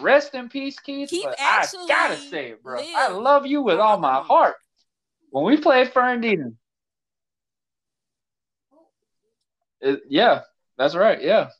[0.00, 1.10] Rest in peace, Keith.
[1.10, 2.80] Keith but I gotta say it, bro.
[2.80, 4.54] I love you with all my my heart.
[5.30, 6.50] When we played Fernandina,
[9.80, 10.42] it, yeah,
[10.76, 11.22] that's right.
[11.22, 11.50] Yeah,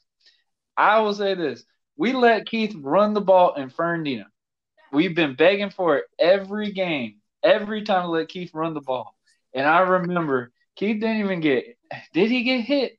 [0.77, 1.65] I will say this:
[1.97, 4.27] we let Keith run the ball in Fernandina.
[4.93, 9.15] We've been begging for it every game, every time we let Keith run the ball.
[9.53, 11.65] And I remember Keith didn't even get.
[12.13, 12.99] Did he get hit?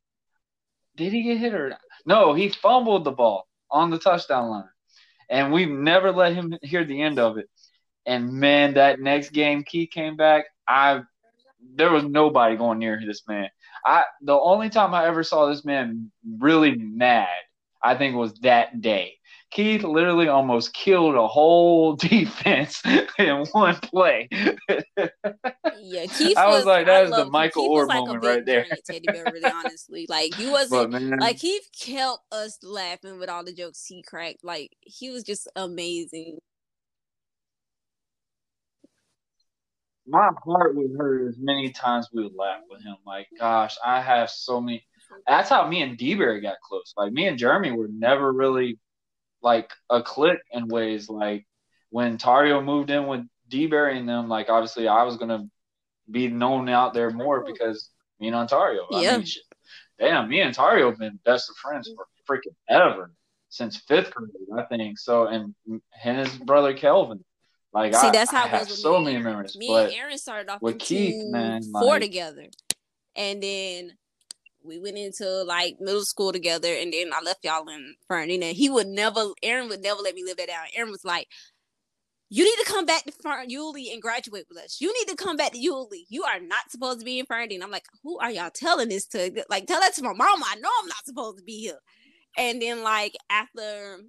[0.95, 1.81] Did he get hit or not?
[2.05, 2.33] No?
[2.33, 4.69] He fumbled the ball on the touchdown line,
[5.29, 7.49] and we've never let him hear the end of it.
[8.05, 10.45] And man, that next game Keith came back.
[10.67, 11.01] I
[11.75, 13.49] there was nobody going near this man.
[13.85, 17.27] I the only time I ever saw this man really mad,
[17.81, 19.17] I think was that day.
[19.51, 22.81] Keith literally almost killed a whole defense
[23.17, 24.27] in one play.
[24.31, 27.25] Yeah, Keith I was like, that is the.
[27.25, 28.65] Michael Keith was Orr like moment right there.
[28.85, 30.05] teddy bear, really honestly.
[30.09, 34.43] Like you wasn't man, like Keith kept us laughing with all the jokes he cracked.
[34.43, 36.39] Like he was just amazing.
[40.07, 42.95] my heart would hurt as many times we would laugh with him.
[43.05, 44.85] Like, gosh, I have so many.
[45.27, 46.93] That's how me and D-Berry got close.
[46.97, 48.79] Like, me and Jeremy were never really
[49.45, 51.07] like a clique in ways.
[51.07, 51.45] Like,
[51.91, 55.47] when Tario moved in with D-Berry and them, like, obviously I was to
[56.11, 57.89] be known out there more because
[58.19, 58.87] me and Ontario.
[58.91, 59.17] I Yeah.
[59.17, 59.43] mean, shit,
[59.99, 63.11] damn, me and Tario have been best of friends for freaking ever
[63.49, 64.97] since fifth grade, I think.
[64.99, 65.53] So, and,
[66.03, 67.23] and his brother Kelvin.
[67.71, 69.25] Like, See, I, that's how I it have was so many Aaron.
[69.25, 69.55] memories.
[69.57, 72.47] Me and Aaron started off with Keith, man, four like- together,
[73.15, 73.97] and then
[74.65, 78.47] we went into like middle school together, and then I left y'all in Fernandina.
[78.47, 80.65] He would never, Aaron would never let me live that down.
[80.75, 81.27] Aaron was like,
[82.29, 84.81] "You need to come back to Fern- and graduate with us.
[84.81, 86.05] You need to come back to Yulee.
[86.09, 89.05] You are not supposed to be in Fernandina." I'm like, "Who are y'all telling this
[89.07, 89.43] to?
[89.49, 90.45] Like, tell that to my mama.
[90.47, 91.79] I know I'm not supposed to be here."
[92.37, 93.99] And then like after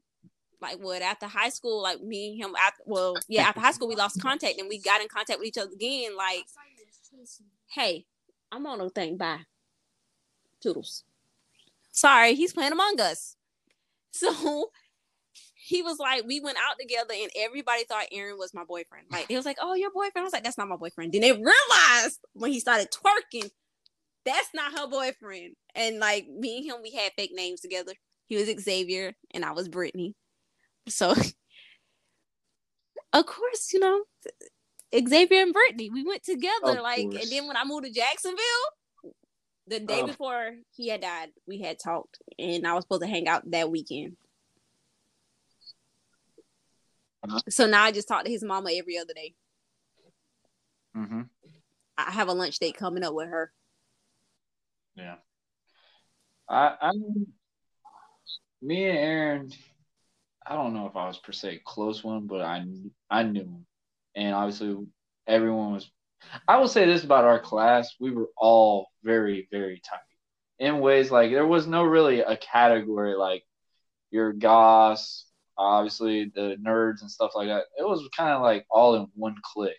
[0.61, 3.89] like what after high school, like me and him after well, yeah, after high school
[3.89, 6.17] we lost contact and we got in contact with each other again.
[6.17, 6.45] Like,
[7.73, 8.07] hey,
[8.51, 9.17] I'm on a thing.
[9.17, 9.41] Bye.
[10.67, 11.05] Toodles.
[11.93, 13.37] Sorry, he's playing Among Us.
[14.11, 14.71] So
[15.55, 19.07] he was like, we went out together and everybody thought Aaron was my boyfriend.
[19.11, 20.19] Like, it was like, oh, your boyfriend.
[20.19, 21.13] I was like, that's not my boyfriend.
[21.13, 23.51] Then they realized when he started twerking,
[24.25, 25.55] that's not her boyfriend.
[25.75, 27.93] And like me and him, we had fake names together.
[28.27, 30.15] He was Xavier and I was Brittany.
[30.89, 31.11] So,
[33.13, 34.03] of course, you know,
[34.93, 36.79] Xavier and Brittany, we went together.
[36.79, 37.23] Of like, course.
[37.23, 38.43] and then when I moved to Jacksonville,
[39.67, 40.07] the day Oh.
[40.07, 43.71] before he had died, we had talked, and I was supposed to hang out that
[43.71, 44.17] weekend.
[47.25, 47.41] Uh-huh.
[47.49, 49.35] So now I just talk to his mama every other day.
[50.95, 51.23] hmm
[51.99, 53.53] I have a lunch date coming up with her.
[54.97, 55.17] Yeah.
[56.49, 56.93] I I
[58.63, 59.53] me and Aaron,
[60.47, 62.65] I don't know if I was per se close one, but I
[63.11, 63.67] I knew him,
[64.15, 64.87] and obviously
[65.27, 65.91] everyone was.
[66.49, 70.01] I will say this about our class: we were all very very tight
[70.59, 73.45] in ways like there was no really a category like
[74.11, 75.27] your goss,
[75.59, 77.65] obviously the nerds and stuff like that.
[77.79, 79.77] It was kind of like all in one click.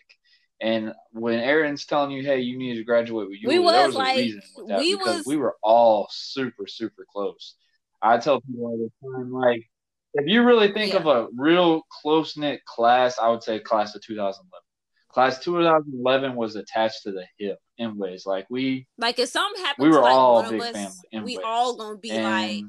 [0.60, 3.94] And when Aaron's telling you, "Hey, you need to graduate with you," We was was
[3.94, 7.54] like- a with that we was- we were all super, super close.
[8.02, 9.68] I tell people all the time, like,
[10.14, 11.00] if you really think Yeah.
[11.00, 14.64] of a real close knit class, I would say class of 2011.
[15.08, 19.88] Class 2011 was attached to the hip in ways like we Like if something happened
[19.88, 21.46] We were like all one big of us, family we ways.
[21.46, 22.64] all gonna be like,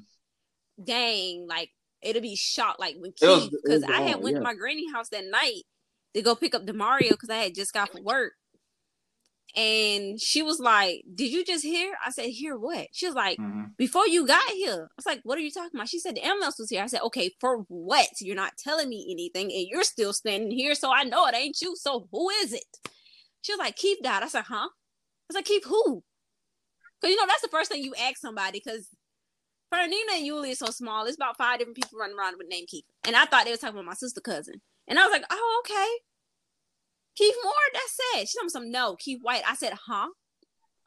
[0.83, 1.69] dang, like
[2.01, 2.79] it'll be shocked.
[2.79, 4.39] Like when It Keith, because I had oh, went yeah.
[4.39, 5.63] to my granny house that night
[6.13, 8.33] to go pick up Damario because I had just got from work,
[9.55, 13.37] and she was like, "Did you just hear?" I said, "Hear what?" She was like,
[13.37, 13.75] mhm.
[13.77, 16.25] "Before you got here." I was like, "What are you talking about?" She said, "The
[16.25, 18.07] ambulance was here." I said, "Okay, for what?
[18.21, 21.61] You're not telling me anything, and you're still standing here, so I know it ain't
[21.61, 21.75] you.
[21.75, 22.65] So who is it?"
[23.41, 26.03] She was like, "Keith died." I said, "Huh?" I was like, "Keith who?"
[27.01, 28.61] Because you know that's the first thing you ask somebody.
[28.63, 28.89] Because
[29.73, 31.05] Fernina and Yulee is so small.
[31.05, 33.57] It's about five different people running around with name Keith, and I thought they were
[33.57, 35.89] talking about my sister cousin, and I was like, "Oh, okay."
[37.19, 38.29] Keith Moore, that's sad.
[38.29, 39.41] She told me some no, Keith White.
[39.45, 40.07] I said, huh?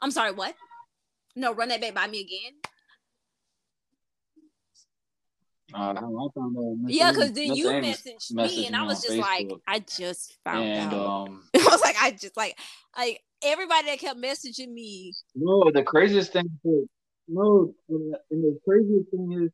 [0.01, 0.55] I'm sorry, what?
[1.37, 2.53] No, run that back by me again.
[5.75, 8.77] Uh, I found out Miss Yeah, because then Miss you Amy messaged me, messaged and
[8.77, 11.07] I was just like, I just found and out.
[11.07, 12.59] um, I was like, I just like,
[12.97, 15.13] like everybody that kept messaging me.
[15.35, 16.49] no, the craziest thing,
[17.29, 19.51] no, and the, and the craziest thing is,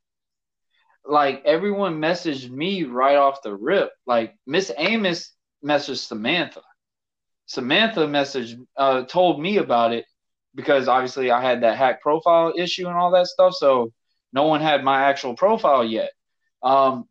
[1.04, 3.90] like everyone messaged me right off the rip.
[4.06, 5.32] Like Miss Amos
[5.64, 6.62] messaged Samantha.
[7.48, 10.04] Samantha messaged, uh, told me about it
[10.54, 13.54] because obviously I had that hack profile issue and all that stuff.
[13.54, 13.92] So
[14.34, 16.10] no one had my actual profile yet.
[16.62, 17.08] Um,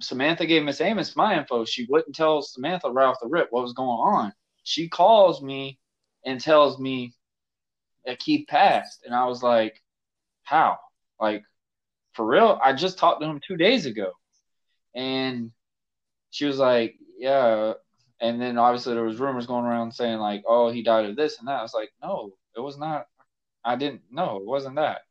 [0.00, 1.64] Samantha gave Miss Amos my info.
[1.64, 4.32] She wouldn't tell Samantha right off the rip what was going on.
[4.64, 5.78] She calls me
[6.24, 7.14] and tells me
[8.04, 9.80] that Keith passed, and I was like,
[10.42, 10.78] "How?
[11.20, 11.44] Like,
[12.14, 12.58] for real?
[12.62, 14.12] I just talked to him two days ago."
[14.94, 15.52] And
[16.30, 17.74] she was like, "Yeah."
[18.20, 21.38] And then obviously there was rumors going around saying like, "Oh, he died of this
[21.38, 23.06] and that." I was like, "No, it was not.
[23.64, 24.02] I didn't.
[24.10, 25.02] No, it wasn't that."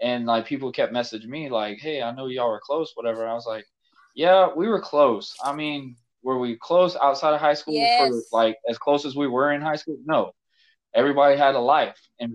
[0.00, 3.34] And like people kept messaging me like, "Hey, I know y'all were close, whatever." I
[3.34, 3.66] was like,
[4.14, 5.34] "Yeah, we were close.
[5.44, 9.26] I mean, were we close outside of high school for like as close as we
[9.28, 9.98] were in high school?
[10.04, 10.32] No.
[10.94, 12.32] Everybody had a life and.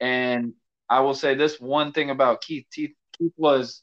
[0.00, 0.54] And
[0.88, 2.66] I will say this one thing about Keith.
[2.72, 3.82] Keith, Keith was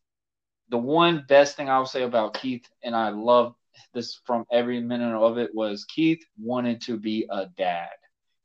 [0.70, 3.56] the one best thing I will say about Keith, and I love
[3.94, 7.90] this from every minute of it was Keith wanted to be a dad.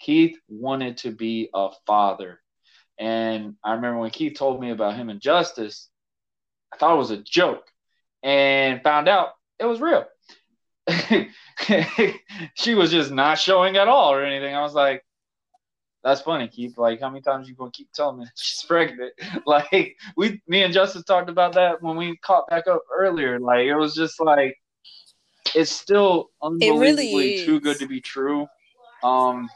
[0.00, 2.40] Keith wanted to be a father.
[2.98, 5.88] And I remember when Keith told me about him and Justice,
[6.72, 7.64] I thought it was a joke
[8.22, 10.04] and found out it was real.
[12.54, 14.54] she was just not showing at all or anything.
[14.54, 15.02] I was like,
[16.06, 16.78] that's funny, Keith.
[16.78, 19.12] Like, how many times you gonna keep telling me she's pregnant?
[19.46, 23.40] Like, we, me and Justice talked about that when we caught back up earlier.
[23.40, 24.56] Like, it was just like,
[25.55, 28.47] it's still unbelievably too good to be true.
[29.02, 29.48] Um,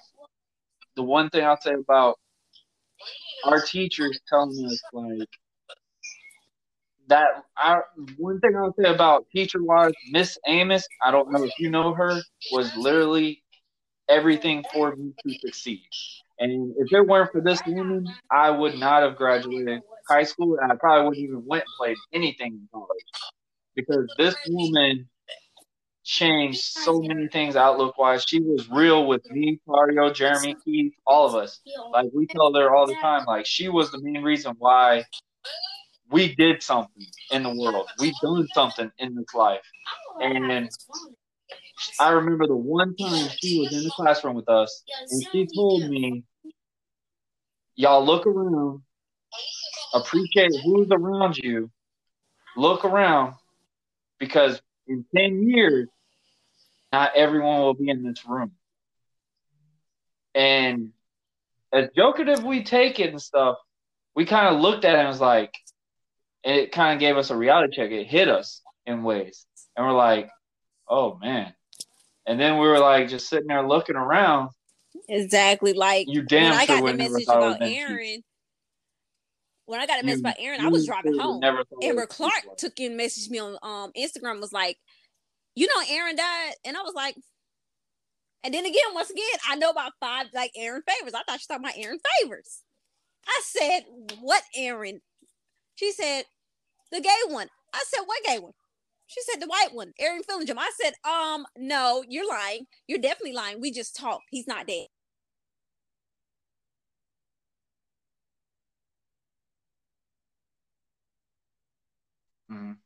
[0.97, 2.19] the one thing I'll say about
[3.45, 5.29] our teachers telling us like
[7.09, 7.29] that.
[7.57, 7.81] I
[8.17, 10.87] one thing I'll say about teacher wise, Miss Amos.
[11.03, 12.21] I don't know if you know her.
[12.53, 13.43] Was literally
[14.09, 15.83] everything for me to succeed.
[16.39, 20.73] And if it weren't for this woman, I would not have graduated high school, and
[20.73, 23.05] I probably wouldn't even went and played anything in college
[23.77, 25.09] because this woman
[26.11, 28.25] changed so many things outlook wise.
[28.27, 31.61] She was real with me, Mario, Jeremy, Keith, all of us.
[31.93, 35.05] Like we tell her all the time, like she was the main reason why
[36.11, 37.89] we did something in the world.
[38.01, 39.61] We done something in this life.
[40.21, 40.69] And
[42.01, 45.89] I remember the one time she was in the classroom with us and she told
[45.89, 46.25] me,
[47.77, 48.83] Y'all look around,
[49.95, 51.71] appreciate who's around you,
[52.57, 53.35] look around,
[54.19, 55.89] because in 10 years,
[56.93, 58.53] not everyone will be in this room.
[60.35, 60.93] And
[61.73, 63.59] as jokative we take it and stuff,
[64.15, 65.55] we kind of looked at it and was like,
[66.43, 67.91] it kind of gave us a reality check.
[67.91, 69.47] It hit us in ways.
[69.77, 70.29] And we're like,
[70.89, 71.53] oh man.
[72.27, 74.51] And then we were like just sitting there looking around.
[75.09, 75.73] Exactly.
[75.73, 77.69] Like You damn when damn I got the message thought it was about.
[77.69, 78.23] Aaron,
[79.67, 81.43] when I got a You- message about Aaron, I was driving home.
[81.83, 84.79] Amber Clark took in messaged me on um Instagram was like,
[85.55, 87.17] you know Aaron died, and I was like,
[88.43, 91.15] and then again, once again, I know about five like Aaron favors.
[91.15, 92.63] I thought she talking about Aaron favors.
[93.27, 93.81] I said,
[94.21, 95.01] what Aaron?
[95.77, 96.25] She said,
[96.93, 97.49] the gay one.
[97.75, 98.53] I said, what gay one?
[99.07, 100.59] She said the white one, Aaron Fillingham.
[100.59, 102.67] I said, um, no, you're lying.
[102.89, 103.61] You're definitely lying.
[103.61, 104.25] We just talked.
[104.31, 104.87] He's not dead.
[112.49, 112.80] Mhm.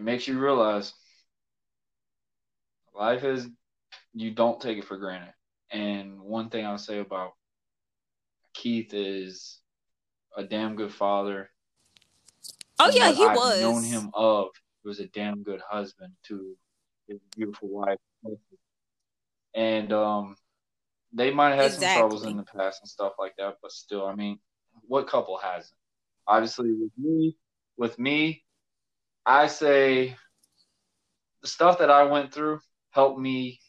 [0.00, 0.94] It makes you realize
[2.98, 3.46] life is
[4.14, 5.34] you don't take it for granted.
[5.70, 7.32] And one thing I'll say about
[8.54, 9.58] Keith is
[10.34, 11.50] a damn good father.
[12.78, 13.60] Oh yeah, he I've was.
[13.60, 14.46] known him of.
[14.82, 16.56] He was a damn good husband to
[17.06, 17.98] his beautiful wife.
[19.54, 20.34] And um,
[21.12, 24.06] they might have had some troubles in the past and stuff like that, but still,
[24.06, 24.38] I mean,
[24.88, 25.76] what couple hasn't?
[26.26, 27.36] Obviously, with me,
[27.76, 28.44] with me,
[29.26, 30.16] I say
[31.42, 32.60] the stuff that I went through
[32.90, 33.60] helped me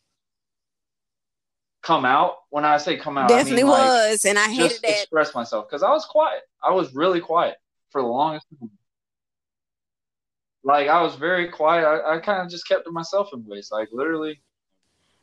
[1.82, 2.36] come out.
[2.50, 5.02] When I say come out, Definitely I mean, like, was, and I hated just that.
[5.02, 6.42] express myself because I was quiet.
[6.64, 7.56] I was really quiet
[7.90, 8.70] for the longest time.
[10.64, 11.86] Like I was very quiet.
[11.86, 13.70] I, I kind of just kept to myself in ways.
[13.72, 14.42] Like literally,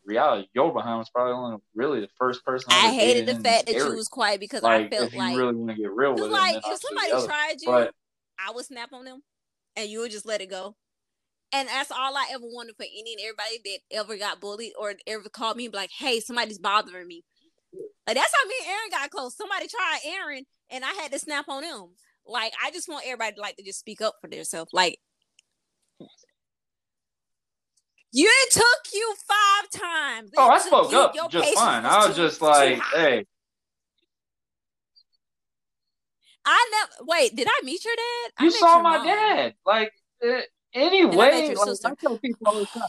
[0.04, 0.48] reality.
[0.52, 3.76] Yo behind was probably only really the first person I, I hated the fact that
[3.76, 6.14] you was quiet because like I felt if you like, really want to get real
[6.14, 7.94] with cause it, like if somebody tried you, But
[8.44, 9.22] I would snap on them,
[9.78, 10.74] and you would just let it go.
[11.52, 14.92] And that's all I ever wanted for any and everybody that ever got bullied or
[15.06, 17.24] ever called me and be like, "Hey, somebody's bothering me."
[18.06, 19.36] Like that's how me and Aaron got close.
[19.36, 21.94] Somebody tried Aaron, and I had to snap on them.
[22.26, 24.70] Like I just want everybody to like to just speak up for themselves.
[24.74, 24.98] Like
[28.12, 30.30] you took you five times.
[30.36, 31.84] oh, I spoke you- up just fine.
[31.86, 33.24] I was just like, hey,
[36.50, 37.36] I never wait.
[37.36, 38.42] Did I meet your dad?
[38.44, 39.06] You met saw my mom.
[39.06, 39.54] dad.
[39.66, 39.92] Like
[40.26, 40.40] uh,
[40.72, 41.78] anyway, like.
[41.84, 42.88] I tell people all the time.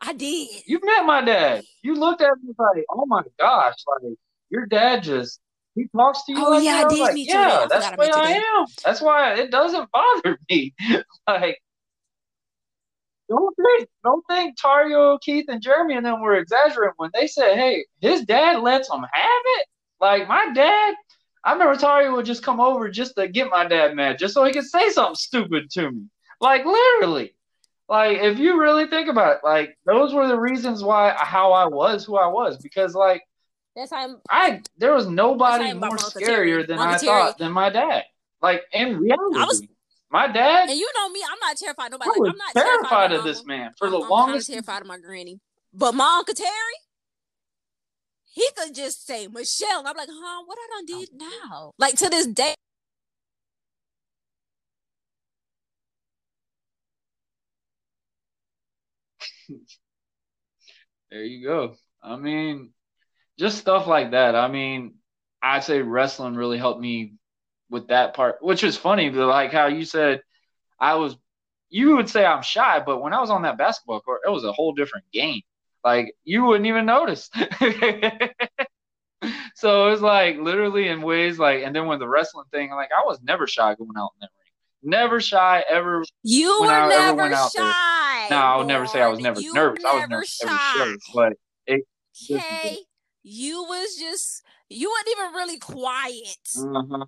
[0.00, 0.48] I did.
[0.66, 1.64] You met my dad.
[1.82, 4.14] You looked at me like, oh my gosh, like
[4.48, 5.40] your dad just
[5.74, 6.84] he talks to you Oh, like yeah, I that.
[6.86, 7.48] was did like, meet your dad.
[7.48, 8.66] yeah, that's forgot the I way met your I am.
[8.84, 10.74] That's why it doesn't bother me.
[11.28, 11.58] like,
[13.28, 17.56] don't think, don't think Tario, Keith, and Jeremy and them were exaggerating when they said,
[17.56, 19.66] hey, his dad lets him have it.
[20.00, 20.94] Like my dad,
[21.46, 24.44] I remember Tario would just come over just to get my dad mad, just so
[24.44, 26.02] he could say something stupid to me.
[26.40, 27.34] Like literally.
[27.88, 31.66] Like if you really think about it, like those were the reasons why how I
[31.66, 33.22] was who I was because like
[33.76, 34.16] That's how I'm.
[34.28, 36.50] I there was nobody more about Uncle Terry.
[36.50, 37.06] scarier than I Terry.
[37.06, 38.02] thought than my dad.
[38.42, 39.62] Like in reality, I was-
[40.10, 42.08] my dad, And you know me, I'm not terrified of nobody.
[42.08, 44.08] I Like, was I'm not terrified terrified of of, this man for I'm, the I'm
[44.08, 44.48] longest.
[44.50, 45.40] terrified of my granny.
[45.72, 46.50] But my Uncle Terry,
[48.36, 51.00] he could just say Michelle, and I'm like, huh, what I done oh.
[51.00, 51.72] did now?
[51.78, 52.54] Like to this day.
[61.10, 61.76] There you go.
[62.02, 62.70] I mean,
[63.38, 64.34] just stuff like that.
[64.34, 64.96] I mean,
[65.40, 67.14] I'd say wrestling really helped me
[67.70, 69.08] with that part, which is funny.
[69.08, 70.20] but Like how you said,
[70.80, 71.16] I was,
[71.68, 74.44] you would say I'm shy, but when I was on that basketball court, it was
[74.44, 75.42] a whole different game.
[75.86, 77.30] Like you wouldn't even notice.
[79.54, 83.06] so it's like literally in ways like, and then when the wrestling thing, like I
[83.06, 84.50] was never shy going out in that ring.
[84.82, 86.04] Never shy ever.
[86.24, 87.62] You were I never out there.
[87.62, 88.26] shy.
[88.30, 89.84] No, I would never say I was never You nervous.
[89.84, 90.82] I was never nervous shy.
[90.82, 91.34] every show, but
[92.32, 92.78] Okay,
[93.22, 96.48] you was just you weren't even really quiet.
[96.58, 97.04] Uh-huh.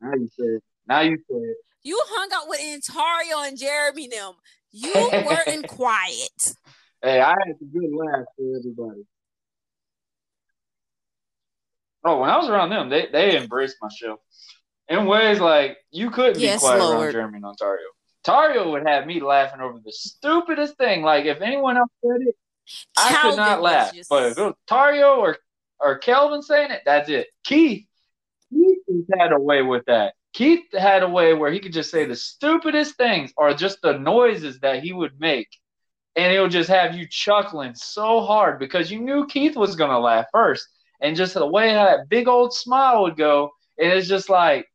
[0.00, 0.62] Now you say it.
[0.86, 1.56] Now you say it.
[1.82, 4.34] You hung out with Ontario and Jeremy them.
[4.70, 6.54] You weren't quiet.
[7.02, 9.02] Hey, I had a good laugh for everybody.
[12.04, 14.20] Oh, when I was around them, they they embraced my show
[14.88, 17.12] in ways like you couldn't Yes, be quiet around Lord.
[17.12, 17.86] Jeremy and Ontario.
[18.24, 21.02] Tario would have me laughing over the stupidest thing.
[21.02, 22.36] Like if anyone else said it,
[22.96, 23.92] I could not laugh.
[23.92, 25.36] just- But if it was Tario or
[25.80, 27.26] or Kelvin saying it, that's it.
[27.42, 27.84] Keith,
[28.52, 30.14] Keith had a way with that.
[30.32, 33.98] Keith had a way where he could just say the stupidest things or just the
[33.98, 35.48] noises that he would make,
[36.16, 40.26] and it'll just have you chuckling so hard because you knew Keith was gonna laugh
[40.32, 40.68] first,
[41.00, 44.66] and just the way that big old smile would go, and it's just like.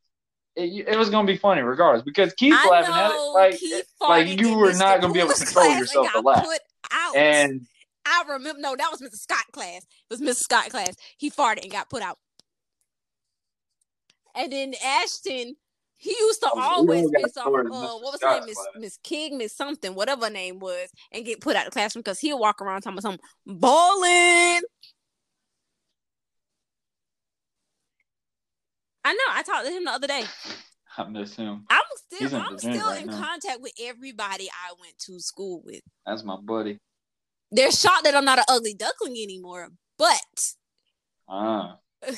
[0.56, 3.60] It, it was gonna be funny regardless because Keith I laughing at it like
[4.00, 6.44] like you were not gonna be able to control yourself to laugh.
[6.90, 7.14] Out.
[7.14, 7.64] And
[8.04, 8.60] I remember.
[8.60, 9.16] No, that was Mr.
[9.16, 9.82] Scott class.
[9.84, 10.42] It was Mr.
[10.42, 10.96] Scott class.
[11.16, 12.18] He farted and got put out.
[14.34, 15.56] And then Ashton,
[15.98, 17.48] he used to always miss off.
[17.48, 18.46] Uh, what was her Scott's name?
[18.46, 18.66] Miss.
[18.78, 22.00] Miss King, Miss something, whatever her name was, and get put out of the classroom
[22.02, 24.62] because he'll walk around talking about something bowling.
[29.04, 29.18] I know.
[29.32, 30.22] I talked to him the other day.
[30.98, 31.64] I miss him.
[31.70, 33.20] I'm still, in I'm still right in now.
[33.20, 35.80] contact with everybody I went to school with.
[36.04, 36.78] That's my buddy.
[37.52, 40.18] They're shocked that I'm not an ugly duckling anymore, but
[41.28, 41.78] Ah.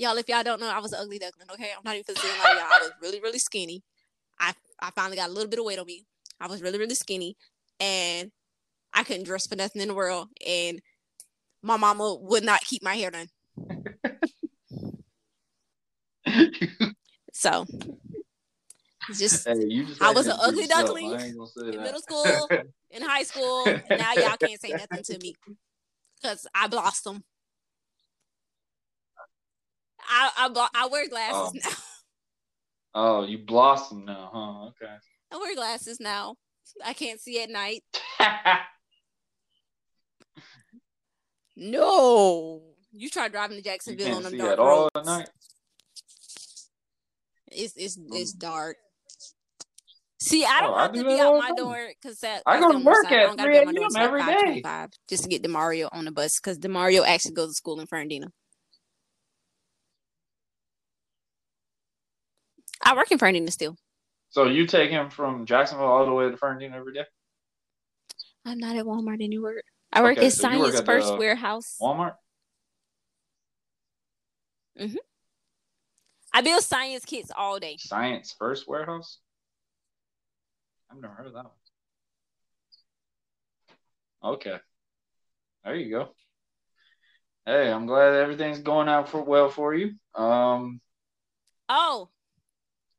[0.00, 1.48] y'all, if y'all don't know, I was an ugly duckling.
[1.52, 2.64] Okay, I'm not even saying like y'all.
[2.64, 3.82] I was really, really skinny.
[4.38, 6.06] I I finally got a little bit of weight on me.
[6.40, 7.36] I was really, really skinny,
[7.78, 8.32] and
[8.92, 10.28] I couldn't dress for nothing in the world.
[10.46, 10.80] And
[11.62, 13.28] my mama would not keep my hair done.
[17.32, 17.64] So
[19.14, 21.80] just hey, I was an ugly duckling I ain't gonna say in that.
[21.80, 23.64] middle school, in in high school.
[23.88, 25.34] Now y'all can't say nothing to me
[26.20, 27.24] because I blossom.
[30.10, 31.52] I I, blo- I wear glasses Oh.
[31.70, 31.76] now.
[32.92, 34.66] Oh, you blossom now, huh?
[34.70, 34.92] Okay.
[35.30, 36.34] I wear glasses now.
[36.84, 37.84] I can't see at night.
[41.56, 42.62] No,
[42.92, 45.28] you try driving to Jacksonville on can't them see dark at all at night.
[47.52, 48.38] It's it's it's Mm.
[48.38, 48.76] dark.
[50.20, 51.56] See, I don't Oh, I have do to be out my time.
[51.56, 53.12] door because that I go to work side.
[53.12, 54.28] I at don't gotta be out my 3 a.m.
[54.28, 57.80] every five just to get Damario on the bus because Damario actually goes to school
[57.80, 58.26] in Fernandina.
[62.82, 63.76] I work in Fernandina still.
[64.30, 67.04] So you take him from Jacksonville all the way to Fernandina every day?
[68.44, 69.62] I'm not at Walmart anymore.
[69.92, 71.76] I work Okay, at so you work Science at First the Warehouse.
[71.80, 72.14] Walmart?
[76.32, 77.76] I build science kits all day.
[77.78, 79.18] Science First Warehouse?
[80.90, 81.44] I've never heard of that
[84.22, 84.34] one.
[84.34, 84.56] Okay.
[85.64, 86.08] There you go.
[87.46, 89.94] Hey, I'm glad everything's going out for well for you.
[90.14, 90.80] Um,
[91.68, 92.10] Oh,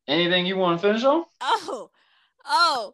[0.07, 1.25] anything you want to finish on?
[1.41, 1.89] oh,
[2.45, 2.93] oh,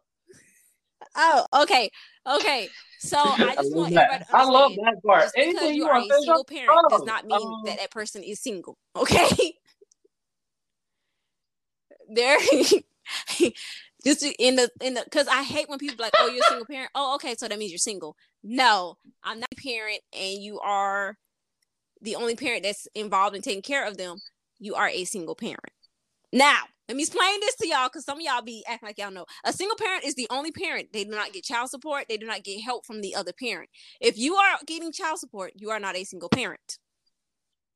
[1.15, 1.45] oh.
[1.63, 1.89] Okay,
[2.25, 2.69] okay.
[2.99, 5.23] So I just want everybody to I love that part.
[5.23, 6.23] Just because Anything you you are a to finish on?
[6.23, 8.77] single parent does Oh, not mean um, that that person is single.
[8.95, 9.53] Okay,
[12.09, 12.37] there.
[14.03, 16.49] just in the in the because I hate when people be like, oh, you're a
[16.49, 16.91] single parent.
[16.95, 18.15] Oh, okay, so that means you're single.
[18.43, 21.17] No, I'm not a parent, and you are
[22.01, 24.17] the only parent that's involved in taking care of them.
[24.59, 25.71] You are a single parent.
[26.33, 29.11] Now, let me explain this to y'all because some of y'all be acting like y'all
[29.11, 29.25] know.
[29.43, 30.93] A single parent is the only parent.
[30.93, 32.05] They do not get child support.
[32.07, 33.69] They do not get help from the other parent.
[33.99, 36.79] If you are getting child support, you are not a single parent.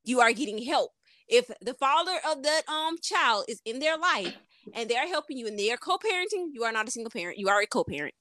[0.04, 0.92] You are getting help.
[1.28, 4.36] If the father of that um child is in their life
[4.74, 7.38] and they're helping you and they're co-parenting, you are not a single parent.
[7.38, 8.14] You are a co-parent.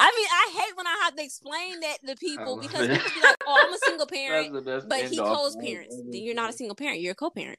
[0.00, 3.20] I mean, I hate when I have to explain that to people because people be
[3.20, 4.52] like, "Oh, I'm a single parent,"
[4.88, 5.96] but he co-parents.
[5.96, 7.00] Then you're not a single parent.
[7.00, 7.58] You're a co-parent.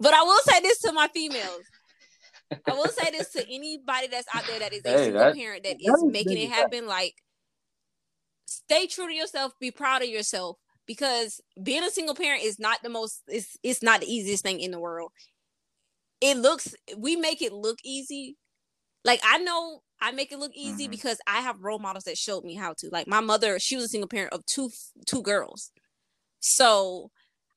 [0.00, 1.64] But I will say this to my females.
[2.66, 5.34] I will say this to anybody that's out there that is a Hey, single that-
[5.34, 6.86] parent that is making it happen.
[6.86, 7.14] Like,
[8.46, 9.52] stay true to yourself.
[9.60, 10.56] Be proud of yourself
[10.86, 13.22] because being a single parent is not the most.
[13.26, 15.10] It's it's not the easiest thing in the world.
[16.20, 16.74] It looks.
[16.96, 18.36] We make it look easy.
[19.04, 20.90] Like I know I make it look easy Mhm.
[20.90, 22.88] because I have role models that showed me how to.
[22.90, 24.70] Like my mother, she was a single parent of two
[25.06, 25.70] two girls.
[26.40, 27.10] So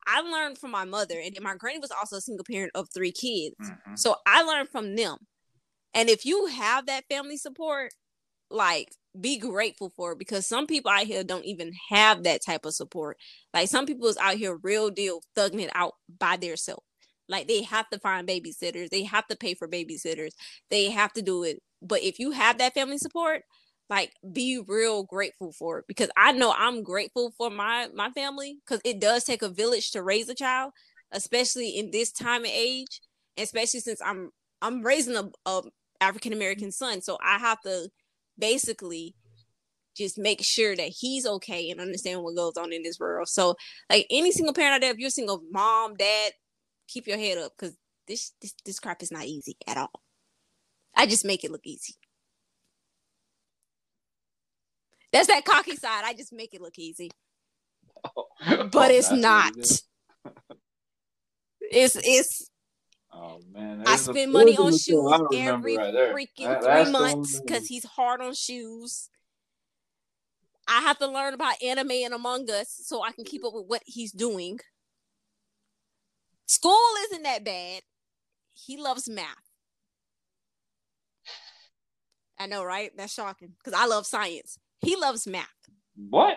[0.07, 3.11] I learned from my mother, and my granny was also a single parent of three
[3.11, 3.55] kids.
[3.59, 3.97] Mhm.
[3.99, 5.27] So I learned from them.
[5.93, 7.93] And if you have that family support,
[8.49, 8.89] like
[9.19, 12.73] be grateful for it because some people out here don't even have that type of
[12.73, 13.17] support.
[13.53, 16.83] Like some people is out here real deal thugging it out by themselves.
[17.31, 20.33] Like they have to find babysitters, they have to pay for babysitters,
[20.69, 21.59] they have to do it.
[21.81, 23.43] But if you have that family support,
[23.89, 28.59] like be real grateful for it because I know I'm grateful for my my family
[28.65, 30.73] because it does take a village to raise a child,
[31.11, 33.01] especially in this time and age,
[33.37, 34.29] especially since I'm
[34.61, 35.61] I'm raising a, a
[36.01, 37.89] African American son, so I have to
[38.37, 39.15] basically
[39.95, 43.27] just make sure that he's okay and understand what goes on in this world.
[43.27, 43.55] So,
[43.89, 46.31] like any single parent out there, if you're a single mom, dad,
[46.91, 47.75] keep your head up because
[48.07, 50.01] this this this crap is not easy at all.
[50.95, 51.95] I just make it look easy.
[55.13, 56.03] That's that cocky side.
[56.05, 57.11] I just make it look easy,
[58.45, 59.55] but Oh, it's not.
[59.57, 59.81] it.
[61.59, 62.49] It's it's
[63.13, 66.91] Oh man, I spend money on shoes show I remember every right freaking That- three
[66.91, 69.09] months because he's hard on shoes.
[70.67, 73.65] I have to learn about anime and Among Us so I can keep up with
[73.67, 74.59] what he's doing.
[76.51, 76.75] School
[77.05, 77.81] isn't that bad.
[78.51, 79.25] He loves math.
[82.37, 82.91] I know, right?
[82.97, 84.57] That's shocking because I love science.
[84.81, 85.47] He loves math.
[85.95, 86.35] What?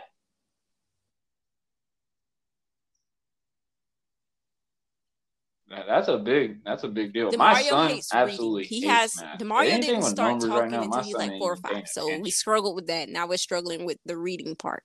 [5.68, 6.62] That's a big.
[6.64, 7.36] That's a big deal.
[7.36, 8.66] my son absolutely.
[8.66, 9.40] He has math.
[9.40, 11.88] Damario Anything didn't start talking right now, until he's like four or five.
[11.88, 12.22] So attention.
[12.22, 13.08] we struggled with that.
[13.08, 14.84] Now we're struggling with the reading part.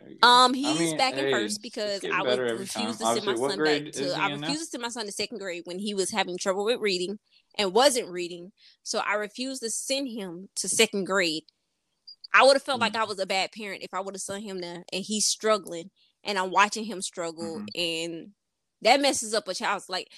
[0.00, 0.28] There you go.
[0.28, 3.34] Um, I he's mean, back hey, in first because I would refuse to send my
[3.34, 4.12] son back to.
[4.12, 6.80] I refused to send my son to second grade when he was having trouble with
[6.80, 7.18] reading
[7.56, 8.52] and wasn't reading.
[8.82, 11.44] So I refused to send him to second grade.
[12.32, 13.00] I would have felt like Mm.
[13.00, 15.90] I was a bad parent if I would have sent him there and he's struggling
[16.24, 17.68] and I'm watching him struggle Mhm.
[17.74, 18.34] and
[18.82, 20.12] that messes up a child's like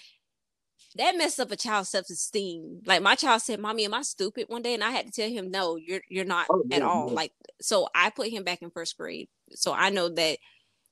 [0.96, 2.82] that messed up a child's self esteem.
[2.86, 5.28] Like my child said, "Mommy, am I stupid?" One day, and I had to tell
[5.30, 7.14] him, "No, you're you're not Oh, at yeah, all." yeah.
[7.14, 10.38] Like so, I put him back in first grade, so I know that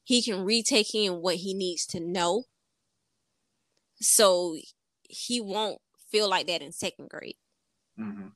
[0.05, 2.44] he can retake in what he needs to know,
[4.01, 4.56] so
[5.09, 7.36] he won't feel like that in second grade.
[7.98, 8.28] Mm-hmm.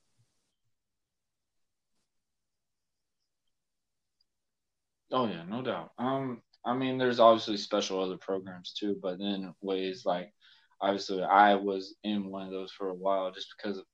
[5.13, 5.93] Oh yeah, no doubt.
[5.99, 10.33] Um, I mean, there's obviously special other programs too, but then ways like,
[10.83, 13.85] obviously, I was in one of those for a while just because of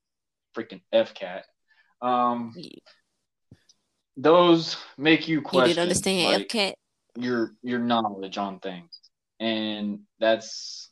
[0.56, 1.42] freaking FCAT.
[2.00, 2.70] Um, You,
[4.16, 5.68] those make you question.
[5.68, 6.72] you didn't understand like, FCAT.
[7.16, 8.90] your your knowledge on things,
[9.38, 10.90] and that's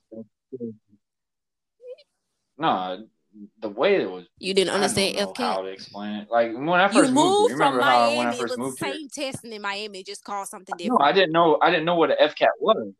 [2.58, 3.06] no
[3.60, 4.26] the way it was.
[4.38, 5.62] You didn't I don't understand know how FCAT.
[5.64, 6.28] to explain it.
[6.30, 8.18] Like when I You first moved, moved here, from remember how Miami.
[8.18, 8.94] when I It first moved the here?
[8.94, 11.00] same testing in Miami, just called something different.
[11.00, 11.06] No.
[11.06, 11.58] I didn't know.
[11.60, 12.92] I didn't know what an FCAT was.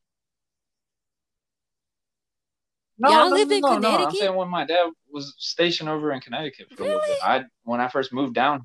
[2.98, 4.04] No, Y'all no, live no, in no, no.
[4.06, 7.18] I'm saying when my dad was stationed over in Connecticut for a little bit.
[7.22, 8.62] I when I first moved down.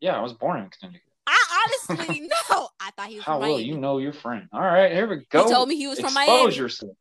[0.00, 1.02] Yeah, I was born in Connecticut.
[1.26, 2.20] I honestly
[2.50, 2.68] no.
[2.80, 4.48] I thought he was How from well you know your friend?
[4.52, 5.44] All right, here we go.
[5.44, 6.56] He told me he was from Expose Miami.
[6.56, 6.92] yourself.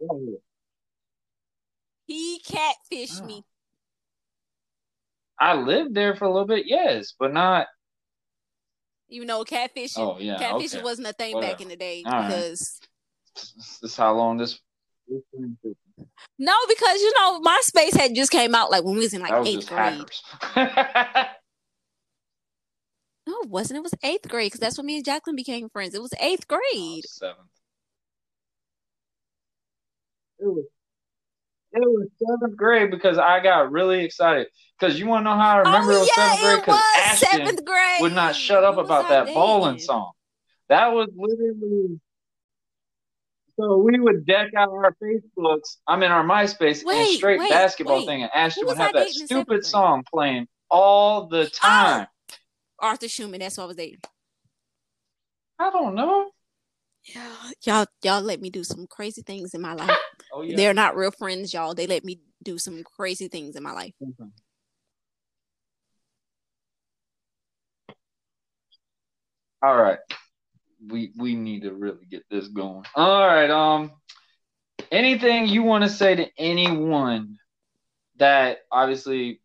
[2.06, 3.26] He catfished Oh.
[3.26, 3.44] me.
[5.40, 7.68] I lived there for a little bit, yes, but not.
[9.08, 10.82] You know, catfishing, Oh yeah, catfishing okay.
[10.84, 12.28] wasn't a thing back in the day All right.
[12.28, 12.80] because
[13.36, 14.60] This is how long this.
[15.10, 19.32] No, because you know MySpace had just came out like when we was in like
[19.32, 20.10] was eighth grade.
[23.28, 23.78] No, it wasn't.
[23.78, 25.94] It was eighth grade because that's when me and Jacqueline became friends.
[25.94, 26.62] It was eighth grade.
[26.74, 27.50] Oh, seventh.
[30.40, 30.66] It was,
[31.74, 34.48] it was seventh grade because I got really excited.
[34.80, 36.62] Because you want to know how I remember oh, it oh was yeah, seventh grade?
[36.62, 38.02] Because Ashton seventh grade.
[38.02, 39.86] would not shut up about I that bowling dating?
[39.86, 40.12] song.
[40.70, 42.00] That was literally.
[43.60, 47.50] So we would deck out our Facebooks, I'm in our MySpace, in a straight wait,
[47.50, 48.06] basketball wait.
[48.06, 52.08] thing, and Ashton would have that dating in seventh stupid song playing all the time.
[52.80, 53.40] Arthur Schumann.
[53.40, 54.02] That's what I was dating.
[55.58, 56.30] I don't know.
[57.04, 59.98] Yeah, y'all, y'all let me do some crazy things in my life.
[60.34, 60.58] Oh yeah.
[60.58, 61.74] They're not real friends, y'all.
[61.74, 63.94] They let me do some crazy things in my life.
[64.04, 64.30] Mhm.
[69.64, 70.00] All right.
[70.90, 72.84] We we need to really get this going.
[72.96, 73.50] All right.
[73.50, 73.92] Um
[74.92, 77.38] anything you want to say to anyone
[78.18, 79.42] that obviously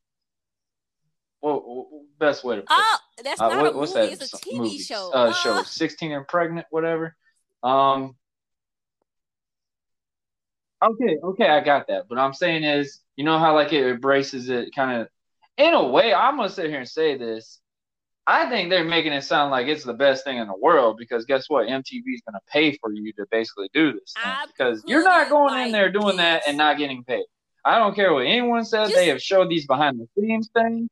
[1.40, 1.88] well,
[2.18, 2.76] best way to put it.
[2.78, 4.14] Oh, that's Uh, not what- a what's movie.
[4.14, 4.78] that It's a TV movie?
[4.78, 5.10] show.
[5.12, 7.16] Uh, Uh, show 16 and pregnant whatever.
[7.62, 8.16] Um
[10.82, 12.06] Okay, okay, I got that.
[12.08, 15.08] But I'm saying is, you know how like it embraces it kind of
[15.56, 17.60] in a way, I'm gonna sit here and say this.
[18.26, 21.24] I think they're making it sound like it's the best thing in the world because
[21.24, 21.66] guess what?
[21.66, 24.14] MTV is gonna pay for you to basically do this
[24.46, 27.24] because you're not going in there doing that and not getting paid.
[27.64, 28.90] I don't care what anyone says.
[28.90, 30.88] Just- they have showed these behind the scenes things.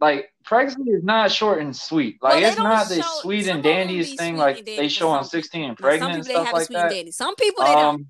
[0.00, 2.18] Like pregnancy is not short and sweet.
[2.22, 5.78] Like Well, it's don't the sweet and dandiest thing like they show on 16 and
[5.78, 7.14] pregnant and stuff like sweet and that.
[7.14, 7.84] Some people they don't.
[7.94, 8.06] Um,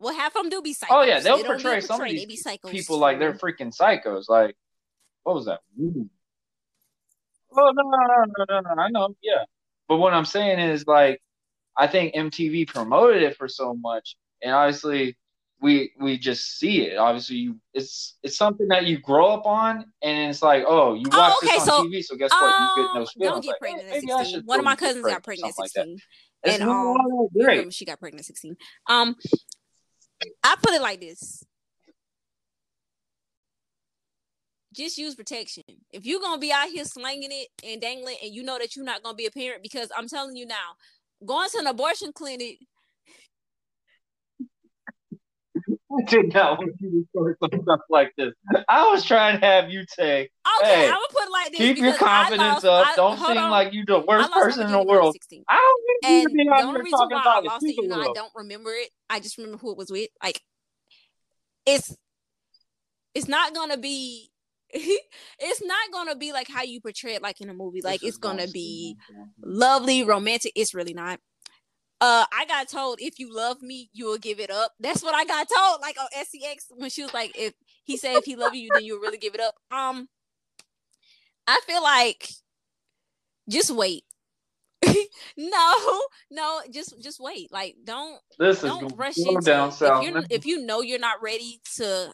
[0.00, 0.86] Well, half of them do be psychos.
[0.90, 2.70] Oh yeah, they'll They portray some of portray, these They be psychos.
[2.70, 4.28] people like they're freaking psychos.
[4.28, 4.54] Like,
[5.24, 5.60] what was that?
[5.80, 6.08] Ooh.
[7.56, 9.44] Oh no, no, no, no, no, no, I know, yeah.
[9.88, 11.20] But what I'm saying is like,
[11.76, 15.16] I think MTV promoted it for so much, and obviously
[15.60, 16.98] we we just see it.
[16.98, 21.04] Obviously, you, it's it's something that you grow up on, and it's like, oh, you
[21.10, 22.60] watch Oh, okay, this on so, TV, so guess what?
[22.60, 24.42] You get Um, those don't get Like, pregnant hey, at 16.
[24.44, 25.96] One of my cousins got pregnant at something
[26.44, 26.60] like 16.
[26.60, 27.74] And um, great.
[27.74, 28.56] she got pregnant at 16.
[28.88, 29.16] Um,
[30.42, 31.44] I put it like this.
[34.74, 35.64] Just use protection.
[35.90, 38.84] If you're gonna be out here slanging it and dangling, and you know that you're
[38.84, 40.76] not gonna be a parent, because I'm telling you now,
[41.24, 42.58] going to an abortion clinic
[45.90, 48.32] I did not want you to start some stuff like this.
[48.68, 51.58] I was trying to have you take Okay, Hey, I'm gonna put it like this.
[51.58, 52.86] keep your confidence lost- up.
[52.88, 53.50] I- Don't seem on.
[53.50, 55.14] like you're the worst person in the virginity I was world.
[55.14, 55.44] 16.
[55.48, 57.88] I don't need you to be out here talking why I about lost it, you
[57.88, 58.90] know, I don't remember it.
[59.08, 60.08] I just remember who it was with.
[60.22, 60.40] Like,
[61.66, 61.96] it's
[63.14, 64.30] it's not gonna be.
[64.70, 67.80] it's not gonna be like how you portray it, like in a movie.
[67.82, 68.96] Like This it's going gonna be-
[69.42, 70.52] lovely, romantic.
[70.54, 71.20] It's really not.
[72.00, 74.72] Uh, I got told if you love me, you will give it up.
[74.78, 75.80] That's what I got told.
[75.80, 77.54] Like on SCX when she was like, if
[77.84, 79.56] he said if he love you, then you'll really give it up.
[79.72, 80.08] Um,
[81.46, 82.28] I feel like
[83.48, 84.04] just wait.
[85.36, 87.52] no, no, just just wait.
[87.52, 89.72] Like don't This is don't rush into down it.
[89.72, 90.04] south.
[90.04, 92.12] If you if you know you're not ready to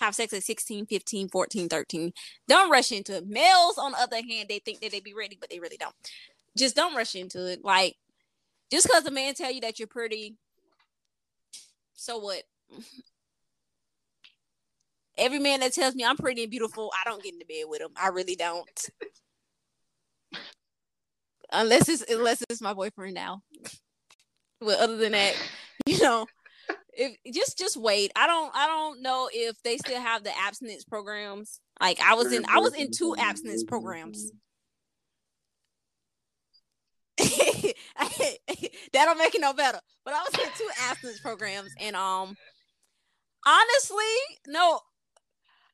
[0.00, 2.12] have sex at 16, 15, 14, 13,
[2.48, 3.26] don't rush into it.
[3.28, 5.94] Males, on the other hand, they think that they be ready, but they really don't.
[6.56, 7.60] just don't rush into it.
[7.62, 7.96] Like,
[8.72, 10.38] just because a man tell you that you're pretty,
[11.92, 12.42] so what?
[15.18, 17.82] Every man that tells me I'm pretty and beautiful, I don't get into bed with
[17.82, 17.90] him.
[17.94, 18.88] I really don't.
[21.52, 23.42] unless it's unless it's my boyfriend now.
[24.58, 25.34] but other than that,
[25.86, 26.26] you know,
[26.94, 28.10] if just just wait.
[28.16, 31.60] I don't I don't know if they still have the abstinence programs.
[31.78, 34.32] Like I was in I was in two abstinence programs.
[37.18, 37.74] that
[38.92, 39.80] don't make it no better.
[40.04, 42.36] But I was in two abstinence programs and um
[43.46, 44.04] honestly,
[44.48, 44.80] no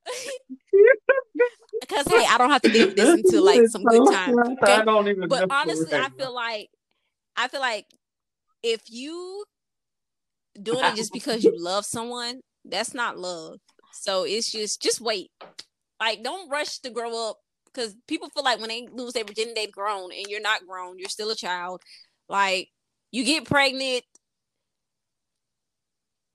[1.80, 4.38] because hey, I don't have to live this until like some good time.
[4.38, 4.72] Okay?
[4.72, 5.28] I don't even.
[5.28, 6.68] But honestly, I feel like
[7.36, 7.86] I feel like
[8.62, 9.44] if you
[10.60, 13.58] doing it just because you love someone, that's not love.
[13.92, 15.30] So it's just just wait.
[16.00, 17.38] Like don't rush to grow up
[17.72, 20.98] because people feel like when they lose their virginity, they've grown, and you're not grown.
[20.98, 21.82] You're still a child.
[22.28, 22.68] Like
[23.10, 24.04] you get pregnant,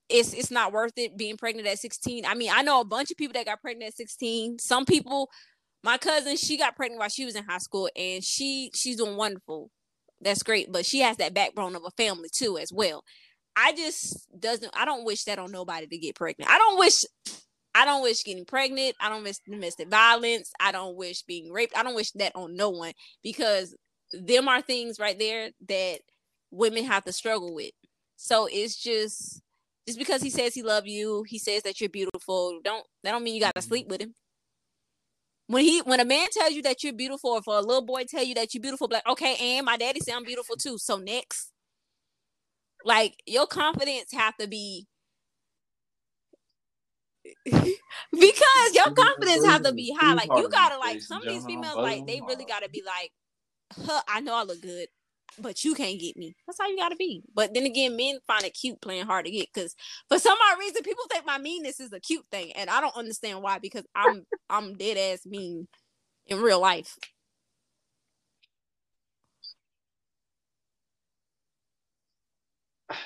[0.09, 2.25] it's it's not worth it being pregnant at 16.
[2.25, 4.59] I mean, I know a bunch of people that got pregnant at 16.
[4.59, 5.29] Some people,
[5.83, 9.17] my cousin, she got pregnant while she was in high school, and she she's doing
[9.17, 9.69] wonderful.
[10.21, 13.03] That's great, but she has that backbone of a family too as well.
[13.55, 14.71] I just doesn't.
[14.75, 16.49] I don't wish that on nobody to get pregnant.
[16.49, 17.03] I don't wish.
[17.75, 18.95] I don't wish getting pregnant.
[18.99, 20.51] I don't wish domestic violence.
[20.59, 21.75] I don't wish being raped.
[21.75, 22.93] I don't wish that on no one
[23.23, 23.75] because
[24.11, 25.99] them are things right there that
[26.51, 27.71] women have to struggle with.
[28.15, 29.41] So it's just
[29.87, 32.59] just because he says he love you, he says that you're beautiful.
[32.63, 34.13] Don't that don't mean you gotta sleep with him.
[35.47, 38.03] When he when a man tells you that you're beautiful, or for a little boy
[38.05, 40.77] tell you that you're beautiful, like okay, and my daddy say I'm beautiful too.
[40.77, 41.51] So next,
[42.85, 44.87] like your confidence have to be
[47.45, 50.13] because your confidence have to be high.
[50.13, 53.11] Like you gotta like some of these females, like they really gotta be like,
[53.85, 54.87] huh, I know I look good
[55.39, 56.35] but you can't get me.
[56.45, 57.23] That's how you gotta be.
[57.33, 59.75] But then again, men find it cute playing hard to get because
[60.09, 62.95] for some odd reason people think my meanness is a cute thing, and I don't
[62.95, 65.67] understand why because I'm I'm dead ass mean
[66.27, 66.97] in real life.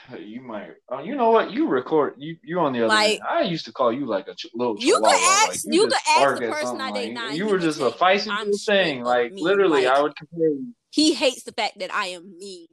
[0.18, 0.72] You might.
[0.90, 1.52] Oh, you know what?
[1.52, 2.14] You record.
[2.18, 2.88] You you on the other.
[2.88, 3.24] Like, end.
[3.30, 4.78] I used to call you like a ch- little.
[4.80, 5.48] You could ask.
[5.50, 7.32] Like, you, you could ask the person I date now.
[7.32, 9.04] You were just a feisty thing.
[9.04, 12.68] Like literally, like, I would compare you he hates the fact that I am mean.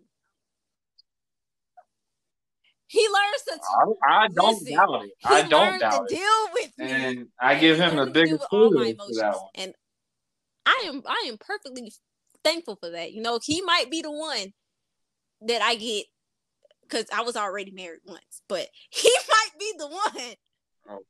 [2.86, 3.54] He learns to.
[3.54, 5.10] T- I, I don't listen, doubt it.
[5.24, 6.14] I don't doubt it.
[6.14, 9.50] Deal with me, and I give him the biggest kudos for that one.
[9.56, 9.74] And
[10.64, 11.92] I am, I am perfectly
[12.42, 13.12] thankful for that.
[13.12, 14.52] You know, he might be the one
[15.42, 16.06] that I get
[16.88, 20.34] because I was already married once, but he might be the one.
[20.88, 21.00] Oh.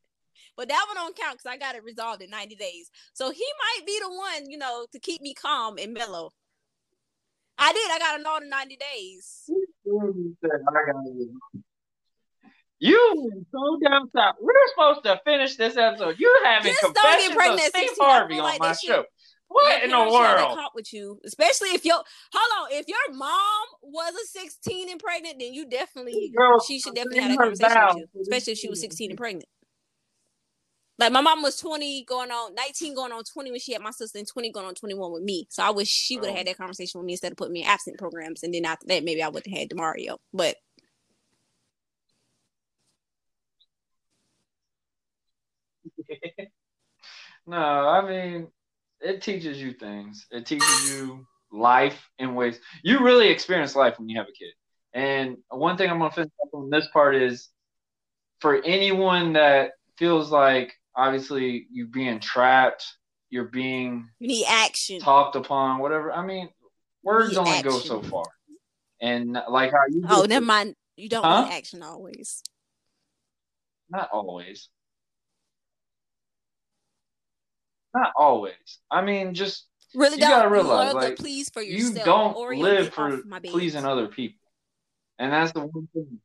[0.56, 2.90] But that one don't count because I got it resolved in 90 days.
[3.12, 6.30] So he might be the one, you know, to keep me calm and mellow.
[7.58, 7.90] I did.
[7.90, 9.50] I got another 90 days.
[12.80, 14.36] You so damn stop.
[14.40, 16.18] We're supposed to finish this episode.
[16.18, 19.04] You're having Just confessions don't get pregnant of Steve Harvey on like my show.
[19.48, 20.56] What in the world?
[20.56, 22.02] Talk with you, especially if your
[22.32, 26.80] hold on, if your mom was a 16 and pregnant, then you definitely Girl, she
[26.80, 29.46] should definitely have a conversation with you, especially if she was 16 and pregnant.
[30.98, 33.90] Like my mom was 20 going on 19 going on 20 when she had my
[33.90, 35.46] sister and 20 going on 21 with me.
[35.50, 36.38] So I wish she would have oh.
[36.38, 38.44] had that conversation with me instead of putting me in absent programs.
[38.44, 40.18] And then after that, maybe I would have had Damario.
[40.32, 40.56] But
[47.46, 48.48] no, I mean
[49.00, 50.26] it teaches you things.
[50.30, 54.52] It teaches you life in ways you really experience life when you have a kid.
[54.92, 57.48] And one thing I'm gonna finish up on this part is
[58.40, 62.84] for anyone that feels like obviously you're being trapped,
[63.30, 66.12] you're being you need action talked upon, whatever.
[66.12, 66.48] I mean,
[67.02, 67.70] words only action.
[67.70, 68.24] go so far.
[69.00, 70.74] And like how you Oh, never mind.
[70.96, 71.44] You don't huh?
[71.44, 72.42] need action always.
[73.90, 74.68] Not always.
[77.94, 78.54] Not always.
[78.90, 81.98] I mean, just really you gotta realize, like, please for yourself.
[81.98, 84.40] You don't live for pleasing other people,
[85.18, 86.18] and that's the one thing.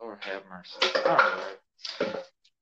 [0.00, 0.98] Lord have mercy.
[1.06, 2.16] All right.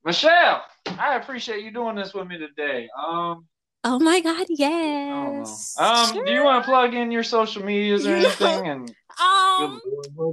[0.04, 0.62] Michelle,
[0.98, 2.88] I appreciate you doing this with me today.
[2.98, 3.46] Um
[3.82, 5.74] Oh my god, yes.
[5.78, 6.24] Um, sure.
[6.26, 8.68] do you want to plug in your social medias or anything?
[8.68, 9.80] And um,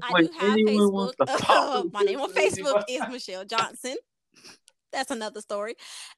[0.04, 1.14] I do have Facebook.
[1.20, 3.96] Uh, my name on Facebook is Michelle Johnson.
[4.92, 5.76] That's another story.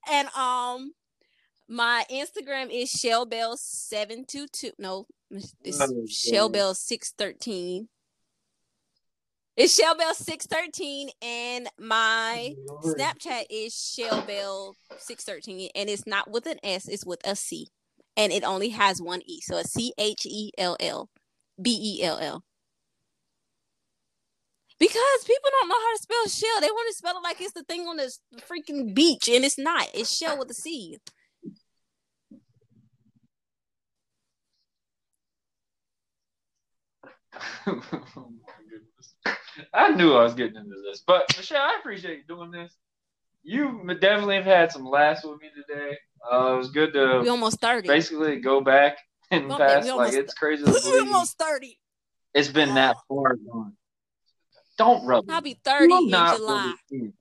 [0.09, 0.93] And um,
[1.67, 4.71] my Instagram is shellbell722.
[4.77, 7.87] No, it's oh, shellbell613.
[9.59, 17.19] It's Shellbell613 and my Snapchat is Shellbell613 and it's not with an S, it's with
[17.27, 17.67] a C.
[18.15, 19.41] and it only has one E.
[19.41, 21.09] So it's C H E L L
[21.61, 22.45] B E L L.
[24.80, 26.61] Because people don't know how to spell shell.
[26.61, 28.11] They want to spell it like it's the thing on the
[28.49, 29.88] freaking beach, and it's not.
[29.93, 30.97] It's shell with a C.
[37.68, 38.34] oh.
[39.73, 42.73] I knew I was getting into this, but Michelle, I appreciate you doing this.
[43.43, 45.97] You definitely have had some laughs with me today.
[46.31, 47.88] Uh, it was good to We almost thirty.
[47.88, 48.97] basically go back
[49.31, 49.88] and past.
[49.88, 50.64] Like it's crazy.
[50.85, 51.77] We almost thirty.
[52.34, 53.73] it's been that far gone.
[54.80, 55.34] Don't rub it.
[55.34, 56.53] I'll be thirty Do in not July.
[56.53, 57.14] rub it in.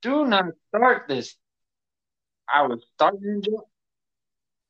[0.00, 1.36] Do not start this.
[2.52, 3.62] I was starting in July.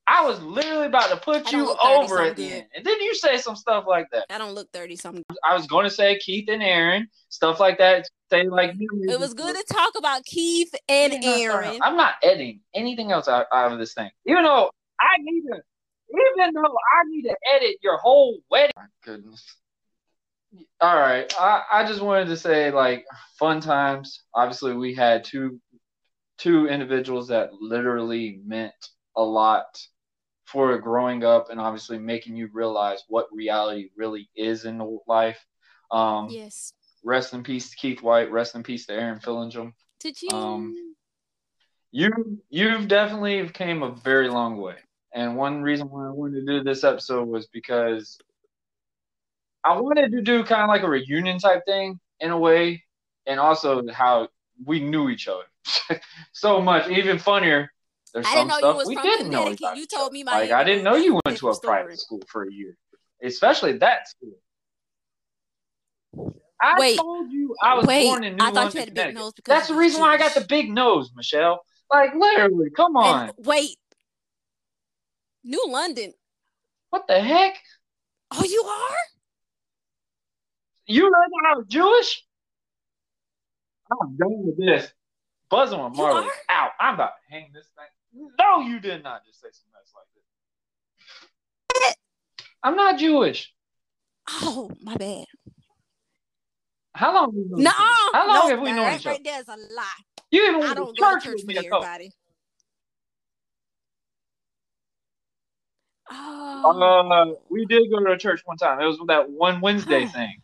[0.09, 2.53] I was literally about to put you don't look 30, over so I'm at the
[2.53, 4.27] end, and then you say some stuff like that.
[4.31, 5.23] I don't look thirty something.
[5.49, 8.09] I was going to say Keith and Aaron, stuff like that.
[8.31, 11.79] Say like It was good to talk about Keith and Aaron.
[11.83, 15.61] I'm not editing anything else out, out of this thing, even though I need to.
[16.11, 18.73] Even though I need to edit your whole wedding.
[18.77, 19.57] My goodness.
[20.81, 23.07] All right, I, I just wanted to say like
[23.39, 24.23] fun times.
[24.35, 25.61] Obviously, we had two
[26.39, 28.75] two individuals that literally meant
[29.17, 29.65] a lot
[30.47, 35.43] for growing up and obviously making you realize what reality really is in life.
[35.91, 36.73] Um, Yes.
[37.05, 38.31] Rest in peace to Keith White.
[38.31, 39.75] Rest in peace to Aaron Fillingham.
[40.01, 40.31] Did you?
[40.31, 40.95] Um,
[41.93, 44.77] You you've definitely came a very long way.
[45.15, 48.19] And one reason why I wanted to do this episode was because
[49.65, 52.85] I wanted to do kind of like a reunion type thing in a way,
[53.27, 54.29] and also how
[54.65, 55.45] we knew each other
[56.33, 56.89] so much.
[56.89, 57.73] Even funnier,
[58.13, 60.33] there's I some didn't know you stuff we didn't know about You told me my
[60.33, 61.79] like I didn't know you went to a story.
[61.83, 62.77] private school for a year,
[63.23, 64.35] especially that school.
[66.61, 66.99] I Wait.
[66.99, 69.15] told you I was Wait, born in New I thought London, you had a big
[69.15, 71.65] nose because That's the reason why I got the big nose, Michelle.
[71.93, 73.29] Like literally, come on.
[73.29, 73.77] And wait,
[75.43, 76.15] New London.
[76.91, 77.55] What the heck?
[78.31, 79.14] Oh, you are?
[80.87, 82.25] You learned I was Jewish?
[83.91, 84.93] I'm done with this.
[85.51, 86.71] Buzzing You Marley out.
[86.81, 88.31] I'm about to hang this thing.
[88.39, 90.07] No, you did not just say some mess like
[91.85, 91.97] this.
[92.63, 93.53] I'm not Jewish.
[94.29, 95.27] Oh, my bad.
[96.95, 98.19] How long have we known No, each other?
[98.19, 99.11] How long nope, have we known each other?
[99.11, 99.85] right there is a lie.
[100.31, 101.57] You even I went to don't go to church with with me.
[101.59, 102.13] a couple- everybody.
[106.11, 108.81] Oh, Uh, we did go to a church one time.
[108.81, 110.13] It was that one Wednesday Huh.
[110.13, 110.43] thing.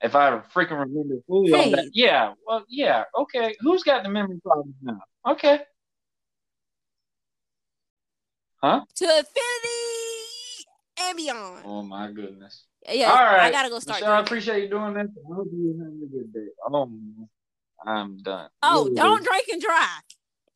[0.00, 1.90] If I freaking remember fully on that.
[1.92, 2.34] Yeah.
[2.46, 3.04] Well, yeah.
[3.18, 3.56] Okay.
[3.60, 5.00] Who's got the memory problems now?
[5.26, 5.60] Okay.
[8.62, 8.84] Huh?
[8.96, 10.66] To infinity
[11.00, 11.62] and beyond.
[11.64, 12.64] Oh my goodness.
[12.88, 13.40] Yeah, All right.
[13.40, 14.00] I gotta go start.
[14.00, 15.06] Michelle, I appreciate you doing this.
[15.08, 16.46] I hope you're having a good day.
[16.70, 16.90] Oh,
[17.84, 18.48] I'm done.
[18.62, 20.02] Oh, don't drink and drive.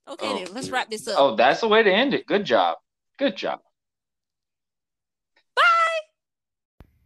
[0.09, 1.17] Okay, Oh, then let's wrap this up.
[1.19, 2.27] Oh, that's the way to end it.
[2.27, 2.79] Good job.
[3.19, 3.61] Good job.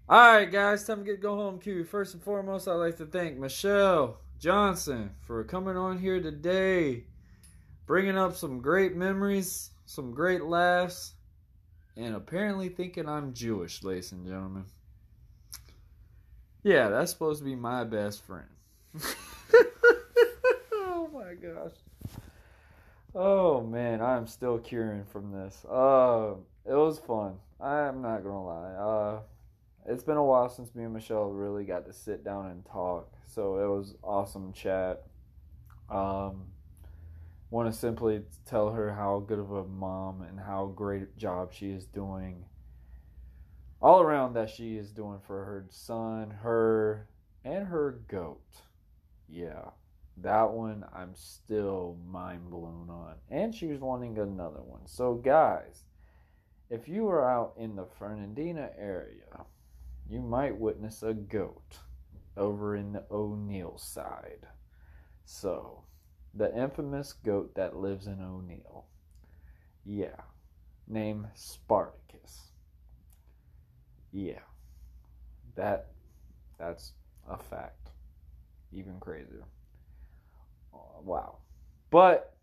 [0.09, 1.83] All right, guys, time to get go home cue.
[1.83, 7.07] First and foremost, I'd like to thank Michelle Johnson for coming on here today,
[7.87, 11.15] bringing up some great memories, some great laughs,
[11.97, 14.67] and apparently thinking I'm Jewish, ladies and gentlemen.
[16.63, 18.47] Yeah, that's supposed to be my best friend.
[20.73, 21.73] oh my gosh.
[23.13, 25.65] Oh man, I'm still curing from this.
[25.69, 26.35] Uh,
[26.65, 27.39] it was fun.
[27.61, 28.71] I'm not gonna lie.
[28.75, 29.21] Uh,
[29.89, 33.13] it's been a while since me and Michelle really got to sit down and talk.
[33.27, 35.05] So it was awesome chat.
[35.89, 36.47] Um,
[37.51, 41.71] want to simply tell her how good of a mom and how great job she
[41.71, 42.45] is doing.
[43.81, 47.09] All around that she is doing for her son, her,
[47.45, 48.43] and her goat.
[49.29, 49.71] Yeah,
[50.19, 53.15] that one I'm still mind blown on.
[53.31, 54.87] And she was wanting another one.
[54.87, 55.85] So, guys,
[56.71, 59.45] if you are out in the Fernandina area,
[60.09, 61.79] you might witness a goat
[62.37, 64.47] over in the O'Neil side.
[65.25, 65.85] So,
[66.35, 68.87] the infamous goat that lives in O'Neil.
[69.85, 70.21] Yeah,
[70.87, 72.53] named Spartacus.
[74.13, 74.41] Yeah,
[75.57, 75.89] that
[76.59, 76.93] that's
[77.29, 77.91] a fact.
[78.73, 79.45] Even crazier.
[80.75, 81.39] Uh, Wow.
[81.91, 82.35] But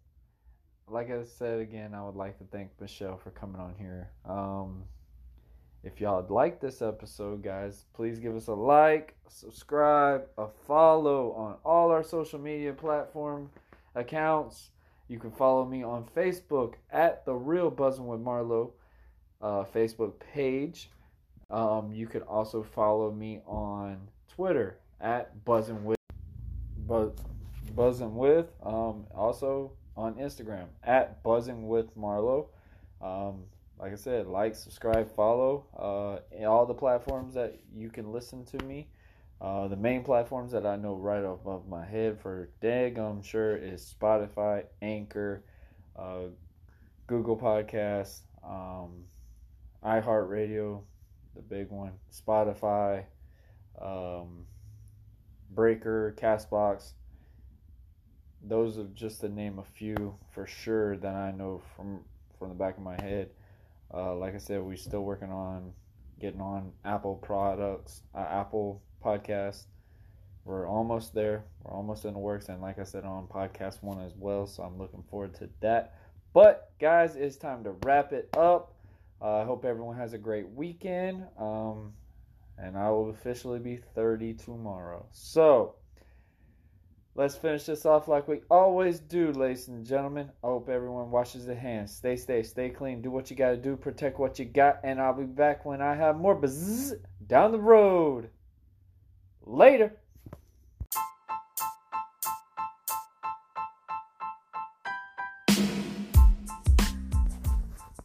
[0.88, 4.10] like I said again, I would like to thank Michelle for coming on here.
[4.26, 4.84] Um,
[5.84, 11.34] if y'all like this episode, guys, please give us a like, a subscribe, a follow
[11.34, 13.50] on all our social media platform
[13.94, 14.70] accounts.
[15.10, 18.74] You can follow me on Facebook at the Real Buzzing with Marlowe
[19.42, 20.90] uh, Facebook page.
[21.50, 26.00] Um, you can also follow me on Twitter at Buzzing with
[26.78, 27.12] Buzz,
[27.76, 28.48] Buzzing with.
[28.64, 32.48] Um, also on Instagram at Buzzing with Marlowe.
[33.02, 33.44] Um,
[33.84, 38.64] like I said, like, subscribe, follow uh, all the platforms that you can listen to
[38.64, 38.88] me.
[39.42, 43.58] Uh, the main platforms that I know right above my head for Dag, I'm sure
[43.58, 45.44] is Spotify, Anchor,
[46.00, 46.28] uh,
[47.08, 49.04] Google Podcasts, um,
[49.84, 50.80] iHeartRadio,
[51.36, 53.04] the big one, Spotify,
[53.82, 54.46] um,
[55.54, 56.94] Spreaker, Castbox.
[58.42, 62.06] Those are just to name a few for sure that I know from
[62.40, 63.30] from the back of my head.
[63.94, 65.72] Uh, like I said, we're still working on
[66.20, 69.66] getting on Apple products, uh, Apple Podcast.
[70.46, 71.44] We're almost there.
[71.64, 74.48] We're almost in the works, and like I said, on Podcast One as well.
[74.48, 75.96] So I'm looking forward to that.
[76.34, 78.74] But guys, it's time to wrap it up.
[79.22, 81.26] Uh, I hope everyone has a great weekend.
[81.38, 81.94] Um,
[82.58, 85.06] and I will officially be 30 tomorrow.
[85.12, 85.76] So,
[87.16, 90.32] let's finish this off like we always do, ladies and gentlemen.
[90.44, 91.96] I hope everyone washes their hands.
[91.96, 95.00] Stay safe, stay clean, do what you got to do, protect what you got, and
[95.00, 96.94] I'll be back when I have more buzz
[97.28, 98.30] down the road.
[99.46, 99.94] Later.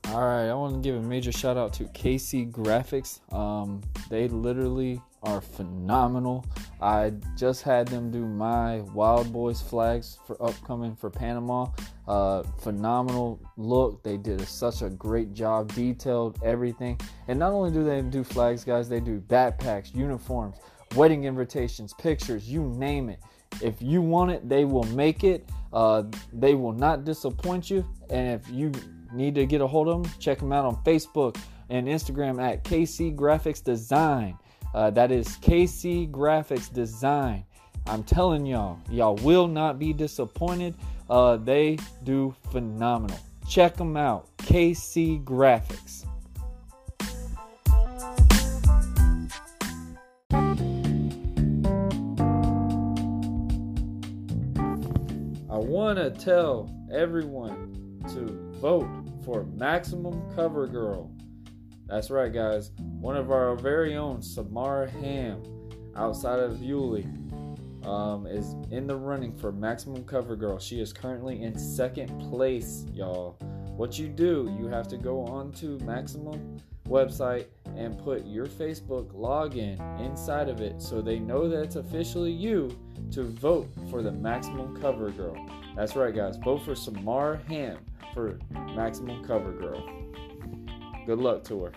[0.08, 3.20] All right, I want to give a major shout out to KC Graphics.
[3.32, 6.44] Um, they literally are phenomenal.
[6.80, 11.66] I just had them do my Wild Boys flags for upcoming for Panama.
[12.06, 14.02] Uh, phenomenal look.
[14.02, 17.00] They did such a great job, detailed everything.
[17.26, 20.56] And not only do they do flags, guys, they do backpacks, uniforms,
[20.94, 23.20] wedding invitations, pictures, you name it.
[23.60, 25.48] If you want it, they will make it.
[25.72, 27.86] Uh, they will not disappoint you.
[28.10, 28.72] And if you
[29.12, 31.36] need to get a hold of them, check them out on Facebook
[31.68, 34.38] and Instagram at KC Graphics Design.
[34.78, 37.44] Uh, that is KC Graphics Design.
[37.88, 40.76] I'm telling y'all, y'all will not be disappointed.
[41.10, 43.18] Uh, they do phenomenal.
[43.48, 44.28] Check them out.
[44.36, 46.06] KC Graphics.
[55.50, 58.86] I want to tell everyone to vote
[59.24, 61.10] for Maximum Cover Girl.
[61.88, 62.70] That's right, guys.
[63.00, 65.42] One of our very own, Samara Ham,
[65.96, 67.06] outside of Yulee,
[67.82, 70.58] um, is in the running for Maximum Cover Girl.
[70.58, 73.38] She is currently in second place, y'all.
[73.74, 77.46] What you do, you have to go on to Maximum website
[77.76, 82.76] and put your Facebook login inside of it so they know that it's officially you
[83.12, 85.36] to vote for the Maximum Cover Girl.
[85.74, 86.36] That's right, guys.
[86.36, 87.78] Vote for Samara Ham
[88.12, 88.38] for
[88.74, 89.82] Maximum Cover Girl.
[91.08, 91.72] Good luck to her.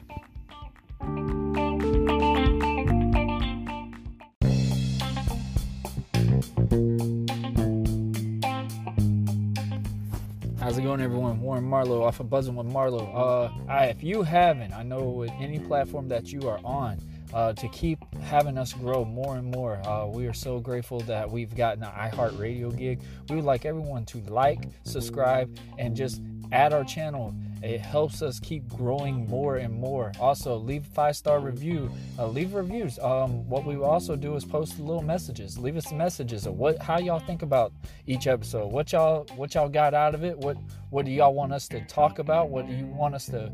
[10.60, 11.40] How's it going, everyone?
[11.40, 13.08] Warren Marlowe off of Buzzing with Marlowe.
[13.08, 17.00] Uh, I, if you haven't, I know with any platform that you are on,
[17.34, 19.78] uh, to keep having us grow more and more.
[19.88, 23.00] Uh, we are so grateful that we've gotten an iHeartRadio gig.
[23.30, 26.22] We would like everyone to like, subscribe, and just
[26.52, 27.34] add our channel.
[27.64, 30.12] It helps us keep growing more and more.
[30.20, 31.92] Also, leave five star review.
[32.18, 32.98] Uh, leave reviews.
[33.00, 35.58] Um, what we also do is post little messages.
[35.58, 37.72] Leave us messages of what how y'all think about
[38.08, 38.72] each episode.
[38.72, 40.38] What y'all what y'all got out of it.
[40.38, 40.58] What
[40.90, 42.50] what do y'all want us to talk about?
[42.50, 43.54] What do you want us to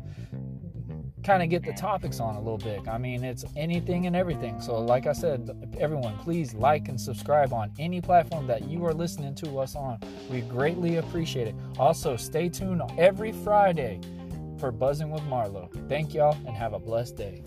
[1.24, 2.86] kind of get the topics on a little bit.
[2.88, 4.60] I mean, it's anything and everything.
[4.60, 8.94] So, like I said, everyone, please like and subscribe on any platform that you are
[8.94, 9.98] listening to us on.
[10.30, 11.54] We greatly appreciate it.
[11.78, 14.00] Also, stay tuned every Friday
[14.58, 15.70] for Buzzing with Marlowe.
[15.88, 17.42] Thank y'all and have a blessed day.